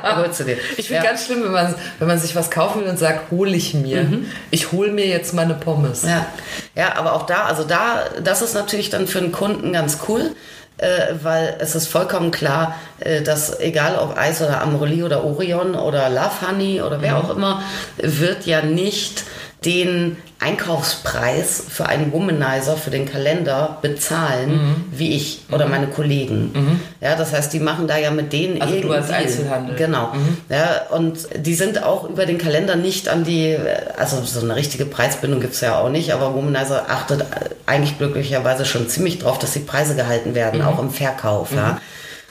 ja, 0.04 0.16
holst 0.16 0.40
du 0.40 0.44
dir. 0.44 0.56
Ich 0.76 0.88
finde 0.88 1.04
ja. 1.04 1.10
ganz 1.10 1.26
schlimm, 1.26 1.44
wenn 1.44 1.52
man, 1.52 1.74
wenn 1.98 2.08
man 2.08 2.18
sich 2.18 2.34
was 2.34 2.50
kaufen 2.50 2.82
will 2.82 2.88
und 2.88 2.98
sagt, 2.98 3.30
hole 3.30 3.54
ich 3.56 3.74
mir. 3.74 4.06
Ich 4.50 4.72
hole 4.72 4.90
mir 4.90 5.06
jetzt 5.06 5.34
meine 5.34 5.54
Pommes. 5.54 6.02
Ja. 6.02 6.26
ja, 6.74 6.96
aber 6.96 7.14
auch 7.14 7.26
da, 7.26 7.44
also 7.44 7.64
da, 7.64 8.04
das 8.22 8.42
ist 8.42 8.54
natürlich 8.54 8.90
dann 8.90 9.06
für 9.06 9.18
einen 9.18 9.32
Kunden 9.32 9.72
ganz 9.72 9.98
cool, 10.08 10.32
äh, 10.78 11.14
weil 11.22 11.56
es 11.58 11.74
ist 11.74 11.88
vollkommen 11.88 12.30
klar, 12.30 12.74
äh, 13.00 13.22
dass 13.22 13.58
egal 13.60 13.98
ob 13.98 14.16
Eis 14.16 14.40
oder 14.40 14.62
Amorelie 14.62 15.04
oder 15.04 15.24
Orion 15.24 15.74
oder 15.74 16.08
Love 16.08 16.48
Honey 16.48 16.80
oder 16.82 17.02
wer 17.02 17.16
auch 17.18 17.30
immer, 17.30 17.62
wird 17.96 18.46
ja 18.46 18.62
nicht 18.62 19.24
den 19.64 20.16
Einkaufspreis 20.40 21.64
für 21.68 21.86
einen 21.86 22.12
Womanizer 22.12 22.76
für 22.76 22.90
den 22.90 23.06
Kalender 23.06 23.78
bezahlen, 23.82 24.84
wie 24.92 25.16
ich 25.16 25.40
oder 25.50 25.66
meine 25.66 25.88
Kollegen. 25.88 26.80
Ja, 27.00 27.16
das 27.16 27.32
heißt, 27.32 27.52
die 27.52 27.58
machen 27.58 27.88
da 27.88 27.96
ja 27.96 28.10
mit 28.12 28.32
denen 28.32 28.62
Also 28.62 28.80
du 28.80 28.92
als 28.92 29.06
irgendwie- 29.08 29.14
Einzelhandel. 29.24 29.76
Genau. 29.76 30.12
Ja, 30.48 30.82
und 30.96 31.18
die 31.36 31.54
sind 31.54 31.82
auch 31.82 32.08
über 32.08 32.24
den 32.26 32.38
Kalender 32.38 32.76
nicht 32.76 33.08
an 33.08 33.24
die, 33.24 33.56
also 33.96 34.22
so 34.22 34.40
eine 34.40 34.54
richtige 34.54 34.84
Preisbindung 34.86 35.40
gibt's 35.40 35.60
ja 35.60 35.78
auch 35.80 35.88
nicht, 35.90 36.12
aber 36.12 36.34
Womanizer 36.34 36.86
achtet 36.88 37.24
eigentlich 37.66 37.98
glücklicherweise 37.98 38.64
schon 38.64 38.88
ziemlich 38.88 39.18
drauf, 39.18 39.38
dass 39.40 39.52
die 39.52 39.58
Preise 39.60 39.96
gehalten 39.96 40.34
werden, 40.36 40.62
auch 40.62 40.78
im 40.78 40.90
Verkauf. 40.90 41.52
Ja. 41.52 41.80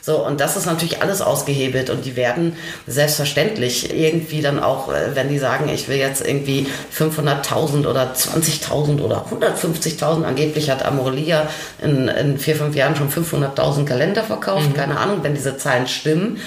So, 0.08 0.26
und 0.26 0.40
das 0.40 0.56
ist 0.56 0.66
natürlich 0.66 1.02
alles 1.02 1.22
ausgehebelt 1.22 1.90
und 1.90 2.06
die 2.06 2.16
werden 2.16 2.56
selbstverständlich 2.88 3.94
irgendwie 3.94 4.42
dann 4.42 4.58
auch, 4.58 4.88
äh, 4.88 5.16
wenn 5.16 5.28
die 5.28 5.38
sagen, 5.38 5.68
ich 5.68 5.90
will 5.90 5.98
jetzt 5.98 6.26
irgendwie 6.26 6.66
500.000 6.98 7.86
oder 7.86 8.14
20.000 8.16 9.02
oder 9.02 9.26
150.000, 9.30 10.24
angeblich 10.24 10.70
hat 10.70 10.86
Amorelia 10.86 11.50
in, 11.84 12.08
in 12.08 12.40
vier, 12.40 12.56
fünf 12.56 12.74
Jahren 12.74 12.96
schon 12.96 13.12
500.000 13.12 13.84
Kalender 13.84 14.24
verkauft, 14.24 14.74
keine 14.76 14.98
Ahnung, 14.98 15.24
wenn 15.24 15.36
diese 15.36 15.58
Zahlen 15.58 15.88
stimmen, 15.88 16.40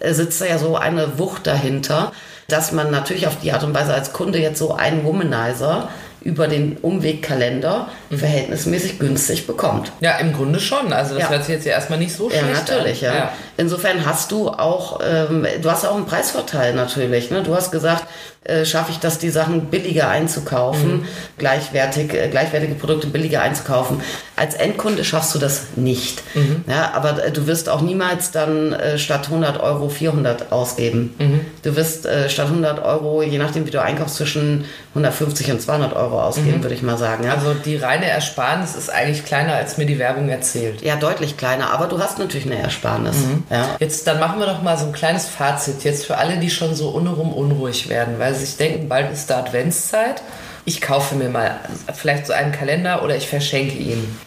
äh, 0.00 0.14
sitzt 0.14 0.40
da 0.40 0.46
ja 0.46 0.56
so 0.56 0.74
eine 0.74 1.18
Wucht 1.18 1.46
dahinter, 1.46 2.10
dass 2.48 2.72
man 2.72 2.90
natürlich 2.90 3.26
auf 3.26 3.38
die 3.38 3.52
Art 3.52 3.64
und 3.64 3.74
Weise 3.74 3.92
als 3.92 4.14
Kunde 4.14 4.38
jetzt 4.38 4.58
so 4.58 4.72
einen 4.72 5.04
Womanizer 5.04 5.90
über 6.24 6.48
den 6.48 6.76
Umwegkalender 6.82 7.88
verhältnismäßig 8.10 8.98
günstig 8.98 9.46
bekommt. 9.46 9.92
Ja, 10.00 10.16
im 10.18 10.32
Grunde 10.32 10.58
schon. 10.58 10.92
Also 10.92 11.14
das 11.14 11.24
Ja. 11.24 11.30
hört 11.30 11.44
sich 11.44 11.54
jetzt 11.54 11.66
ja 11.66 11.72
erstmal 11.72 11.98
nicht 11.98 12.14
so 12.16 12.30
Ja, 12.30 12.38
schlecht 12.38 12.68
natürlich, 12.68 13.08
an. 13.08 13.14
ja. 13.14 13.32
Insofern 13.56 14.04
hast 14.06 14.32
du 14.32 14.48
auch, 14.48 15.00
ähm, 15.06 15.46
du 15.60 15.70
hast 15.70 15.86
auch 15.86 15.94
einen 15.94 16.06
Preisvorteil 16.06 16.74
natürlich. 16.74 17.30
Ne? 17.30 17.42
Du 17.42 17.54
hast 17.54 17.70
gesagt, 17.70 18.04
äh, 18.44 18.64
schaffe 18.66 18.90
ich 18.90 18.98
das, 18.98 19.18
die 19.18 19.30
Sachen 19.30 19.66
billiger 19.66 20.08
einzukaufen, 20.08 20.96
Mhm. 20.98 21.04
gleichwertig, 21.38 22.12
äh, 22.12 22.28
gleichwertige 22.28 22.74
Produkte 22.74 23.06
billiger 23.06 23.40
einzukaufen. 23.42 24.00
Als 24.36 24.54
Endkunde 24.54 25.04
schaffst 25.04 25.34
du 25.34 25.38
das 25.38 25.62
nicht. 25.76 26.22
Mhm. 26.34 26.64
Ja, 26.68 26.92
aber 26.94 27.24
äh, 27.24 27.30
du 27.30 27.46
wirst 27.46 27.68
auch 27.68 27.80
niemals 27.80 28.32
dann 28.32 28.76
statt 28.96 29.28
100 29.30 29.60
Euro 29.60 29.88
400 29.88 30.52
ausgeben. 30.52 31.14
Mhm. 31.18 31.40
Du 31.62 31.76
wirst 31.76 32.06
statt 32.28 32.48
100 32.48 32.82
Euro, 32.82 33.22
je 33.22 33.38
nachdem 33.38 33.66
wie 33.66 33.70
du 33.70 33.80
einkaufst, 33.80 34.16
zwischen 34.16 34.64
150 34.94 35.50
und 35.52 35.60
200 35.62 35.94
Euro 35.94 36.13
ausgeben, 36.22 36.62
würde 36.62 36.74
ich 36.74 36.82
mal 36.82 36.96
sagen. 36.96 37.24
Ja? 37.24 37.34
Also 37.34 37.54
die 37.54 37.76
reine 37.76 38.06
Ersparnis 38.06 38.74
ist 38.74 38.90
eigentlich 38.90 39.24
kleiner, 39.24 39.54
als 39.54 39.78
mir 39.78 39.86
die 39.86 39.98
Werbung 39.98 40.28
erzählt. 40.28 40.82
ja, 40.82 40.96
deutlich 40.96 41.36
kleiner, 41.36 41.72
aber 41.72 41.86
du 41.86 41.98
hast 41.98 42.18
natürlich 42.18 42.46
eine 42.46 42.58
Ersparnis. 42.58 43.16
Mhm. 43.16 43.44
Ja. 43.50 43.76
Jetzt, 43.80 44.06
dann 44.06 44.20
machen 44.20 44.38
wir 44.38 44.46
doch 44.46 44.62
mal 44.62 44.76
so 44.78 44.86
ein 44.86 44.92
kleines 44.92 45.26
Fazit 45.26 45.84
jetzt 45.84 46.06
für 46.06 46.16
alle, 46.16 46.38
die 46.38 46.50
schon 46.50 46.74
so 46.74 46.90
unrum 46.90 47.32
unruhig 47.32 47.88
werden, 47.88 48.18
weil 48.18 48.34
sie 48.34 48.44
sich 48.44 48.56
denken, 48.56 48.88
bald 48.88 49.12
ist 49.12 49.30
da 49.30 49.38
Adventszeit. 49.38 50.22
Ich 50.64 50.80
kaufe 50.80 51.14
mir 51.14 51.28
mal 51.28 51.58
vielleicht 51.94 52.26
so 52.26 52.32
einen 52.32 52.52
Kalender 52.52 53.02
oder 53.02 53.16
ich 53.16 53.28
verschenke 53.28 53.76
ihn. 53.76 54.18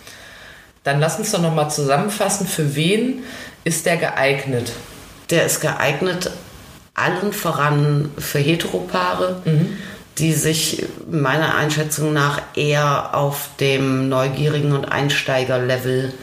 Dann 0.84 1.00
lass 1.00 1.18
uns 1.18 1.32
doch 1.32 1.42
noch 1.42 1.54
mal 1.54 1.70
zusammenfassen, 1.70 2.48
für 2.48 2.76
wen 2.76 3.24
ist 3.64 3.86
der 3.86 3.98
geeignet? 3.98 4.72
Der 5.30 5.46
ist 5.46 5.60
geeignet 5.60 6.32
allen 6.98 7.32
voran 7.32 8.12
für 8.18 8.40
Heteropaare, 8.40 9.42
die 10.20 10.34
sich 10.34 10.86
meiner 11.10 11.56
Einschätzung 11.56 12.14
nach 12.14 12.42
eher 12.56 13.16
auf 13.16 13.50
dem 13.60 14.10
neugierigen 14.10 14.72
und 14.72 14.86
Einsteigerlevel 14.86 16.14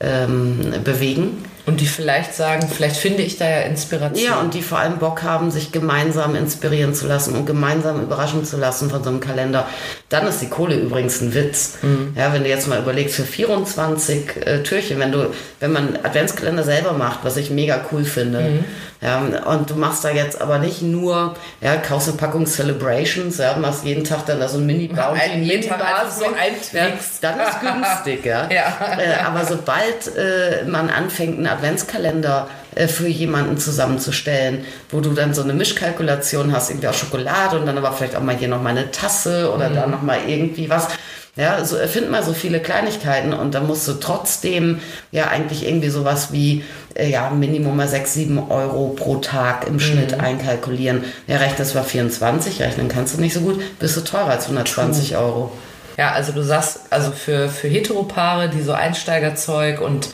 ähm, 0.00 0.74
bewegen. 0.84 1.44
Und 1.66 1.80
die 1.80 1.86
vielleicht 1.86 2.34
sagen, 2.34 2.66
vielleicht 2.68 2.96
finde 2.96 3.22
ich 3.22 3.36
da 3.36 3.48
ja 3.48 3.60
Inspiration. 3.60 4.24
Ja, 4.24 4.40
und 4.40 4.54
die 4.54 4.62
vor 4.62 4.78
allem 4.78 4.98
Bock 4.98 5.22
haben, 5.22 5.50
sich 5.50 5.72
gemeinsam 5.72 6.34
inspirieren 6.34 6.94
zu 6.94 7.06
lassen 7.06 7.36
und 7.36 7.46
gemeinsam 7.46 8.02
überraschen 8.02 8.44
zu 8.44 8.56
lassen 8.56 8.90
von 8.90 9.04
so 9.04 9.10
einem 9.10 9.20
Kalender. 9.20 9.68
Dann 10.08 10.26
ist 10.26 10.40
die 10.40 10.48
Kohle 10.48 10.74
übrigens 10.74 11.20
ein 11.20 11.34
Witz. 11.34 11.78
Ja, 12.16 12.32
wenn 12.32 12.42
du 12.42 12.48
jetzt 12.48 12.66
mal 12.66 12.80
überlegst, 12.80 13.14
für 13.14 13.24
24 13.24 14.36
äh, 14.36 14.62
Türchen, 14.62 14.98
wenn 14.98 15.12
du, 15.12 15.30
wenn 15.60 15.72
man 15.72 15.96
Adventskalender 16.02 16.64
selber 16.64 16.92
macht, 16.92 17.20
was 17.22 17.36
ich 17.36 17.50
mega 17.50 17.84
cool 17.92 18.04
finde, 18.04 18.64
ja, 19.02 19.18
und 19.46 19.70
du 19.70 19.76
machst 19.76 20.04
da 20.04 20.10
jetzt 20.10 20.40
aber 20.40 20.58
nicht 20.58 20.82
nur, 20.82 21.34
ja, 21.62 21.76
kaufst 21.76 22.08
eine 22.08 22.18
Packung 22.18 22.46
Celebrations, 22.46 23.38
ja, 23.38 23.56
machst 23.56 23.84
jeden 23.84 24.04
Tag 24.04 24.26
dann 24.26 24.40
da 24.40 24.48
so 24.48 24.58
ein 24.58 24.66
Mini-Bounty, 24.66 25.60
Tag 25.68 25.80
einfach 25.80 26.10
so 26.10 26.26
ein 26.26 26.34
ja, 26.72 26.88
dann 27.22 27.40
ist 27.40 27.60
günstig, 27.60 28.26
ja. 28.26 28.48
Ja. 28.50 28.98
Äh, 28.98 29.22
aber 29.24 29.46
sobald 29.46 30.16
äh, 30.16 30.64
man 30.66 30.90
anfängt, 30.90 31.38
einen 31.38 31.46
Adventskalender 31.46 32.48
äh, 32.74 32.88
für 32.88 33.08
jemanden 33.08 33.58
zusammenzustellen, 33.58 34.64
wo 34.90 35.00
du 35.00 35.12
dann 35.12 35.32
so 35.32 35.42
eine 35.42 35.54
Mischkalkulation 35.54 36.52
hast, 36.52 36.70
irgendwie 36.70 36.88
auch 36.88 36.94
Schokolade 36.94 37.58
und 37.58 37.66
dann 37.66 37.78
aber 37.78 37.92
vielleicht 37.92 38.16
auch 38.16 38.22
mal 38.22 38.36
hier 38.36 38.48
noch 38.48 38.62
mal 38.62 38.70
eine 38.70 38.90
Tasse 38.90 39.50
oder 39.54 39.70
da 39.70 39.86
noch 39.86 40.02
mal 40.02 40.18
irgendwie 40.26 40.68
was. 40.68 40.88
Ja, 41.36 41.64
so 41.64 41.76
erfind 41.76 42.10
mal 42.10 42.24
so 42.24 42.32
viele 42.32 42.58
Kleinigkeiten 42.58 43.32
und 43.32 43.54
dann 43.54 43.66
musst 43.66 43.86
du 43.86 43.94
trotzdem 43.94 44.80
ja 45.12 45.28
eigentlich 45.28 45.66
irgendwie 45.66 45.88
sowas 45.88 46.32
wie 46.32 46.64
äh, 46.94 47.08
ja 47.08 47.30
Minimum 47.30 47.76
mal 47.76 47.86
6, 47.86 48.14
7 48.14 48.50
Euro 48.50 48.88
pro 48.88 49.16
Tag 49.16 49.66
im 49.68 49.78
Schnitt 49.78 50.18
einkalkulieren. 50.18 51.04
Ja, 51.28 51.36
rechnest 51.36 51.74
mal 51.76 51.84
24, 51.84 52.60
rechnen 52.60 52.88
kannst 52.88 53.16
du 53.16 53.20
nicht 53.20 53.34
so 53.34 53.40
gut, 53.40 53.60
bist 53.78 53.96
du 53.96 54.00
teurer 54.00 54.30
als 54.30 54.44
120 54.44 55.16
Euro. 55.16 55.52
Ja, 55.96 56.12
also 56.12 56.32
du 56.32 56.42
sagst, 56.42 56.80
also 56.90 57.12
für, 57.12 57.48
für 57.48 57.68
Heteropaare, 57.68 58.48
die 58.48 58.62
so 58.62 58.72
Einsteigerzeug 58.72 59.80
und 59.80 60.08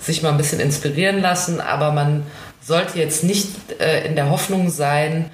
sich 0.00 0.22
mal 0.22 0.30
ein 0.30 0.36
bisschen 0.36 0.60
inspirieren 0.60 1.20
lassen, 1.20 1.60
aber 1.60 1.92
man 1.92 2.24
sollte 2.62 2.98
jetzt 2.98 3.24
nicht 3.24 3.48
äh, 3.80 4.06
in 4.06 4.16
der 4.16 4.30
Hoffnung 4.30 4.70
sein, 4.70 5.30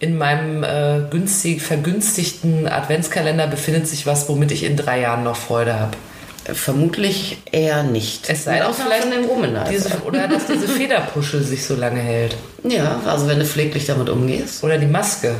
in 0.00 0.16
meinem 0.16 0.64
äh, 0.64 1.02
günstig, 1.10 1.62
vergünstigten 1.62 2.66
Adventskalender 2.66 3.46
befindet 3.46 3.86
sich 3.86 4.06
was, 4.06 4.28
womit 4.28 4.50
ich 4.50 4.64
in 4.64 4.76
drei 4.76 5.00
Jahren 5.00 5.22
noch 5.22 5.36
Freude 5.36 5.78
habe. 5.78 5.96
Vermutlich 6.44 7.36
eher 7.52 7.82
nicht. 7.82 8.28
Es 8.28 8.44
sei 8.44 8.56
denn, 8.56 8.62
auch 8.62 8.74
vielleicht 8.74 9.02
von 9.02 9.10
dem 9.10 9.28
Womanizer. 9.28 9.70
diese, 9.70 10.02
oder 10.04 10.26
dass 10.26 10.46
diese 10.46 10.66
Federpuschel 10.78 11.42
sich 11.44 11.64
so 11.64 11.76
lange 11.76 12.00
hält. 12.00 12.34
Ja, 12.64 12.98
also 13.04 13.28
wenn 13.28 13.38
du 13.38 13.44
pfleglich 13.44 13.86
damit 13.86 14.08
umgehst. 14.08 14.64
Oder 14.64 14.78
die 14.78 14.86
Maske. 14.86 15.34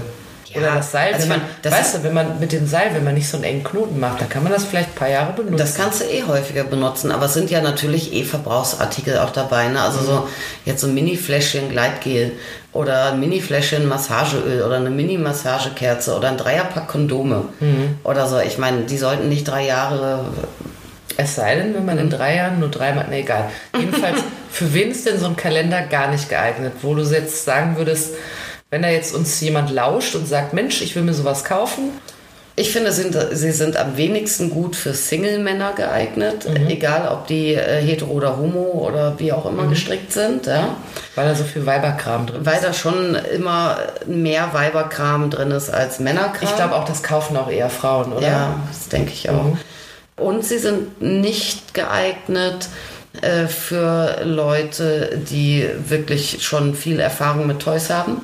Ja, 0.53 0.61
Oder 0.61 0.75
das 0.77 0.91
Seil. 0.91 1.15
also 1.15 1.29
man, 1.29 1.41
das 1.63 1.73
weißt 1.73 1.95
du, 1.95 2.03
wenn 2.03 2.13
man 2.13 2.41
mit 2.41 2.51
dem 2.51 2.67
Seil, 2.67 2.91
wenn 2.93 3.05
man 3.05 3.15
nicht 3.15 3.29
so 3.29 3.37
einen 3.37 3.45
engen 3.45 3.63
Knoten 3.63 4.01
macht, 4.01 4.21
dann 4.21 4.29
kann 4.29 4.43
man 4.43 4.53
das 4.53 4.65
vielleicht 4.65 4.91
ein 4.91 4.95
paar 4.97 5.09
Jahre 5.09 5.33
benutzen. 5.33 5.57
Das 5.57 5.77
kannst 5.77 6.01
du 6.01 6.05
eh 6.05 6.25
häufiger 6.25 6.65
benutzen, 6.65 7.13
aber 7.13 7.27
es 7.27 7.35
sind 7.35 7.51
ja 7.51 7.61
natürlich 7.61 8.13
eh 8.13 8.25
Verbrauchsartikel 8.25 9.19
auch 9.19 9.31
dabei. 9.31 9.69
Ne? 9.69 9.81
Also 9.81 10.03
so 10.03 10.29
jetzt 10.65 10.81
so 10.81 10.89
ein 10.89 10.95
Mini-Fläschchen 10.95 11.71
Gleitgel 11.71 12.33
oder 12.73 13.13
ein 13.13 13.21
Mini-Fläschchen 13.21 13.89
Massageöl 13.89 14.63
oder 14.63 14.77
eine 14.77 14.91
Mini-Massagekerze 14.91 16.17
oder 16.17 16.29
ein 16.29 16.37
Dreierpack 16.37 16.89
Kondome 16.89 17.45
oder 18.05 18.27
so. 18.29 18.39
Ich 18.39 18.59
meine, 18.59 18.83
die 18.83 18.99
sollten 18.99 19.29
nicht 19.29 19.45
drei 19.49 19.67
Jahre 19.67 20.25
Es 21.17 21.35
sei 21.35 21.57
denn, 21.57 21.75
wenn 21.75 21.85
man 21.85 21.99
in 21.99 22.11
drei 22.11 22.37
Jahren 22.37 22.61
nur 22.61 22.71
dreimal, 22.71 23.09
ne, 23.09 23.21
egal. 23.21 23.51
Jedenfalls, 23.79 24.21
für 24.51 24.73
wen 24.73 24.91
ist 24.91 25.07
denn 25.07 25.19
so 25.19 25.27
ein 25.27 25.37
Kalender 25.37 25.83
gar 25.83 26.11
nicht 26.11 26.29
geeignet, 26.29 26.73
wo 26.83 26.95
du 26.95 27.03
jetzt 27.03 27.45
sagen 27.45 27.77
würdest, 27.77 28.15
wenn 28.71 28.83
da 28.83 28.89
jetzt 28.89 29.15
uns 29.15 29.41
jemand 29.41 29.71
lauscht 29.71 30.15
und 30.15 30.29
sagt, 30.29 30.55
Mensch, 30.55 30.81
ich 30.81 30.95
will 30.95 31.03
mir 31.03 31.13
sowas 31.13 31.45
kaufen, 31.45 31.91
Ich 32.61 32.73
finde, 32.73 32.93
sind, 32.93 33.17
sie 33.33 33.53
sind 33.53 33.79
am 33.79 33.97
wenigsten 33.97 34.51
gut 34.51 34.77
für 34.77 34.93
Single-Männer 34.93 35.73
geeignet, 35.73 36.47
egal 36.69 37.09
ob 37.11 37.27
die 37.27 37.55
äh, 37.55 37.81
hetero 37.81 38.11
oder 38.11 38.37
homo 38.37 38.87
oder 38.87 39.19
wie 39.19 39.33
auch 39.33 39.47
immer 39.47 39.67
gestrickt 39.67 40.13
sind. 40.13 40.45
Ja? 40.45 40.77
weil 41.15 41.27
da 41.27 41.35
so 41.35 41.45
viel 41.45 41.65
Weiberkram 41.65 42.27
drin 42.27 42.43
ist. 42.43 42.47
Weil 42.47 42.61
da 42.61 42.73
schon 42.75 43.15
immer 43.15 43.79
mehr 44.07 44.53
Weiberkram 44.53 45.31
drin 45.31 45.51
ist 45.53 45.71
als 45.71 46.01
Männerkram. 46.01 46.43
Ich 46.43 46.55
glaube 46.55 46.75
auch, 46.75 46.85
das 46.85 47.03
kaufen 47.03 47.35
auch 47.39 47.51
eher 47.51 47.71
Frauen, 47.71 48.13
oder? 48.13 48.27
Ja, 48.27 48.55
das 48.69 48.89
denke 48.89 49.13
ich 49.15 49.31
auch. 49.31 49.57
Und 50.17 50.45
sie 50.45 50.59
sind 50.59 51.01
nicht 51.01 51.73
geeignet 51.73 52.69
äh, 53.23 53.47
für 53.47 54.21
Leute, 54.25 55.19
die 55.31 55.67
wirklich 55.89 56.43
schon 56.43 56.75
viel 56.75 57.01
Erfahrung 57.01 57.47
mit 57.47 57.61
Toys 57.61 57.89
haben. 57.89 58.21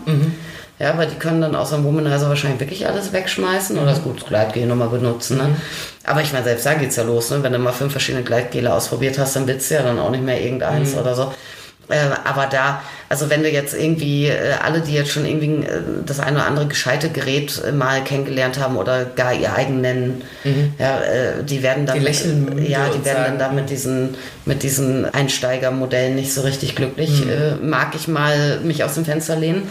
Ja, 0.78 0.96
weil 0.98 1.06
die 1.06 1.16
können 1.16 1.40
dann 1.40 1.56
aus 1.56 1.72
einem 1.72 1.84
Womanizer 1.84 2.28
wahrscheinlich 2.28 2.60
wirklich 2.60 2.86
alles 2.86 3.12
wegschmeißen 3.12 3.78
oder 3.78 3.86
das 3.86 4.02
gut 4.02 4.26
Gleitgel 4.26 4.66
nochmal 4.66 4.88
benutzen. 4.88 5.38
Ne? 5.38 5.56
Aber 6.04 6.20
ich 6.20 6.32
meine, 6.32 6.44
selbst 6.44 6.66
da 6.66 6.74
geht's 6.74 6.96
ja 6.96 7.02
los. 7.02 7.30
Ne? 7.30 7.42
Wenn 7.42 7.52
du 7.52 7.58
mal 7.58 7.72
fünf 7.72 7.92
verschiedene 7.92 8.24
Gleitgele 8.24 8.72
ausprobiert 8.72 9.18
hast, 9.18 9.36
dann 9.36 9.46
willst 9.46 9.70
du 9.70 9.76
ja 9.76 9.82
dann 9.82 9.98
auch 9.98 10.10
nicht 10.10 10.22
mehr 10.22 10.40
irgendeins 10.40 10.94
oder 10.94 11.14
so. 11.14 11.32
Äh, 11.88 11.98
aber 12.24 12.46
da, 12.46 12.82
also 13.08 13.30
wenn 13.30 13.42
du 13.42 13.48
jetzt 13.48 13.72
irgendwie 13.72 14.26
äh, 14.26 14.54
alle, 14.62 14.80
die 14.80 14.92
jetzt 14.92 15.12
schon 15.12 15.24
irgendwie 15.24 15.64
äh, 15.64 15.80
das 16.04 16.18
eine 16.18 16.38
oder 16.38 16.46
andere 16.46 16.66
gescheite 16.66 17.10
Gerät 17.10 17.62
äh, 17.64 17.70
mal 17.70 18.02
kennengelernt 18.02 18.58
haben 18.58 18.76
oder 18.76 19.04
gar 19.04 19.32
ihr 19.32 19.54
eigen 19.54 19.80
nennen, 19.80 20.22
ja, 20.78 21.00
äh, 21.00 21.44
die 21.44 21.62
werden 21.62 21.86
dann, 21.86 21.98
Die 21.98 22.04
lächeln 22.04 22.66
ja, 22.68 22.88
die 22.88 23.04
werden 23.04 23.24
sagen, 23.24 23.38
dann 23.38 23.38
da 23.38 23.52
mit 23.52 23.70
diesen, 23.70 24.16
mit 24.46 24.64
diesen 24.64 25.06
Einsteigermodellen 25.06 26.16
nicht 26.16 26.34
so 26.34 26.40
richtig 26.40 26.74
glücklich. 26.74 27.22
Äh, 27.22 27.54
mag 27.64 27.94
ich 27.94 28.08
mal 28.08 28.58
mich 28.60 28.82
aus 28.82 28.94
dem 28.94 29.04
Fenster 29.04 29.36
lehnen. 29.36 29.62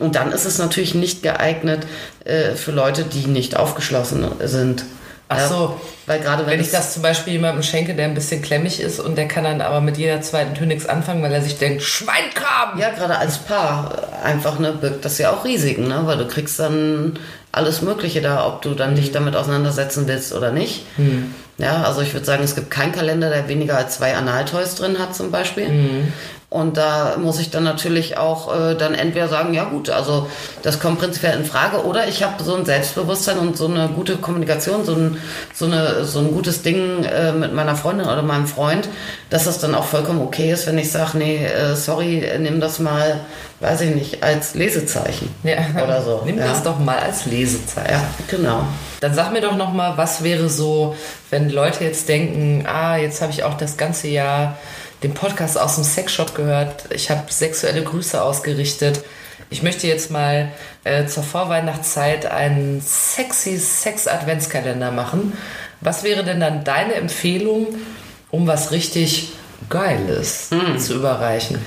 Und 0.00 0.16
dann 0.16 0.32
ist 0.32 0.46
es 0.46 0.58
natürlich 0.58 0.94
nicht 0.94 1.22
geeignet 1.22 1.86
äh, 2.24 2.56
für 2.56 2.72
Leute, 2.72 3.04
die 3.04 3.26
nicht 3.26 3.56
aufgeschlossen 3.56 4.26
sind. 4.42 4.84
Ach 5.32 5.48
so. 5.48 5.80
weil 6.06 6.18
gerade 6.18 6.44
wenn, 6.44 6.54
Wenn 6.54 6.60
ich 6.60 6.72
das 6.72 6.92
zum 6.92 7.02
Beispiel 7.02 7.34
jemandem 7.34 7.62
schenke, 7.62 7.94
der 7.94 8.06
ein 8.06 8.14
bisschen 8.14 8.42
klemmig 8.42 8.80
ist 8.80 8.98
und 8.98 9.16
der 9.16 9.28
kann 9.28 9.44
dann 9.44 9.60
aber 9.60 9.80
mit 9.80 9.96
jeder 9.96 10.20
zweiten 10.22 10.54
Tür 10.54 10.66
nichts 10.66 10.86
anfangen, 10.86 11.22
weil 11.22 11.32
er 11.32 11.40
sich 11.40 11.56
denkt, 11.56 11.82
Schweinkram! 11.84 12.80
Ja, 12.80 12.90
gerade 12.90 13.16
als 13.16 13.38
Paar 13.38 14.08
einfach, 14.24 14.58
ne, 14.58 14.72
birgt 14.72 15.04
das 15.04 15.18
ja 15.18 15.30
auch 15.30 15.44
Risiken, 15.44 15.86
ne? 15.86 16.00
Weil 16.04 16.18
du 16.18 16.26
kriegst 16.26 16.58
dann 16.58 17.16
alles 17.52 17.80
Mögliche 17.80 18.20
da, 18.20 18.44
ob 18.44 18.62
du 18.62 18.74
dann 18.74 18.96
dich 18.96 19.12
damit 19.12 19.36
auseinandersetzen 19.36 20.08
willst 20.08 20.32
oder 20.32 20.50
nicht. 20.50 20.84
Ja, 21.58 21.82
also 21.84 22.00
ich 22.00 22.12
würde 22.12 22.26
sagen, 22.26 22.42
es 22.42 22.56
gibt 22.56 22.70
keinen 22.72 22.92
Kalender, 22.92 23.30
der 23.30 23.48
weniger 23.48 23.76
als 23.76 23.96
zwei 23.98 24.16
Analtoys 24.16 24.74
drin 24.74 24.98
hat 24.98 25.14
zum 25.14 25.30
Beispiel. 25.30 25.68
Und 26.50 26.76
da 26.76 27.16
muss 27.16 27.38
ich 27.38 27.50
dann 27.50 27.62
natürlich 27.62 28.18
auch 28.18 28.52
äh, 28.52 28.74
dann 28.74 28.94
entweder 28.94 29.28
sagen, 29.28 29.54
ja 29.54 29.64
gut, 29.64 29.88
also 29.88 30.26
das 30.62 30.80
kommt 30.80 30.98
prinzipiell 30.98 31.38
in 31.38 31.44
Frage, 31.44 31.84
oder 31.84 32.08
ich 32.08 32.24
habe 32.24 32.42
so 32.42 32.56
ein 32.56 32.64
Selbstbewusstsein 32.64 33.38
und 33.38 33.56
so 33.56 33.66
eine 33.66 33.86
gute 33.88 34.16
Kommunikation, 34.16 34.84
so 34.84 34.96
ein, 34.96 35.18
so 35.54 35.66
eine, 35.66 36.04
so 36.04 36.18
ein 36.18 36.32
gutes 36.32 36.62
Ding 36.62 37.04
äh, 37.04 37.30
mit 37.30 37.54
meiner 37.54 37.76
Freundin 37.76 38.08
oder 38.08 38.22
meinem 38.22 38.48
Freund, 38.48 38.88
dass 39.30 39.44
das 39.44 39.60
dann 39.60 39.76
auch 39.76 39.84
vollkommen 39.84 40.20
okay 40.20 40.50
ist, 40.50 40.66
wenn 40.66 40.76
ich 40.76 40.90
sage, 40.90 41.18
nee, 41.18 41.36
äh, 41.36 41.76
sorry, 41.76 42.28
nimm 42.40 42.60
das 42.60 42.80
mal, 42.80 43.20
weiß 43.60 43.82
ich 43.82 43.94
nicht, 43.94 44.24
als 44.24 44.56
Lesezeichen 44.56 45.32
Ja. 45.44 45.58
oder 45.80 46.02
so. 46.02 46.22
Nimm 46.24 46.38
ja. 46.38 46.48
das 46.48 46.64
doch 46.64 46.80
mal 46.80 46.98
als 46.98 47.26
Lesezeichen. 47.26 47.92
Ja, 47.92 48.02
genau. 48.28 48.64
Dann 49.00 49.14
sag 49.14 49.32
mir 49.32 49.40
doch 49.40 49.54
noch 49.54 49.72
mal, 49.72 49.96
was 49.96 50.24
wäre 50.24 50.48
so, 50.48 50.96
wenn 51.30 51.48
Leute 51.48 51.84
jetzt 51.84 52.08
denken, 52.08 52.66
ah, 52.66 52.96
jetzt 52.96 53.22
habe 53.22 53.30
ich 53.30 53.44
auch 53.44 53.56
das 53.56 53.76
ganze 53.76 54.08
Jahr 54.08 54.58
den 55.02 55.14
Podcast 55.14 55.58
aus 55.58 55.76
dem 55.76 55.84
Sexshop 55.84 56.34
gehört, 56.34 56.92
ich 56.92 57.10
habe 57.10 57.32
sexuelle 57.32 57.82
Grüße 57.82 58.22
ausgerichtet. 58.22 59.02
Ich 59.48 59.62
möchte 59.62 59.86
jetzt 59.86 60.10
mal 60.10 60.52
äh, 60.84 61.06
zur 61.06 61.22
Vorweihnachtszeit 61.22 62.26
einen 62.26 62.80
sexy 62.80 63.58
Sex-Adventskalender 63.58 64.90
machen. 64.92 65.32
Was 65.80 66.04
wäre 66.04 66.22
denn 66.24 66.40
dann 66.40 66.62
deine 66.64 66.94
Empfehlung, 66.94 67.66
um 68.30 68.46
was 68.46 68.70
richtig 68.70 69.32
Geiles 69.68 70.50
zu 70.78 70.94
überreichen? 70.94 71.58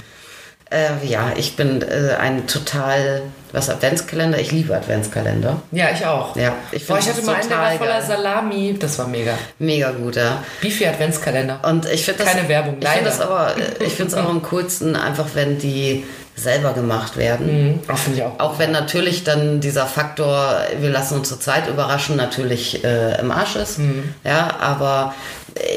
Äh, 0.73 1.05
ja, 1.05 1.33
ich 1.35 1.55
bin 1.55 1.81
äh, 1.81 2.15
ein 2.19 2.47
total, 2.47 3.21
was 3.51 3.69
Adventskalender, 3.69 4.39
ich 4.39 4.51
liebe 4.51 4.75
Adventskalender. 4.75 5.61
Ja, 5.71 5.91
ich 5.93 6.03
auch. 6.05 6.35
Ja, 6.35 6.55
ich 6.71 6.87
Boah, 6.87 6.97
ich 6.97 7.07
hatte 7.07 7.21
mal 7.21 7.35
einen, 7.35 7.47
der 7.47 7.57
war 7.59 7.71
voller. 7.73 8.01
Salami. 8.01 8.75
Das 8.79 8.97
war 8.97 9.07
mega. 9.07 9.33
Mega 9.59 9.91
gut, 9.91 10.15
ja. 10.15 10.43
Beefy 10.61 10.87
Adventskalender. 10.87 11.59
Und 11.63 11.85
ich 11.85 12.03
finde. 12.03 12.23
Keine 12.23 12.49
Werbung, 12.49 12.77
Ich 12.79 12.89
finde 12.89 13.05
das 13.05 13.21
aber, 13.21 13.55
äh, 13.55 13.83
ich 13.83 13.93
finde 13.93 14.11
es 14.11 14.17
auch 14.17 14.27
am 14.27 14.41
coolsten, 14.41 14.95
einfach 14.95 15.27
wenn 15.35 15.59
die 15.59 16.03
selber 16.35 16.73
gemacht 16.73 17.17
werden. 17.17 17.67
Mhm. 17.67 17.79
Auch 17.87 17.97
finde 17.97 18.19
ich 18.19 18.25
auch. 18.25 18.39
Auch 18.39 18.59
wenn 18.59 18.71
natürlich 18.71 19.23
dann 19.23 19.59
dieser 19.59 19.85
Faktor, 19.85 20.57
wir 20.79 20.89
lassen 20.89 21.19
uns 21.19 21.29
zur 21.29 21.39
Zeit 21.39 21.67
überraschen, 21.67 22.15
natürlich 22.15 22.83
äh, 22.83 23.19
im 23.19 23.31
Arsch 23.31 23.55
ist. 23.55 23.77
Mhm. 23.77 24.15
Ja, 24.23 24.55
aber 24.59 25.13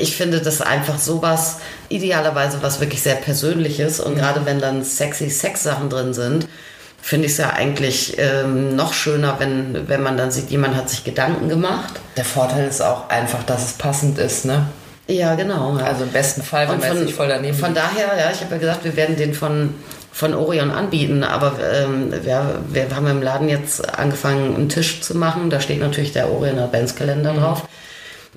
ich 0.00 0.16
finde 0.16 0.40
das 0.40 0.60
einfach 0.60 0.98
sowas, 0.98 1.58
idealerweise 1.88 2.58
was 2.62 2.80
wirklich 2.80 3.02
sehr 3.02 3.16
Persönliches. 3.16 3.98
Mhm. 3.98 4.06
Und 4.06 4.14
gerade 4.16 4.46
wenn 4.46 4.60
dann 4.60 4.84
sexy 4.84 5.30
Sex-Sachen 5.30 5.90
drin 5.90 6.14
sind, 6.14 6.48
finde 7.00 7.26
ich 7.26 7.32
es 7.32 7.38
ja 7.38 7.50
eigentlich 7.50 8.16
ähm, 8.18 8.74
noch 8.74 8.92
schöner, 8.92 9.36
wenn, 9.38 9.88
wenn 9.88 10.02
man 10.02 10.16
dann 10.16 10.30
sieht, 10.30 10.50
jemand 10.50 10.74
hat 10.74 10.90
sich 10.90 11.04
Gedanken 11.04 11.48
gemacht. 11.48 11.94
Der 12.16 12.24
Vorteil 12.24 12.66
ist 12.66 12.80
auch 12.82 13.08
einfach, 13.10 13.44
dass 13.44 13.64
es 13.64 13.72
passend 13.74 14.18
ist, 14.18 14.44
ne? 14.44 14.66
Ja, 15.06 15.36
genau. 15.36 15.78
Ja. 15.78 15.84
Also 15.84 16.02
im 16.02 16.10
besten 16.10 16.42
Fall, 16.42 16.68
wenn 16.68 16.80
man 16.80 17.04
nicht 17.04 17.14
voll 17.14 17.28
daneben 17.28 17.56
von 17.56 17.74
liegt. 17.74 17.80
daher, 17.80 18.18
ja, 18.18 18.30
ich 18.32 18.40
habe 18.40 18.54
ja 18.54 18.58
gesagt, 18.58 18.84
wir 18.84 18.96
werden 18.96 19.14
den 19.14 19.34
von, 19.34 19.72
von 20.10 20.34
Orion 20.34 20.72
anbieten, 20.72 21.22
aber 21.22 21.52
ähm, 21.72 22.12
wir, 22.24 22.60
wir 22.70 22.86
haben 22.96 23.06
im 23.06 23.22
Laden 23.22 23.48
jetzt 23.48 23.88
angefangen, 23.96 24.56
einen 24.56 24.68
Tisch 24.68 25.00
zu 25.00 25.16
machen. 25.16 25.48
Da 25.48 25.60
steht 25.60 25.78
natürlich 25.78 26.12
der 26.12 26.28
Orion 26.32 26.58
Adventskalender 26.58 27.34
Mhm. 27.34 27.38
drauf. 27.38 27.62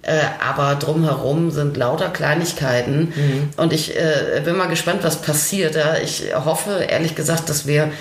Äh, 0.02 0.20
aber 0.47 0.76
drumherum 0.76 1.52
sind 1.52 1.76
lauter 1.76 2.10
Kleinigkeiten 2.10 3.14
Mhm. 3.16 3.50
und 3.58 3.74
ich 3.74 3.95
äh, 3.97 4.41
bin 4.45 4.56
mal 4.56 4.68
gespannt, 4.68 5.00
was 5.04 5.22
passiert. 5.22 5.76
Ja. 5.76 5.95
Ich 6.02 6.24
hoffe, 6.34 6.86
ehrlich 6.89 7.16
gesagt, 7.16 7.50
dass 7.50 7.68
wir 7.68 7.91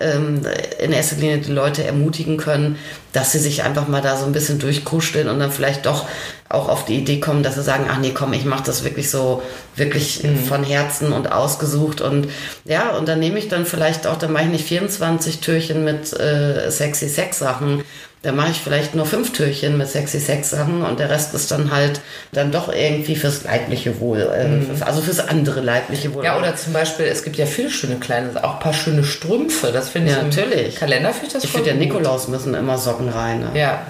ähm, 0.00 0.42
in 0.78 0.92
erster 0.92 1.16
Linie 1.16 1.38
die 1.38 1.50
Leute 1.52 1.82
ermutigen 1.84 2.36
können, 2.36 2.76
dass 3.12 3.32
sie 3.32 3.40
sich 3.40 3.64
einfach 3.64 3.88
mal 3.88 4.02
da 4.02 4.16
so 4.16 4.24
ein 4.26 4.32
bisschen 4.32 4.60
durchkuscheln 4.60 5.28
und 5.28 5.40
dann 5.40 5.50
vielleicht 5.50 5.86
doch 5.86 6.06
auch 6.48 6.68
auf 6.68 6.84
die 6.84 6.94
Idee 6.96 7.18
kommen, 7.20 7.42
dass 7.42 7.56
sie 7.56 7.62
sagen, 7.62 7.86
ach 7.90 7.98
nee, 7.98 8.12
komm, 8.14 8.32
ich 8.32 8.44
mache 8.44 8.62
das 8.64 8.84
wirklich 8.84 9.10
so, 9.10 9.42
wirklich 9.74 10.22
von 10.48 10.62
Herzen 10.64 11.12
und 11.12 11.30
ausgesucht 11.32 12.00
und 12.00 12.28
ja, 12.64 12.90
und 12.96 13.08
dann 13.08 13.18
nehme 13.18 13.38
ich 13.38 13.48
dann 13.48 13.66
vielleicht 13.66 14.06
auch, 14.06 14.16
dann 14.16 14.32
mache 14.32 14.44
ich 14.44 14.50
nicht 14.50 14.66
24 14.68 15.40
Türchen 15.40 15.84
mit 15.84 16.12
äh, 16.18 16.70
sexy 16.70 17.08
Sex-Sachen, 17.08 17.82
dann 18.22 18.34
mache 18.36 18.50
ich 18.50 18.58
vielleicht 18.58 18.94
nur 18.96 19.06
fünf 19.06 19.32
Türchen 19.32 19.78
mit 19.78 19.88
sexy 19.88 20.18
Sex-Sachen 20.18 20.82
und 20.84 20.98
der 20.98 21.08
Rest 21.08 21.34
ist 21.34 21.50
dann 21.52 21.70
halt 21.70 22.00
dann 22.32 22.50
doch 22.50 22.68
irgendwie 22.72 23.14
fürs 23.14 23.44
leibliche 23.44 24.00
Wohl, 24.00 24.20
äh, 24.20 24.82
also 24.84 25.00
fürs 25.00 25.20
andere 25.20 25.60
leibliche 25.60 26.12
Wohl. 26.14 26.24
Ja, 26.24 26.36
oder 26.36 26.56
zum 26.56 26.72
Beispiel, 26.72 27.06
es 27.06 27.22
gibt 27.22 27.36
ja 27.36 27.46
viele 27.46 27.70
schöne 27.70 27.96
kleine, 27.96 28.30
auch 28.42 28.54
ein 28.54 28.58
paar 28.60 28.74
schöne 28.74 29.04
Strümpfe. 29.04 29.70
Das 29.72 29.88
finde 29.90 30.08
ich 30.10 30.16
Ja, 30.16 30.22
im 30.22 30.28
natürlich. 30.30 30.76
Kalender 30.76 31.10
finde 31.12 31.26
ich 31.28 31.32
das 31.34 31.44
ich 31.44 31.50
finde, 31.50 31.70
gut. 31.70 31.78
Nikolaus 31.80 32.26
müssen 32.28 32.54
immer 32.54 32.76
Socken 32.76 33.08
rein. 33.08 33.40
Ne? 33.40 33.50
Ja. 33.54 33.82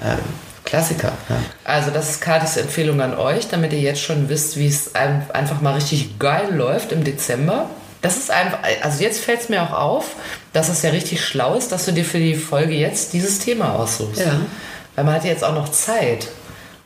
Klassiker. 0.64 1.12
Ja. 1.30 1.36
Also 1.64 1.90
das 1.90 2.10
ist 2.10 2.20
Katis 2.20 2.58
Empfehlung 2.58 3.00
an 3.00 3.16
euch, 3.16 3.48
damit 3.48 3.72
ihr 3.72 3.80
jetzt 3.80 4.02
schon 4.02 4.28
wisst, 4.28 4.58
wie 4.58 4.66
es 4.68 4.94
ein- 4.94 5.24
einfach 5.32 5.62
mal 5.62 5.72
richtig 5.74 6.18
geil 6.18 6.48
läuft 6.54 6.92
im 6.92 7.04
Dezember. 7.04 7.70
Das 8.02 8.16
ist 8.18 8.30
einfach, 8.30 8.58
also 8.82 9.02
jetzt 9.02 9.24
fällt 9.24 9.40
es 9.40 9.48
mir 9.48 9.62
auch 9.62 9.72
auf, 9.72 10.04
dass 10.58 10.68
es 10.68 10.82
ja 10.82 10.90
richtig 10.90 11.24
schlau 11.24 11.54
ist, 11.54 11.70
dass 11.70 11.84
du 11.84 11.92
dir 11.92 12.04
für 12.04 12.18
die 12.18 12.34
Folge 12.34 12.74
jetzt 12.74 13.12
dieses 13.12 13.38
Thema 13.38 13.76
aussuchst. 13.76 14.20
Ja. 14.20 14.40
Weil 14.96 15.04
man 15.04 15.14
hat 15.14 15.22
ja 15.24 15.30
jetzt 15.30 15.44
auch 15.44 15.54
noch 15.54 15.68
Zeit 15.70 16.26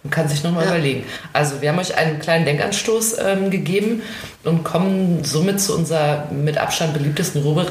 und 0.05 0.11
kann 0.11 0.29
sich 0.29 0.43
nochmal 0.43 0.65
Ja. 0.65 0.73
überlegen. 0.73 1.05
Also 1.33 1.63
wir 1.63 1.71
haben 1.71 1.79
euch 1.79 1.97
einen 1.97 2.19
kleinen 2.19 2.45
Denkanstoß 2.45 3.17
ähm, 3.25 3.51
gegeben 3.51 4.03
und 4.45 4.63
kommen 4.63 5.25
somit 5.25 5.59
zu 5.59 5.75
unserer 5.75 6.27
mit 6.31 6.59
Abstand 6.59 6.93
beliebtesten 6.93 7.41
Rubrik. 7.43 7.69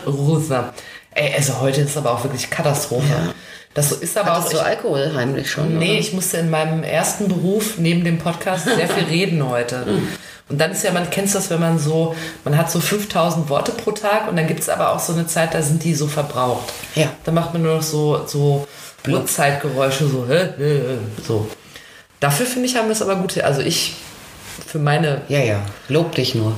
Ey, 1.14 1.34
also 1.36 1.60
heute 1.60 1.82
ist 1.82 1.98
aber 1.98 2.12
auch 2.12 2.24
wirklich 2.24 2.50
Katastrophe. 2.50 3.08
Ja. 3.10 3.34
Das 3.74 3.92
ist 3.92 4.18
aber 4.18 4.34
Hattest 4.34 4.48
auch. 4.48 4.60
du 4.60 4.66
Alkohol 4.66 5.12
heimlich 5.16 5.50
schon? 5.50 5.78
nee, 5.78 5.92
oder? 5.92 6.00
ich 6.00 6.14
musste 6.14 6.38
in 6.38 6.50
meinem 6.50 6.84
ersten 6.84 7.28
Beruf 7.28 7.78
neben 7.78 8.04
dem 8.04 8.18
Podcast 8.18 8.66
sehr 8.66 8.88
viel 8.88 9.04
reden 9.10 9.48
heute. 9.50 9.86
Und 10.50 10.58
dann 10.60 10.72
ist 10.72 10.84
ja, 10.84 10.92
man 10.92 11.10
kennt 11.10 11.34
das, 11.34 11.50
wenn 11.50 11.62
man 11.62 11.80
so, 11.80 12.14
man 12.44 12.58
hat 12.58 12.70
so 12.70 12.82
5000 12.82 13.48
Worte 13.50 13.72
pro 13.72 13.92
Tag 13.92 14.28
und 14.30 14.36
dann 14.36 14.48
gibt 14.48 14.60
es 14.60 14.68
aber 14.70 14.92
auch 14.94 15.00
so 15.00 15.14
eine 15.14 15.26
Zeit, 15.28 15.54
da 15.54 15.62
sind 15.62 15.84
die 15.84 15.94
so 15.94 16.08
verbraucht. 16.08 16.74
Ja. 16.96 17.08
Da 17.24 17.32
macht 17.32 17.54
man 17.54 17.62
nur 17.62 17.76
noch 17.76 17.82
so, 17.84 18.26
so 18.28 18.68
Uhrzeitgeräusche, 19.08 20.08
so, 20.08 20.28
hä, 20.28 20.50
hä, 20.58 20.82
so. 21.26 21.48
Dafür 22.20 22.46
finde 22.46 22.68
ich, 22.68 22.76
haben 22.76 22.88
wir 22.88 22.94
es 22.94 23.02
aber 23.02 23.16
gut. 23.16 23.38
Also 23.42 23.62
ich, 23.62 23.96
für 24.68 24.80
meine 24.80 25.22
Ja, 25.30 25.40
ja. 25.40 25.62
Lob 25.88 26.14
dich 26.16 26.36
nur. 26.36 26.54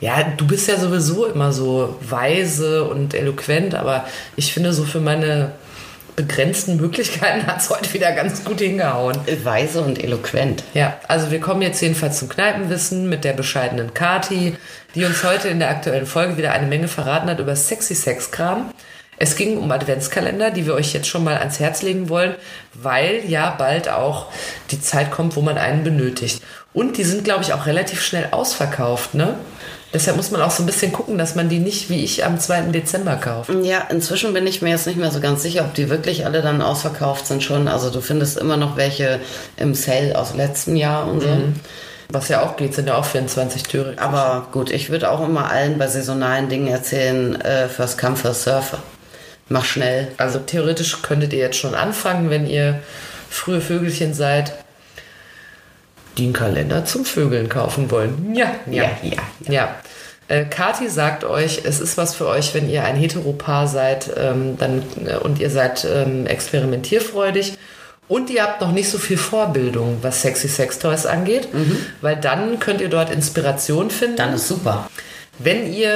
Ja, 0.00 0.22
du 0.36 0.46
bist 0.46 0.68
ja 0.68 0.78
sowieso 0.78 1.26
immer 1.26 1.52
so 1.52 1.96
weise 2.00 2.84
und 2.84 3.14
eloquent, 3.14 3.74
aber 3.74 4.04
ich 4.36 4.52
finde, 4.52 4.72
so 4.72 4.84
für 4.84 5.00
meine 5.00 5.52
begrenzten 6.16 6.78
Möglichkeiten 6.78 7.46
hat 7.46 7.60
es 7.60 7.70
heute 7.70 7.92
wieder 7.92 8.12
ganz 8.12 8.42
gut 8.42 8.60
hingehauen. 8.60 9.16
Weise 9.44 9.82
und 9.82 10.02
eloquent. 10.02 10.64
Ja, 10.74 10.98
also 11.06 11.30
wir 11.30 11.40
kommen 11.40 11.62
jetzt 11.62 11.80
jedenfalls 11.80 12.18
zum 12.18 12.28
Kneipenwissen 12.28 13.08
mit 13.08 13.24
der 13.24 13.34
bescheidenen 13.34 13.94
Kati, 13.94 14.56
die 14.94 15.04
uns 15.04 15.22
heute 15.22 15.48
in 15.48 15.58
der 15.58 15.70
aktuellen 15.70 16.06
Folge 16.06 16.36
wieder 16.36 16.52
eine 16.52 16.66
Menge 16.66 16.88
verraten 16.88 17.28
hat 17.28 17.38
über 17.38 17.54
sexy 17.54 17.94
Sexkram. 17.94 18.70
Es 19.18 19.36
ging 19.36 19.56
um 19.56 19.70
Adventskalender, 19.70 20.50
die 20.50 20.66
wir 20.66 20.74
euch 20.74 20.92
jetzt 20.92 21.08
schon 21.08 21.24
mal 21.24 21.38
ans 21.38 21.58
Herz 21.58 21.80
legen 21.82 22.10
wollen, 22.10 22.34
weil 22.74 23.22
ja 23.26 23.54
bald 23.56 23.88
auch 23.88 24.26
die 24.70 24.80
Zeit 24.80 25.10
kommt, 25.10 25.36
wo 25.36 25.42
man 25.42 25.56
einen 25.56 25.84
benötigt. 25.84 26.42
Und 26.74 26.98
die 26.98 27.04
sind, 27.04 27.24
glaube 27.24 27.42
ich, 27.42 27.54
auch 27.54 27.64
relativ 27.64 28.02
schnell 28.02 28.28
ausverkauft, 28.30 29.14
ne? 29.14 29.36
Deshalb 29.96 30.18
muss 30.18 30.30
man 30.30 30.42
auch 30.42 30.50
so 30.50 30.62
ein 30.62 30.66
bisschen 30.66 30.92
gucken, 30.92 31.16
dass 31.16 31.36
man 31.36 31.48
die 31.48 31.58
nicht 31.58 31.88
wie 31.88 32.04
ich 32.04 32.22
am 32.26 32.38
2. 32.38 32.64
Dezember 32.64 33.16
kauft. 33.16 33.50
Ja, 33.62 33.78
inzwischen 33.88 34.34
bin 34.34 34.46
ich 34.46 34.60
mir 34.60 34.68
jetzt 34.68 34.86
nicht 34.86 34.98
mehr 34.98 35.10
so 35.10 35.20
ganz 35.20 35.42
sicher, 35.42 35.62
ob 35.62 35.72
die 35.72 35.88
wirklich 35.88 36.26
alle 36.26 36.42
dann 36.42 36.60
ausverkauft 36.60 37.26
sind 37.26 37.42
schon. 37.42 37.66
Also 37.66 37.88
du 37.88 38.02
findest 38.02 38.36
immer 38.36 38.58
noch 38.58 38.76
welche 38.76 39.20
im 39.56 39.72
Sale 39.72 40.14
aus 40.18 40.34
letztem 40.34 40.76
Jahr 40.76 41.08
und 41.08 41.22
so. 41.22 41.28
Was 42.10 42.28
ja 42.28 42.42
auch 42.42 42.58
geht, 42.58 42.74
sind 42.74 42.88
ja 42.88 42.98
auch 42.98 43.06
24 43.06 43.62
Türe. 43.62 43.94
Aber 43.96 44.48
gut, 44.52 44.70
ich 44.70 44.90
würde 44.90 45.10
auch 45.10 45.26
immer 45.26 45.50
allen 45.50 45.78
bei 45.78 45.86
saisonalen 45.86 46.50
Dingen 46.50 46.68
erzählen, 46.68 47.40
äh, 47.40 47.66
first 47.68 47.96
come, 47.96 48.16
first 48.16 48.42
surfer. 48.42 48.80
Mach 49.48 49.64
schnell. 49.64 50.08
Also 50.18 50.40
theoretisch 50.40 51.00
könntet 51.00 51.32
ihr 51.32 51.38
jetzt 51.38 51.56
schon 51.56 51.74
anfangen, 51.74 52.28
wenn 52.28 52.46
ihr 52.46 52.80
frühe 53.30 53.62
Vögelchen 53.62 54.12
seid, 54.12 54.52
die 56.16 56.24
einen 56.24 56.32
Kalender 56.32 56.84
zum 56.84 57.04
Vögeln 57.04 57.48
kaufen 57.48 57.90
wollen. 57.90 58.34
Ja, 58.34 58.52
ja, 58.70 58.84
Ja, 58.84 58.90
ja, 59.02 59.52
ja. 59.52 59.74
Äh, 60.28 60.44
Kati 60.44 60.88
sagt 60.88 61.24
euch, 61.24 61.62
es 61.64 61.80
ist 61.80 61.96
was 61.96 62.16
für 62.16 62.26
euch, 62.26 62.52
wenn 62.54 62.68
ihr 62.68 62.84
ein 62.84 62.96
Heteropaar 62.96 63.68
seid 63.68 64.10
ähm, 64.16 64.56
dann, 64.58 64.82
äh, 65.06 65.16
und 65.18 65.38
ihr 65.38 65.50
seid 65.50 65.84
ähm, 65.84 66.26
experimentierfreudig 66.26 67.56
und 68.08 68.30
ihr 68.30 68.42
habt 68.42 68.60
noch 68.60 68.72
nicht 68.72 68.88
so 68.88 68.98
viel 68.98 69.18
Vorbildung, 69.18 69.98
was 70.02 70.22
Sexy 70.22 70.48
Sex 70.48 70.78
Toys 70.78 71.06
angeht, 71.06 71.48
weil 72.00 72.16
dann 72.16 72.60
könnt 72.60 72.80
ihr 72.80 72.88
dort 72.88 73.10
Inspiration 73.10 73.90
finden. 73.90 74.16
Dann 74.16 74.34
ist 74.34 74.46
super. 74.46 74.88
Wenn 75.38 75.70
ihr 75.70 75.90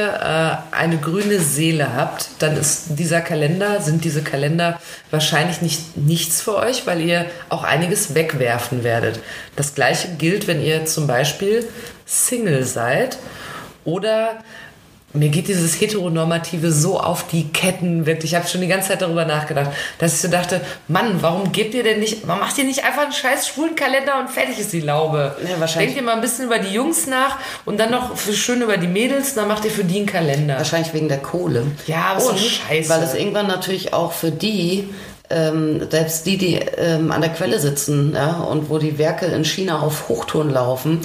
äh, 0.73 0.75
eine 0.77 0.99
grüne 0.99 1.41
Seele 1.41 1.95
habt, 1.97 2.29
dann 2.41 2.57
ist 2.59 2.99
dieser 2.99 3.23
Kalender, 3.23 3.81
sind 3.81 4.05
diese 4.05 4.23
Kalender 4.23 4.79
wahrscheinlich 5.11 5.63
nicht 5.63 5.97
nichts 5.97 6.43
für 6.43 6.57
euch, 6.57 6.87
weil 6.87 7.01
ihr 7.01 7.25
auch 7.49 7.65
einiges 7.65 8.15
wegwerfen 8.15 8.85
werdet. 8.85 9.21
Das 9.57 9.75
gleiche 9.75 10.09
gilt, 10.19 10.47
wenn 10.47 10.63
ihr 10.63 10.85
zum 10.85 11.07
Beispiel 11.07 11.67
Single 12.05 12.65
seid 12.65 13.17
oder 13.85 14.43
mir 15.13 15.29
geht 15.29 15.49
dieses 15.49 15.81
Heteronormative 15.81 16.71
so 16.71 17.01
auf 17.01 17.27
die 17.27 17.49
Ketten, 17.49 18.07
wirklich. 18.07 18.33
Ich 18.33 18.37
habe 18.39 18.47
schon 18.47 18.61
die 18.61 18.69
ganze 18.69 18.91
Zeit 18.91 19.03
darüber 19.03 19.25
nachgedacht, 19.25 19.71
dass 19.99 20.15
ich 20.15 20.21
so 20.21 20.29
dachte, 20.29 20.61
Mann, 20.87 21.21
warum 21.21 21.51
gebt 21.51 21.75
ihr 21.75 21.83
denn 21.83 21.99
nicht, 22.01 22.27
warum 22.29 22.41
macht 22.41 22.57
ihr 22.59 22.65
nicht 22.65 22.85
einfach 22.85 23.03
einen 23.03 23.13
scheiß 23.13 23.49
schwulen 23.49 23.75
Kalender 23.75 24.21
und 24.21 24.31
fertig 24.31 24.59
ist 24.59 24.73
die 24.73 24.81
Laube? 24.81 25.37
Ja, 25.43 25.59
wahrscheinlich- 25.59 25.95
Denkt 25.95 25.97
ihr 25.97 26.07
mal 26.07 26.15
ein 26.15 26.21
bisschen 26.21 26.47
über 26.47 26.59
die 26.59 26.73
Jungs 26.73 27.07
nach 27.09 27.39
und 27.65 27.81
dann 27.81 27.91
noch 27.91 28.17
für 28.17 28.33
schön 28.33 28.63
über 28.63 28.77
die 28.77 28.87
Mädels, 28.87 29.35
dann 29.35 29.49
macht 29.49 29.65
ihr 29.65 29.71
für 29.73 29.85
die 29.85 29.97
einen 29.99 30.07
Kalender. 30.07 30.57
Wahrscheinlich 30.59 30.95
wegen 30.95 31.09
der 31.09 31.19
Kohle. 31.19 31.65
Ja, 31.87 32.13
aber 32.13 32.25
und 32.27 32.33
doch 32.33 32.39
scheiße. 32.39 32.89
weil 32.89 33.03
es 33.03 33.15
irgendwann 33.15 33.49
natürlich 33.49 33.93
auch 33.93 34.13
für 34.13 34.31
die, 34.31 34.89
ähm, 35.29 35.89
selbst 35.91 36.27
die, 36.27 36.37
die 36.39 36.55
ähm, 36.77 37.11
an 37.11 37.21
der 37.21 37.31
Quelle 37.31 37.59
sitzen 37.59 38.13
ja, 38.15 38.35
und 38.39 38.71
wo 38.71 38.79
die 38.79 38.99
Werke 38.99 39.27
in 39.27 39.45
China 39.45 39.81
auf 39.81 40.09
Hochtouren 40.09 40.51
laufen, 40.51 41.01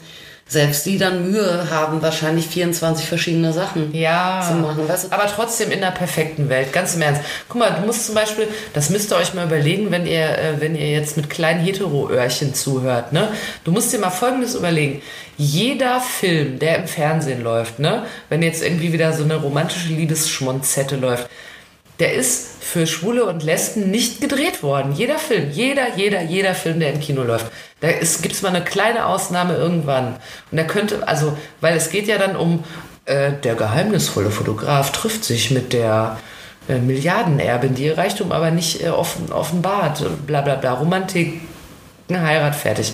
selbst 0.47 0.85
die 0.85 0.99
dann 0.99 1.31
Mühe 1.31 1.71
haben, 1.71 2.03
wahrscheinlich 2.03 2.47
24 2.47 3.07
verschiedene 3.07 3.51
Sachen 3.51 3.93
ja, 3.95 4.45
zu 4.47 4.55
machen. 4.55 4.87
Weißt 4.87 5.05
du? 5.05 5.11
aber 5.11 5.25
trotzdem 5.25 5.71
in 5.71 5.81
der 5.81 5.89
perfekten 5.89 6.49
Welt, 6.49 6.71
ganz 6.71 6.93
im 6.93 7.01
Ernst. 7.01 7.21
Guck 7.49 7.59
mal, 7.59 7.71
du 7.71 7.85
musst 7.85 8.05
zum 8.05 8.13
Beispiel, 8.13 8.47
das 8.73 8.91
müsst 8.91 9.11
ihr 9.11 9.17
euch 9.17 9.33
mal 9.33 9.47
überlegen, 9.47 9.89
wenn 9.89 10.05
ihr, 10.05 10.37
äh, 10.37 10.61
wenn 10.61 10.75
ihr 10.75 10.91
jetzt 10.91 11.17
mit 11.17 11.31
kleinen 11.31 11.61
Hetero-Öhrchen 11.61 12.53
zuhört, 12.53 13.11
ne? 13.11 13.29
Du 13.63 13.71
musst 13.71 13.91
dir 13.91 13.97
mal 13.97 14.11
Folgendes 14.11 14.53
überlegen. 14.53 15.01
Jeder 15.37 15.99
Film, 15.99 16.59
der 16.59 16.77
im 16.77 16.87
Fernsehen 16.87 17.43
läuft, 17.43 17.79
ne? 17.79 18.05
Wenn 18.29 18.43
jetzt 18.43 18.63
irgendwie 18.63 18.93
wieder 18.93 19.13
so 19.13 19.23
eine 19.23 19.37
romantische 19.37 19.89
Liebesschmonzette 19.89 20.95
läuft, 20.95 21.27
der 21.99 22.13
ist 22.13 22.61
für 22.61 22.87
Schwule 22.87 23.25
und 23.25 23.43
Lesben 23.43 23.89
nicht 23.89 24.19
gedreht 24.19 24.63
worden. 24.63 24.93
Jeder 24.93 25.17
Film, 25.17 25.49
jeder, 25.51 25.95
jeder, 25.95 26.21
jeder 26.21 26.53
Film, 26.53 26.79
der 26.79 26.93
im 26.93 26.99
Kino 26.99 27.23
läuft. 27.23 27.47
Da 27.79 27.91
gibt 27.91 28.33
es 28.33 28.41
mal 28.41 28.49
eine 28.49 28.63
kleine 28.63 29.05
Ausnahme 29.05 29.55
irgendwann. 29.55 30.15
Und 30.51 30.57
da 30.57 30.63
könnte, 30.63 31.07
also, 31.07 31.37
weil 31.61 31.77
es 31.77 31.89
geht 31.89 32.07
ja 32.07 32.17
dann 32.17 32.35
um, 32.35 32.63
äh, 33.05 33.31
der 33.43 33.55
geheimnisvolle 33.55 34.31
Fotograf 34.31 34.91
trifft 34.91 35.23
sich 35.23 35.51
mit 35.51 35.73
der 35.73 36.17
äh, 36.67 36.79
Milliardenerbin, 36.79 37.75
die 37.75 37.85
ihr 37.85 37.97
Reichtum 37.97 38.31
aber 38.31 38.51
nicht 38.51 38.83
äh, 38.83 38.89
offen, 38.89 39.31
offenbart. 39.31 40.03
Bla 40.25 40.41
bla 40.41 40.55
bla. 40.55 40.73
Romantik, 40.73 41.41
eine 42.09 42.21
Heirat, 42.21 42.55
fertig. 42.55 42.93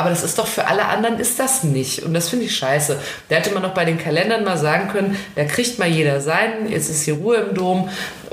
Aber 0.00 0.08
das 0.08 0.24
ist 0.24 0.38
doch 0.38 0.46
für 0.46 0.66
alle 0.66 0.86
anderen 0.86 1.18
ist 1.18 1.38
das 1.38 1.62
nicht. 1.62 2.04
Und 2.04 2.14
das 2.14 2.30
finde 2.30 2.46
ich 2.46 2.56
scheiße. 2.56 2.98
Da 3.28 3.36
hätte 3.36 3.50
man 3.50 3.62
noch 3.62 3.74
bei 3.74 3.84
den 3.84 3.98
Kalendern 3.98 4.44
mal 4.44 4.56
sagen 4.56 4.88
können, 4.88 5.18
da 5.36 5.44
kriegt 5.44 5.78
mal 5.78 5.88
jeder 5.88 6.22
seinen, 6.22 6.70
jetzt 6.70 6.88
ist 6.88 7.02
hier 7.02 7.16
Ruhe 7.16 7.36
im 7.36 7.54
Dom 7.54 7.90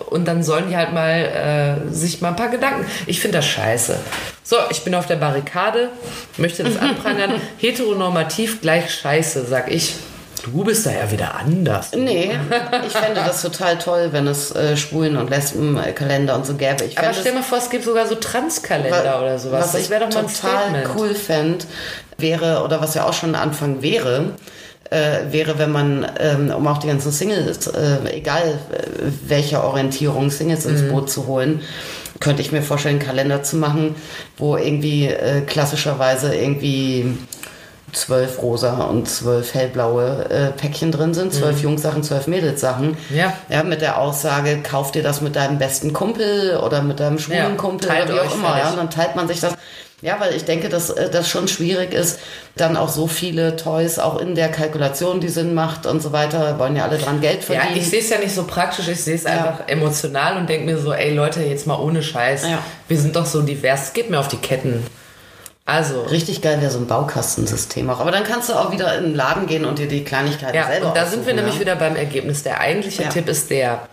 und 0.10 0.30
dann 0.30 0.44
sollen 0.44 0.70
die 0.70 0.78
halt 0.78 0.94
mal 0.94 1.84
äh, 1.90 1.94
sich 1.94 2.22
mal 2.22 2.30
ein 2.30 2.38
paar 2.38 2.48
Gedanken. 2.48 2.86
Ich 3.06 3.20
finde 3.20 3.40
das 3.40 3.48
scheiße. 3.48 4.00
So, 4.44 4.56
ich 4.70 4.86
bin 4.86 4.96
auf 4.96 5.08
der 5.08 5.18
Barrikade, 5.18 5.90
möchte 6.38 6.64
das 6.64 6.78
anprangern. 6.82 7.34
Heteronormativ 7.58 8.62
gleich 8.62 8.90
scheiße, 8.90 9.46
sag 9.46 9.70
ich. 9.70 9.96
Du 10.52 10.64
bist 10.64 10.86
da 10.86 10.92
ja 10.92 11.12
wieder 11.12 11.36
anders. 11.36 11.92
Nee, 11.96 12.32
ich 12.86 12.94
fände 12.94 13.22
das 13.26 13.42
total 13.42 13.78
toll, 13.78 14.10
wenn 14.12 14.28
es 14.28 14.52
äh, 14.56 14.78
Schwulen- 14.78 15.18
und 15.18 15.30
Lesbenkalender 15.30 16.36
und 16.36 16.46
so 16.46 16.54
gäbe. 16.56 16.86
Ich 16.86 16.98
Aber 16.98 17.14
stell 17.14 17.34
mal 17.34 17.44
vor, 17.44 17.58
es 17.58 17.70
gibt 17.70 17.84
sogar 17.84 18.08
so 18.08 18.16
Transkalender 18.16 19.20
oder 19.20 19.38
sowas. 19.40 19.64
Was 19.66 19.72
das 19.74 19.82
ich 19.82 19.90
wäre 19.90 20.06
doch 20.08 20.14
mal 20.14 20.22
ein 20.26 20.28
total 20.28 20.70
Statement. 20.70 20.88
cool 20.96 21.16
fände, 21.16 21.66
wäre, 22.18 22.64
oder 22.64 22.82
was 22.82 22.94
ja 22.94 23.06
auch 23.06 23.14
schon 23.14 23.36
ein 23.36 23.42
Anfang 23.42 23.82
wäre, 23.82 24.32
äh, 24.90 25.32
wäre, 25.32 25.60
wenn 25.60 25.72
man, 25.72 26.10
ähm, 26.20 26.50
um 26.56 26.66
auch 26.68 26.78
die 26.78 26.88
ganzen 26.88 27.12
Singles, 27.12 27.68
äh, 27.68 27.98
egal 28.14 28.44
äh, 28.72 28.84
welcher 29.28 29.64
Orientierung, 29.66 30.30
Singles 30.30 30.66
ins 30.66 30.82
Mhm. 30.84 30.90
Boot 30.90 31.10
zu 31.10 31.28
holen, 31.28 31.62
könnte 32.20 32.42
ich 32.42 32.52
mir 32.52 32.62
vorstellen, 32.62 32.96
einen 33.00 33.06
Kalender 33.06 33.44
zu 33.44 33.58
machen, 33.58 33.96
wo 34.38 34.56
irgendwie 34.58 35.08
äh, 35.08 35.42
klassischerweise 35.42 36.34
irgendwie 36.34 37.18
zwölf 37.98 38.42
rosa 38.42 38.84
und 38.84 39.10
zwölf 39.10 39.54
hellblaue 39.54 40.26
äh, 40.30 40.52
Päckchen 40.52 40.92
drin 40.92 41.14
sind, 41.14 41.34
zwölf 41.34 41.62
Jungssachen, 41.62 42.04
zwölf 42.04 42.28
Mädelssachen. 42.28 42.98
Mhm. 43.10 43.16
Ja. 43.18 43.34
ja. 43.50 43.64
Mit 43.64 43.82
der 43.82 44.00
Aussage, 44.00 44.60
kauf 44.64 44.92
dir 44.92 45.04
das 45.04 45.22
mit 45.22 45.36
deinem 45.36 45.58
besten 45.58 45.94
Kumpel 45.94 46.58
oder 46.58 46.82
mit 46.82 47.00
deinem 47.00 47.20
schwulen 47.20 47.40
Ja, 47.40 47.50
Kumpel 47.56 47.90
teilt 47.90 48.10
oder 48.10 48.24
wie 48.24 48.28
auch 48.28 48.34
immer. 48.36 48.58
Ja, 48.58 48.74
dann 48.76 48.90
teilt 48.90 49.16
man 49.16 49.28
sich 49.28 49.40
das. 49.40 49.54
Ja, 50.04 50.20
weil 50.20 50.36
ich 50.36 50.46
denke, 50.46 50.70
dass 50.70 50.92
äh, 50.92 51.10
das 51.10 51.28
schon 51.28 51.48
schwierig 51.48 51.92
ist, 51.92 52.20
dann 52.56 52.78
auch 52.78 52.90
so 52.90 53.08
viele 53.08 53.56
Toys 53.56 53.98
auch 53.98 54.20
in 54.20 54.36
der 54.36 54.50
Kalkulation, 54.50 55.20
die 55.22 55.28
Sinn 55.30 55.56
macht 55.56 55.88
und 55.88 56.04
so 56.04 56.12
weiter, 56.12 56.60
wollen 56.60 56.76
ja 56.76 56.84
alle 56.84 57.00
dran 57.00 57.20
Geld 57.20 57.40
Ja, 57.50 57.56
verdienen. 57.62 57.78
ich 57.78 57.90
sehe 57.90 58.02
es 58.02 58.10
ja 58.10 58.20
nicht 58.20 58.36
so 58.36 58.44
praktisch, 58.44 58.88
ich 58.88 59.04
sehe 59.04 59.16
es 59.16 59.26
einfach 59.26 59.62
emotional 59.68 60.38
und 60.38 60.48
denke 60.48 60.68
mir 60.72 60.78
so, 60.78 60.94
ey 60.94 61.16
Leute, 61.16 61.42
jetzt 61.42 61.66
mal 61.66 61.80
ohne 61.80 62.04
Scheiß. 62.04 62.44
Ja. 62.44 62.60
Wir 62.88 63.00
sind 63.00 63.16
doch 63.16 63.26
so 63.26 63.42
divers, 63.42 63.94
geht 63.94 64.12
mir 64.12 64.20
auf 64.20 64.28
die 64.28 64.38
Ketten. 64.38 64.86
Also, 65.68 66.04
Richtig 66.04 66.42
geil 66.42 66.62
wäre 66.62 66.72
so 66.72 66.78
ein 66.78 66.88
Baukastensystem 66.88 67.90
auch. 67.90 68.00
Aber 68.00 68.12
dann 68.12 68.24
kannst 68.24 68.48
du 68.48 68.54
auch 68.54 68.72
wieder 68.72 68.98
in 68.98 69.04
den 69.04 69.16
Laden 69.16 69.48
gehen 69.48 69.66
und 69.66 69.80
dir 69.80 69.90
die 69.90 70.06
Kleinigkeiten 70.06 70.56
ja, 70.56 70.66
selber 70.66 70.88
und 70.88 70.96
da 70.96 71.06
sind 71.06 71.26
wir 71.26 71.34
aussuchen, 71.34 71.36
nämlich 71.36 71.56
ja. 71.56 71.60
wieder 71.60 71.76
beim 71.76 71.98
Ergebnis. 71.98 72.42
Der 72.44 72.62
eigentliche 72.62 73.04
Ja. 73.04 73.10
Tipp 73.10 73.28
ist 73.28 73.50
der, 73.50 73.90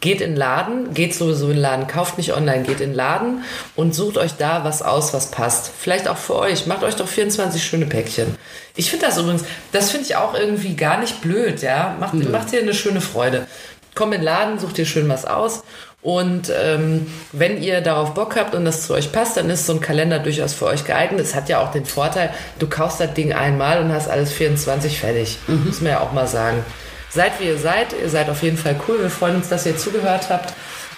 geht 0.00 0.20
in 0.20 0.32
den 0.32 0.36
Laden, 0.36 0.92
geht 0.92 1.14
sowieso 1.14 1.46
in 1.46 1.54
den 1.54 1.62
Laden, 1.62 1.86
kauft 1.86 2.18
nicht 2.18 2.34
online, 2.34 2.62
geht 2.62 2.82
in 2.82 2.90
den 2.90 2.94
Laden 2.94 3.42
und 3.74 3.94
sucht 3.94 4.18
euch 4.18 4.32
da 4.36 4.64
was 4.64 4.82
aus, 4.82 5.14
was 5.14 5.30
passt. 5.30 5.70
Vielleicht 5.80 6.08
auch 6.08 6.18
für 6.18 6.36
euch. 6.36 6.66
Macht 6.66 6.82
euch 6.82 6.96
doch 6.96 7.08
24 7.08 7.64
schöne 7.64 7.86
Päckchen. 7.86 8.36
Ich 8.76 8.90
finde 8.90 9.06
das 9.06 9.16
übrigens, 9.16 9.44
das 9.72 9.90
finde 9.90 10.04
ich 10.04 10.16
auch 10.16 10.34
irgendwie 10.34 10.76
gar 10.76 11.00
nicht 11.00 11.22
blöd, 11.22 11.62
ja. 11.62 11.96
Macht, 11.98 12.12
macht 12.12 12.52
dir 12.52 12.60
eine 12.60 12.74
schöne 12.74 13.00
Freude. 13.00 13.46
Komm 13.94 14.12
in 14.12 14.20
den 14.20 14.24
Laden, 14.26 14.58
sucht 14.58 14.76
dir 14.76 14.84
schön 14.84 15.08
was 15.08 15.24
aus. 15.24 15.62
Und 16.08 16.50
ähm, 16.58 17.06
wenn 17.32 17.62
ihr 17.62 17.82
darauf 17.82 18.14
Bock 18.14 18.36
habt 18.36 18.54
und 18.54 18.64
das 18.64 18.86
zu 18.86 18.94
euch 18.94 19.12
passt, 19.12 19.36
dann 19.36 19.50
ist 19.50 19.66
so 19.66 19.74
ein 19.74 19.80
Kalender 19.80 20.18
durchaus 20.18 20.54
für 20.54 20.64
euch 20.64 20.86
geeignet. 20.86 21.20
Es 21.20 21.34
hat 21.34 21.50
ja 21.50 21.60
auch 21.60 21.70
den 21.70 21.84
Vorteil, 21.84 22.30
du 22.58 22.66
kaufst 22.66 22.98
das 22.98 23.12
Ding 23.12 23.34
einmal 23.34 23.82
und 23.82 23.92
hast 23.92 24.08
alles 24.08 24.32
24 24.32 25.00
fertig. 25.00 25.38
Muss 25.66 25.82
man 25.82 25.92
ja 25.92 26.00
auch 26.00 26.12
mal 26.12 26.26
sagen. 26.26 26.64
Seid 27.10 27.32
wie 27.40 27.44
ihr 27.48 27.58
seid. 27.58 27.88
Ihr 27.92 28.08
seid 28.08 28.30
auf 28.30 28.42
jeden 28.42 28.56
Fall 28.56 28.76
cool. 28.88 29.02
Wir 29.02 29.10
freuen 29.10 29.36
uns, 29.36 29.50
dass 29.50 29.66
ihr 29.66 29.76
zugehört 29.76 30.30
habt. 30.30 30.54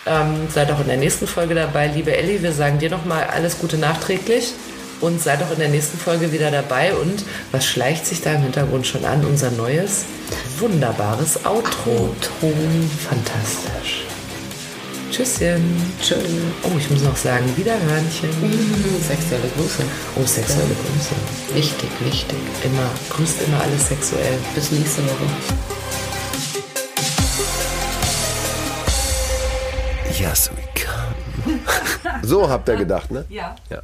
Ähm, 0.07 0.47
seid 0.49 0.71
auch 0.71 0.79
in 0.79 0.87
der 0.87 0.97
nächsten 0.97 1.27
Folge 1.27 1.57
dabei. 1.57 1.89
Liebe 1.89 2.17
Elli, 2.17 2.41
wir 2.41 2.53
sagen 2.53 2.79
dir 2.79 2.91
nochmal 2.91 3.25
alles 3.25 3.59
Gute 3.59 3.79
nachträglich 3.79 4.53
und 5.01 5.21
seid 5.21 5.43
auch 5.43 5.51
in 5.51 5.59
der 5.59 5.71
nächsten 5.71 5.99
Folge 5.99 6.31
wieder 6.31 6.53
dabei. 6.53 6.95
Und 6.95 7.25
was 7.51 7.67
schleicht 7.67 8.07
sich 8.07 8.21
da 8.21 8.35
im 8.35 8.43
Hintergrund 8.43 8.87
schon 8.87 9.05
an? 9.05 9.25
Unser 9.25 9.51
neues, 9.51 10.05
wunderbares 10.61 11.45
Outro. 11.45 11.91
Outro. 11.91 12.53
Fantastisch. 13.09 14.00
Tschüsschen. 15.11 15.61
Tschö. 16.01 16.15
Oh, 16.63 16.79
ich 16.79 16.89
muss 16.91 17.03
noch 17.03 17.17
sagen, 17.17 17.45
Wiederhörnchen. 17.57 18.31
Sexuelle 19.07 19.49
Grüße. 19.57 19.83
Oh, 20.17 20.25
sexuelle 20.25 20.75
Grüße. 20.75 21.55
Wichtig, 21.55 21.91
wichtig. 22.01 22.39
Immer, 22.65 22.89
grüßt 23.11 23.43
immer 23.43 23.61
alles 23.61 23.89
sexuell. 23.89 24.39
Bis 24.55 24.71
nächste 24.71 25.03
Woche. 25.05 25.27
Yes, 30.19 30.51
we 30.51 30.63
come. 30.81 31.61
so 32.23 32.49
habt 32.49 32.69
ihr 32.69 32.77
gedacht, 32.77 33.11
ne? 33.11 33.25
Ja. 33.29 33.57
Ja. 33.69 33.83